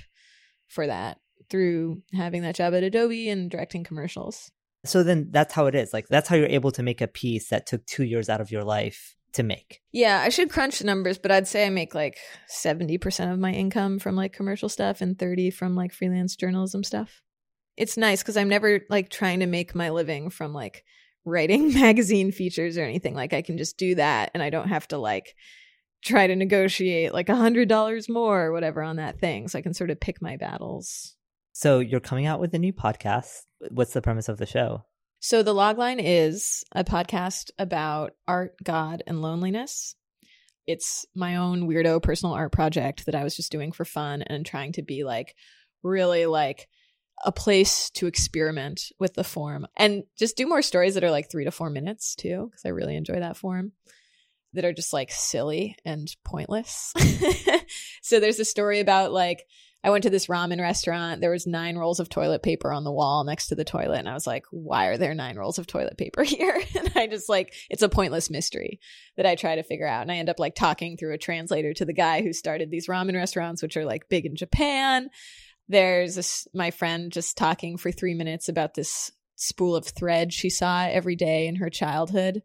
for 0.69 0.87
that 0.87 1.19
through 1.51 2.03
having 2.13 2.43
that 2.43 2.55
job 2.55 2.75
at 2.75 2.83
Adobe 2.83 3.29
and 3.29 3.51
directing 3.51 3.85
commercials. 3.85 4.51
So 4.85 5.03
then 5.03 5.29
that's 5.31 5.55
how 5.55 5.67
it 5.67 5.75
is. 5.75 5.93
Like 5.93 6.09
that's 6.09 6.29
how 6.29 6.37
you're 6.37 6.47
able 6.47 6.73
to 6.73 6.83
make 6.83 7.01
a 7.01 7.07
piece 7.07 7.49
that 7.49 7.67
took 7.67 7.85
two 7.87 8.05
years 8.05 8.29
out 8.29 8.41
of 8.41 8.51
your 8.51 8.65
life 8.65 9.15
to 9.35 9.43
make. 9.43 9.81
Yeah, 9.93 10.21
I 10.21 10.29
should 10.29 10.51
crunch 10.51 10.79
the 10.79 10.85
numbers, 10.85 11.19
but 11.19 11.31
I'd 11.31 11.49
say 11.49 11.67
I 11.67 11.71
make 11.71 11.95
like 11.95 12.19
70% 12.51 13.33
of 13.33 13.39
my 13.39 13.53
income 13.53 13.99
from 13.99 14.17
like 14.17 14.33
commercial 14.33 14.69
stuff 14.69 15.01
and 15.01 15.19
30 15.19 15.51
from 15.51 15.75
like 15.75 15.93
freelance 15.93 16.37
journalism 16.37 16.85
stuff. 16.85 17.23
It's 17.77 17.97
nice 17.97 18.23
cuz 18.23 18.37
I'm 18.37 18.49
never 18.49 18.81
like 18.91 19.09
trying 19.09 19.41
to 19.41 19.47
make 19.47 19.75
my 19.75 19.91
living 19.91 20.31
from 20.31 20.53
like 20.53 20.85
writing 21.25 21.73
magazine 21.81 22.33
features 22.33 22.77
or 22.77 22.83
anything. 22.83 23.15
Like 23.15 23.33
I 23.33 23.43
can 23.43 23.59
just 23.59 23.77
do 23.79 23.95
that 23.97 24.31
and 24.35 24.43
I 24.43 24.51
don't 24.51 24.69
have 24.69 24.89
to 24.89 24.99
like 24.99 25.35
try 26.05 26.27
to 26.27 26.37
negotiate 26.37 27.15
like 27.15 27.29
a 27.29 27.37
hundred 27.37 27.69
dollars 27.69 28.09
more 28.09 28.47
or 28.47 28.53
whatever 28.53 28.83
on 28.83 28.97
that 28.97 29.21
thing. 29.21 29.49
So 29.49 29.59
I 29.59 29.63
can 29.63 29.75
sort 29.75 29.91
of 29.91 30.01
pick 30.01 30.21
my 30.21 30.37
battles. 30.37 31.17
So 31.53 31.81
you're 31.81 32.01
coming 32.01 32.27
out 32.27 32.41
with 32.41 32.55
a 32.55 32.59
new 32.59 32.73
podcast. 32.73 33.43
What's 33.71 33.93
the 33.93 34.03
premise 34.03 34.29
of 34.29 34.39
the 34.39 34.47
show? 34.47 34.85
So 35.21 35.43
the 35.45 35.55
logline 35.55 36.01
is 36.03 36.65
a 36.73 36.83
podcast 36.83 37.51
about 37.57 38.13
art, 38.27 38.55
God, 38.65 39.05
and 39.07 39.23
loneliness. 39.23 39.95
It's 40.67 41.07
my 41.15 41.37
own 41.37 41.69
weirdo 41.69 42.03
personal 42.03 42.35
art 42.35 42.51
project 42.51 43.07
that 43.07 43.15
I 43.15 43.23
was 43.23 43.37
just 43.37 43.53
doing 43.53 43.71
for 43.71 43.85
fun 43.85 44.23
and 44.23 44.45
trying 44.45 44.73
to 44.73 44.83
be 44.83 45.05
like 45.05 45.37
really 45.85 46.27
like 46.27 46.69
a 47.25 47.33
place 47.33 47.91
to 47.91 48.07
experiment 48.07 48.93
with 48.99 49.15
the 49.15 49.25
form 49.25 49.67
and 49.77 50.05
just 50.19 50.37
do 50.37 50.47
more 50.47 50.63
stories 50.63 50.95
that 50.95 51.05
are 51.05 51.11
like 51.11 51.31
three 51.31 51.45
to 51.45 51.51
four 51.51 51.71
minutes 51.71 52.15
too, 52.15 52.49
because 52.51 52.65
I 52.65 52.71
really 52.71 52.97
enjoy 52.97 53.21
that 53.21 53.37
form 53.37 53.73
that 54.55 54.65
are 54.65 54.73
just 54.73 54.93
like 54.93 55.11
silly 55.11 55.77
and 55.85 56.15
pointless. 56.25 56.93
so 58.03 58.21
there's 58.21 58.41
a 58.41 58.45
story 58.45 58.81
about 58.81 59.13
like 59.13 59.45
I 59.85 59.91
went 59.91 60.05
to 60.05 60.11
this 60.11 60.29
ramen 60.29 60.61
restaurant. 60.61 61.21
There 61.21 61.31
was 61.31 61.47
nine 61.47 61.77
rolls 61.77 61.99
of 61.99 62.09
toilet 62.09 62.43
paper 62.43 62.73
on 62.73 62.85
the 62.85 62.93
wall 62.93 63.25
next 63.25 63.49
to 63.49 63.57
the 63.57 63.65
toilet, 63.65 63.99
and 63.99 64.09
I 64.09 64.15
was 64.15 64.29
like, 64.29 64.45
"Why 64.51 64.87
are 64.87 64.97
there 64.97 65.13
nine 65.13 65.37
rolls 65.37 65.59
of 65.59 65.67
toilet 65.67 65.99
paper 65.99 66.23
here?" 66.25 66.61
and 66.79 66.93
I 66.95 67.09
just 67.09 67.29
like 67.29 67.53
it's 67.69 67.83
a 67.83 67.89
pointless 67.89 68.31
mystery 68.31 68.79
that 69.17 69.27
I 69.27 69.35
try 69.35 69.57
to 69.57 69.65
figure 69.65 69.89
out, 69.89 70.03
and 70.03 70.13
I 70.13 70.17
end 70.17 70.29
up 70.29 70.39
like 70.39 70.55
talking 70.55 70.97
through 70.97 71.15
a 71.15 71.19
translator 71.19 71.75
to 71.75 71.85
the 71.85 71.93
guy 71.93 72.23
who 72.23 72.33
started 72.33 72.71
these 72.71 72.87
ramen 72.87 73.17
restaurants, 73.17 73.61
which 73.61 73.77
are 73.77 73.85
like 73.85 74.09
big 74.09 74.25
in 74.25 74.37
Japan. 74.37 75.11
There's 75.69 76.15
this, 76.15 76.47
my 76.55 76.71
friend 76.71 77.13
just 77.13 77.37
talking 77.37 77.77
for 77.77 77.91
three 77.91 78.15
minutes 78.15 78.49
about 78.49 78.75
this 78.75 79.11
spool 79.37 79.75
of 79.75 79.87
thread 79.87 80.33
she 80.33 80.51
saw 80.51 80.87
every 80.87 81.17
day 81.17 81.47
in 81.47 81.57
her 81.57 81.71
childhood 81.71 82.43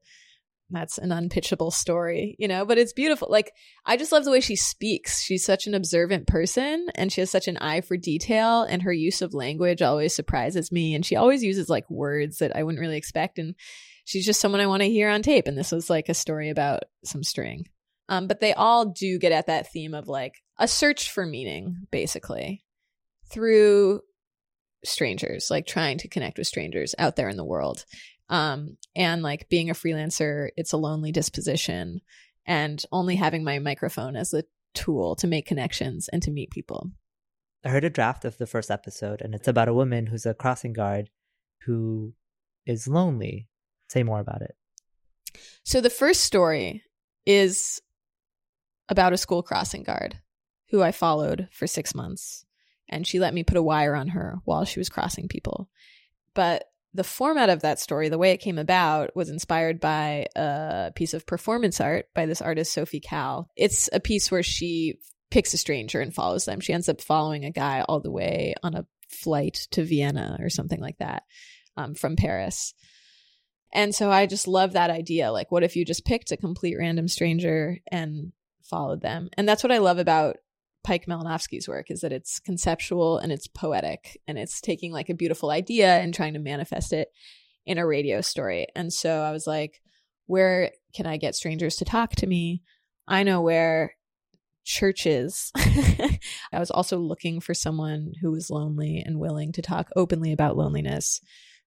that's 0.70 0.98
an 0.98 1.12
unpitchable 1.12 1.72
story, 1.72 2.36
you 2.40 2.48
know, 2.48 2.66
but 2.66 2.78
it's 2.78 2.94
beautiful. 2.94 3.30
Like, 3.32 3.54
I 3.86 3.96
just 3.96 4.12
love 4.12 4.26
the 4.26 4.32
way 4.32 4.42
she 4.42 4.56
speaks. 4.56 5.22
She's 5.22 5.46
such 5.46 5.66
an 5.66 5.74
observant 5.74 6.28
person 6.28 6.88
and 6.96 7.12
she 7.12 7.22
has 7.22 7.30
such 7.30 7.48
an 7.48 7.58
eye 7.58 7.82
for 7.82 7.96
detail, 7.96 8.64
and 8.64 8.82
her 8.82 8.94
use 8.94 9.22
of 9.22 9.34
language 9.34 9.82
always 9.82 10.14
surprises 10.14 10.72
me. 10.72 10.94
And 10.94 11.06
she 11.06 11.16
always 11.16 11.44
uses 11.44 11.70
like 11.70 11.90
words 11.90 12.40
that 12.40 12.56
I 12.56 12.64
wouldn't 12.64 12.82
really 12.82 12.98
expect. 12.98 13.40
And 13.40 13.56
she's 14.04 14.26
just 14.26 14.42
someone 14.42 14.62
I 14.62 14.68
want 14.68 14.82
to 14.82 14.90
hear 14.90 15.10
on 15.10 15.22
tape. 15.22 15.48
And 15.48 15.58
this 15.58 15.72
was 15.72 15.90
like 15.90 16.10
a 16.10 16.14
story 16.14 16.50
about 16.50 16.84
some 17.04 17.24
string. 17.24 17.68
Um, 18.10 18.28
but 18.28 18.40
they 18.40 18.54
all 18.54 18.86
do 18.86 19.20
get 19.20 19.34
at 19.34 19.48
that 19.48 19.72
theme 19.72 19.94
of 19.94 20.08
like 20.08 20.36
a 20.58 20.68
search 20.68 21.12
for 21.12 21.26
meaning, 21.26 21.88
basically, 21.92 22.64
through 23.30 24.02
strangers, 24.84 25.48
like 25.50 25.66
trying 25.66 25.98
to 26.00 26.08
connect 26.08 26.38
with 26.38 26.48
strangers 26.48 26.96
out 26.98 27.16
there 27.16 27.30
in 27.30 27.38
the 27.38 27.46
world. 27.46 27.86
Um, 28.30 28.78
and 28.96 29.22
like 29.22 29.50
being 29.50 29.70
a 29.70 29.74
freelancer, 29.74 30.50
it's 30.58 30.74
a 30.74 30.78
lonely 30.78 31.12
disposition, 31.12 32.02
and 32.46 32.84
only 32.92 33.16
having 33.16 33.44
my 33.44 33.60
microphone 33.60 34.16
as 34.16 34.34
a 34.34 34.44
tool 34.74 35.16
to 35.16 35.28
make 35.28 35.46
connections 35.46 36.10
and 36.12 36.22
to 36.24 36.32
meet 36.32 36.52
people. 36.52 36.92
I 37.66 37.70
heard 37.70 37.84
a 37.84 37.90
draft 37.90 38.26
of 38.26 38.38
the 38.38 38.48
first 38.48 38.70
episode, 38.72 39.22
and 39.22 39.34
it's 39.34 39.48
about 39.48 39.68
a 39.68 39.74
woman 39.74 40.08
who's 40.08 40.26
a 40.26 40.34
crossing 40.34 40.74
guard 40.74 41.10
who 41.64 42.14
is 42.66 42.88
lonely. 42.88 43.50
Say 43.90 44.04
more 44.04 44.20
about 44.20 44.42
it. 44.42 44.56
So, 45.64 45.82
the 45.82 45.90
first 45.90 46.24
story 46.24 46.84
is 47.26 47.82
about 48.90 49.14
a 49.14 49.18
school 49.18 49.44
crossing 49.44 49.84
guard 49.84 50.20
who 50.70 50.82
I 50.82 50.92
followed 50.92 51.50
for 51.52 51.68
six 51.68 51.96
months, 51.96 52.46
and 52.90 53.06
she 53.06 53.20
let 53.20 53.34
me 53.34 53.44
put 53.44 53.58
a 53.58 53.64
wire 53.64 53.96
on 53.96 54.10
her 54.10 54.40
while 54.46 54.66
she 54.66 54.80
was 54.80 54.90
crossing 54.90 55.28
people. 55.28 55.70
But 56.34 56.66
the 56.94 57.04
format 57.04 57.50
of 57.50 57.62
that 57.62 57.80
story, 57.80 58.10
the 58.10 58.18
way 58.18 58.32
it 58.32 58.42
came 58.42 58.58
about, 58.58 59.16
was 59.16 59.30
inspired 59.30 59.80
by 59.80 60.28
a 60.36 60.92
piece 60.96 61.14
of 61.14 61.26
performance 61.26 61.80
art 61.80 62.08
by 62.16 62.26
this 62.26 62.42
artist, 62.42 62.74
Sophie 62.74 63.00
Calle. 63.00 63.50
It's 63.56 63.90
a 63.94 64.00
piece 64.00 64.32
where 64.32 64.44
she 64.44 65.00
picks 65.30 65.54
a 65.54 65.58
stranger 65.58 66.00
and 66.00 66.14
follows 66.14 66.46
them. 66.46 66.60
She 66.60 66.74
ends 66.74 66.90
up 66.90 67.02
following 67.02 67.46
a 67.46 67.52
guy 67.52 67.84
all 67.88 68.00
the 68.00 68.12
way 68.12 68.56
on 68.64 68.74
a 68.74 68.86
flight 69.10 69.68
to 69.72 69.84
Vienna 69.84 70.38
or 70.40 70.50
something 70.50 70.80
like 70.80 70.98
that 70.98 71.24
um, 71.76 71.94
from 71.94 72.16
Paris. 72.16 72.74
And 73.74 73.94
so 73.94 74.10
I 74.10 74.26
just 74.26 74.48
love 74.48 74.74
that 74.74 74.90
idea. 74.90 75.32
Like, 75.32 75.52
what 75.52 75.64
if 75.64 75.76
you 75.76 75.86
just 75.86 76.06
picked 76.06 76.32
a 76.32 76.38
complete 76.38 76.78
random 76.80 77.08
stranger 77.08 77.78
and 77.92 78.32
followed 78.64 79.02
them? 79.02 79.30
And 79.38 79.48
that's 79.48 79.64
what 79.64 79.74
I 79.74 79.80
love 79.80 80.00
about 80.00 80.38
Pejk 80.88 81.06
Malinovski's 81.06 81.68
work 81.68 81.92
is 81.92 82.00
that 82.00 82.14
it's 82.14 82.40
conceptual 82.40 83.18
and 83.18 83.30
it's 83.30 83.48
poetic 83.48 84.18
and 84.26 84.38
it's 84.38 84.62
taking 84.62 84.94
like 84.94 85.10
a 85.10 85.14
beautiful 85.14 85.52
idea 85.52 85.98
and 85.98 86.14
trying 86.14 86.34
to 86.34 86.40
manifest 86.40 86.94
it 86.94 87.10
in 87.66 87.78
a 87.78 87.86
radio 87.86 88.22
story. 88.22 88.68
And 88.74 88.94
so 88.94 89.22
I 89.22 89.32
was 89.32 89.46
like, 89.46 89.82
where 90.28 90.72
can 90.96 91.06
I 91.06 91.18
get 91.18 91.36
strangers 91.36 91.76
to 91.78 91.86
talk 91.86 92.16
to 92.16 92.28
me? 92.28 92.62
I 93.06 93.24
know 93.24 93.42
where 93.42 93.96
churches. 94.64 95.52
I 95.58 96.20
was 96.54 96.72
also 96.72 97.00
looking 97.00 97.42
for 97.42 97.54
someone 97.54 98.14
who 98.22 98.32
was 98.32 98.50
lonely 98.50 99.04
and 99.06 99.20
willing 99.20 99.52
to 99.54 99.62
talk 99.62 99.90
openly 99.94 100.32
about 100.32 100.56
loneliness, 100.56 101.20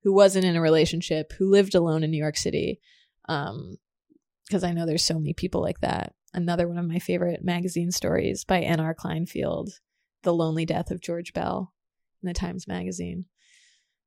who 0.02 0.14
wasn't 0.14 0.46
in 0.46 0.56
a 0.56 0.62
relationship, 0.62 1.34
who 1.38 1.50
lived 1.50 1.74
alone 1.74 2.04
in 2.04 2.10
New 2.10 2.18
York 2.18 2.38
City. 2.38 2.80
Um, 3.28 3.76
because 4.46 4.64
I 4.64 4.72
know 4.72 4.86
there's 4.86 5.04
so 5.04 5.18
many 5.18 5.32
people 5.34 5.60
like 5.60 5.80
that 5.82 6.14
another 6.32 6.68
one 6.68 6.78
of 6.78 6.88
my 6.88 6.98
favorite 6.98 7.44
magazine 7.44 7.90
stories 7.90 8.44
by 8.44 8.60
N.R. 8.60 8.94
Kleinfield, 8.94 9.70
The 10.22 10.34
Lonely 10.34 10.64
Death 10.64 10.90
of 10.90 11.00
George 11.00 11.32
Bell 11.32 11.72
in 12.22 12.26
the 12.26 12.34
Times 12.34 12.68
Magazine. 12.68 13.26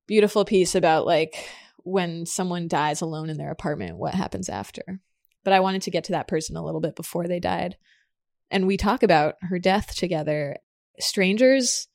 Beautiful 0.07 0.45
piece 0.45 0.75
about 0.75 1.05
like 1.05 1.49
when 1.83 2.25
someone 2.25 2.67
dies 2.67 3.01
alone 3.01 3.29
in 3.29 3.37
their 3.37 3.51
apartment, 3.51 3.97
what 3.97 4.13
happens 4.13 4.49
after. 4.49 4.99
But 5.43 5.53
I 5.53 5.59
wanted 5.59 5.81
to 5.83 5.91
get 5.91 6.05
to 6.05 6.13
that 6.13 6.27
person 6.27 6.55
a 6.55 6.63
little 6.63 6.81
bit 6.81 6.95
before 6.95 7.27
they 7.27 7.39
died. 7.39 7.77
And 8.49 8.67
we 8.67 8.77
talk 8.77 9.03
about 9.03 9.35
her 9.41 9.59
death 9.59 9.95
together. 9.95 10.57
Strangers, 10.99 11.87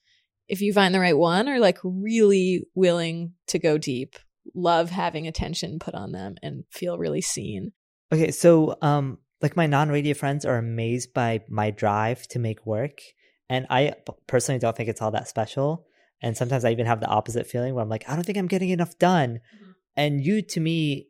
if 0.48 0.60
you 0.60 0.72
find 0.72 0.94
the 0.94 1.00
right 1.00 1.16
one, 1.16 1.48
are 1.48 1.60
like 1.60 1.78
really 1.82 2.64
willing 2.74 3.34
to 3.46 3.58
go 3.58 3.78
deep, 3.78 4.16
love 4.54 4.90
having 4.90 5.26
attention 5.26 5.78
put 5.78 5.94
on 5.94 6.12
them, 6.12 6.36
and 6.42 6.64
feel 6.70 6.98
really 6.98 7.20
seen. 7.20 7.72
Okay, 8.12 8.30
so 8.30 8.76
um, 8.82 9.18
like 9.40 9.56
my 9.56 9.66
non-radio 9.66 10.14
friends 10.14 10.44
are 10.44 10.56
amazed 10.56 11.12
by 11.14 11.42
my 11.48 11.70
drive 11.70 12.26
to 12.28 12.38
make 12.38 12.66
work 12.66 13.00
and 13.48 13.66
i 13.70 13.94
personally 14.26 14.58
don't 14.58 14.76
think 14.76 14.88
it's 14.88 15.00
all 15.02 15.10
that 15.10 15.28
special. 15.28 15.86
And 16.20 16.36
sometimes 16.36 16.64
i 16.64 16.70
even 16.72 16.86
have 16.86 17.00
the 17.00 17.06
opposite 17.06 17.46
feeling 17.46 17.74
where 17.74 17.82
i'm 17.82 17.88
like 17.88 18.04
i 18.08 18.14
don't 18.14 18.24
think 18.24 18.38
i'm 18.38 18.48
getting 18.48 18.70
enough 18.70 18.98
done. 18.98 19.40
Mm-hmm. 19.54 19.70
and 19.96 20.24
you 20.24 20.42
to 20.42 20.60
me 20.60 21.08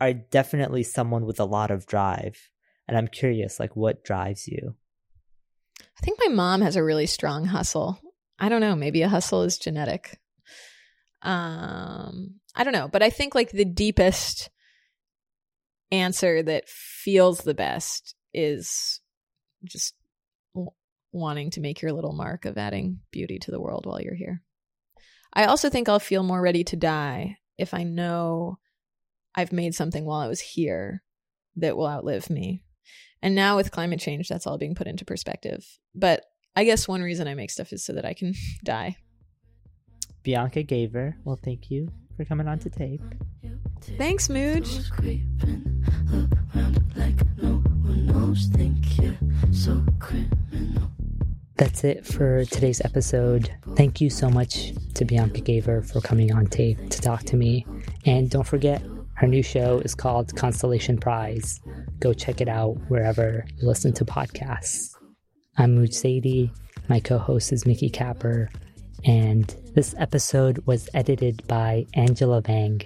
are 0.00 0.12
definitely 0.14 0.82
someone 0.82 1.26
with 1.26 1.38
a 1.38 1.44
lot 1.44 1.70
of 1.70 1.86
drive 1.86 2.50
and 2.88 2.96
i'm 2.98 3.08
curious 3.08 3.60
like 3.60 3.76
what 3.76 4.04
drives 4.04 4.48
you? 4.48 4.74
I 5.80 6.02
think 6.02 6.18
my 6.20 6.32
mom 6.32 6.62
has 6.62 6.76
a 6.76 6.84
really 6.84 7.06
strong 7.06 7.44
hustle. 7.44 8.00
I 8.38 8.48
don't 8.48 8.60
know 8.60 8.74
maybe 8.74 9.02
a 9.02 9.08
hustle 9.08 9.42
is 9.42 9.58
genetic. 9.58 10.18
Um 11.22 12.40
i 12.56 12.64
don't 12.64 12.72
know 12.72 12.88
but 12.88 13.02
i 13.02 13.10
think 13.10 13.34
like 13.34 13.52
the 13.52 13.64
deepest 13.64 14.50
answer 15.92 16.42
that 16.42 16.68
feels 16.68 17.38
the 17.38 17.54
best 17.54 18.14
is 18.32 19.00
just 19.64 19.94
w- 20.54 20.70
wanting 21.12 21.50
to 21.50 21.60
make 21.60 21.82
your 21.82 21.92
little 21.92 22.12
mark 22.12 22.44
of 22.44 22.56
adding 22.56 23.00
beauty 23.10 23.38
to 23.40 23.50
the 23.50 23.60
world 23.60 23.86
while 23.86 24.00
you're 24.00 24.14
here. 24.14 24.42
I 25.32 25.44
also 25.44 25.70
think 25.70 25.88
I'll 25.88 26.00
feel 26.00 26.22
more 26.22 26.40
ready 26.40 26.64
to 26.64 26.76
die 26.76 27.38
if 27.58 27.74
I 27.74 27.84
know 27.84 28.58
I've 29.34 29.52
made 29.52 29.74
something 29.74 30.04
while 30.04 30.20
I 30.20 30.28
was 30.28 30.40
here 30.40 31.02
that 31.56 31.76
will 31.76 31.86
outlive 31.86 32.30
me. 32.30 32.64
And 33.22 33.34
now 33.34 33.56
with 33.56 33.70
climate 33.70 34.00
change, 34.00 34.28
that's 34.28 34.46
all 34.46 34.58
being 34.58 34.74
put 34.74 34.86
into 34.86 35.04
perspective. 35.04 35.64
But 35.94 36.24
I 36.56 36.64
guess 36.64 36.88
one 36.88 37.02
reason 37.02 37.28
I 37.28 37.34
make 37.34 37.50
stuff 37.50 37.72
is 37.72 37.84
so 37.84 37.92
that 37.92 38.04
I 38.04 38.14
can 38.14 38.34
die. 38.64 38.96
Bianca 40.22 40.64
Giaever, 40.64 41.14
well, 41.24 41.38
thank 41.42 41.70
you 41.70 41.88
for 42.20 42.26
coming 42.26 42.48
on 42.48 42.58
to 42.58 42.68
tape. 42.68 43.00
Thanks, 43.96 44.28
Mooj. 44.28 44.66
That's 51.56 51.82
it 51.82 52.04
for 52.04 52.44
today's 52.44 52.82
episode. 52.82 53.50
Thank 53.74 54.02
you 54.02 54.10
so 54.10 54.28
much 54.28 54.74
to 54.96 55.06
Bianca 55.06 55.40
Giaever 55.40 55.90
for 55.90 56.02
coming 56.02 56.30
on 56.34 56.44
tape 56.44 56.90
to 56.90 57.00
talk 57.00 57.22
to 57.22 57.36
me. 57.36 57.64
And 58.04 58.28
don't 58.28 58.46
forget, 58.46 58.82
her 59.14 59.26
new 59.26 59.42
show 59.42 59.78
is 59.78 59.94
called 59.94 60.36
Constellation 60.36 60.98
Prize. 60.98 61.58
Go 62.00 62.12
check 62.12 62.42
it 62.42 62.48
out 62.48 62.76
wherever 62.88 63.46
you 63.56 63.66
listen 63.66 63.94
to 63.94 64.04
podcasts. 64.04 64.94
I'm 65.56 65.74
Mooj 65.74 65.92
Zadie. 65.92 66.50
My 66.90 67.00
co 67.00 67.16
host 67.16 67.50
is 67.50 67.64
Mickey 67.64 67.88
Capper. 67.88 68.50
And 69.04 69.54
this 69.74 69.94
episode 69.98 70.58
was 70.66 70.88
edited 70.94 71.46
by 71.46 71.86
Angela 71.94 72.40
Vang. 72.40 72.82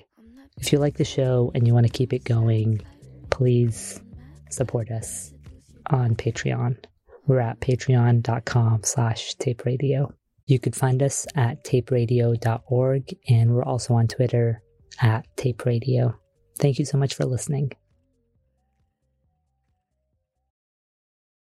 If 0.58 0.72
you 0.72 0.78
like 0.78 0.96
the 0.96 1.04
show 1.04 1.50
and 1.54 1.66
you 1.66 1.74
want 1.74 1.86
to 1.86 1.92
keep 1.92 2.12
it 2.12 2.24
going, 2.24 2.80
please 3.30 4.00
support 4.50 4.90
us 4.90 5.32
on 5.90 6.14
Patreon. 6.14 6.76
We're 7.26 7.40
at 7.40 7.60
patreon.com 7.60 8.82
slash 8.84 9.34
tape 9.34 9.64
radio. 9.64 10.12
You 10.46 10.58
could 10.58 10.76
find 10.76 11.02
us 11.02 11.26
at 11.34 11.64
taperadio.org 11.64 13.16
and 13.28 13.54
we're 13.54 13.64
also 13.64 13.94
on 13.94 14.08
Twitter 14.08 14.62
at 15.00 15.26
tape 15.36 15.64
radio. 15.64 16.14
Thank 16.58 16.78
you 16.78 16.84
so 16.84 16.98
much 16.98 17.14
for 17.14 17.24
listening. 17.24 17.72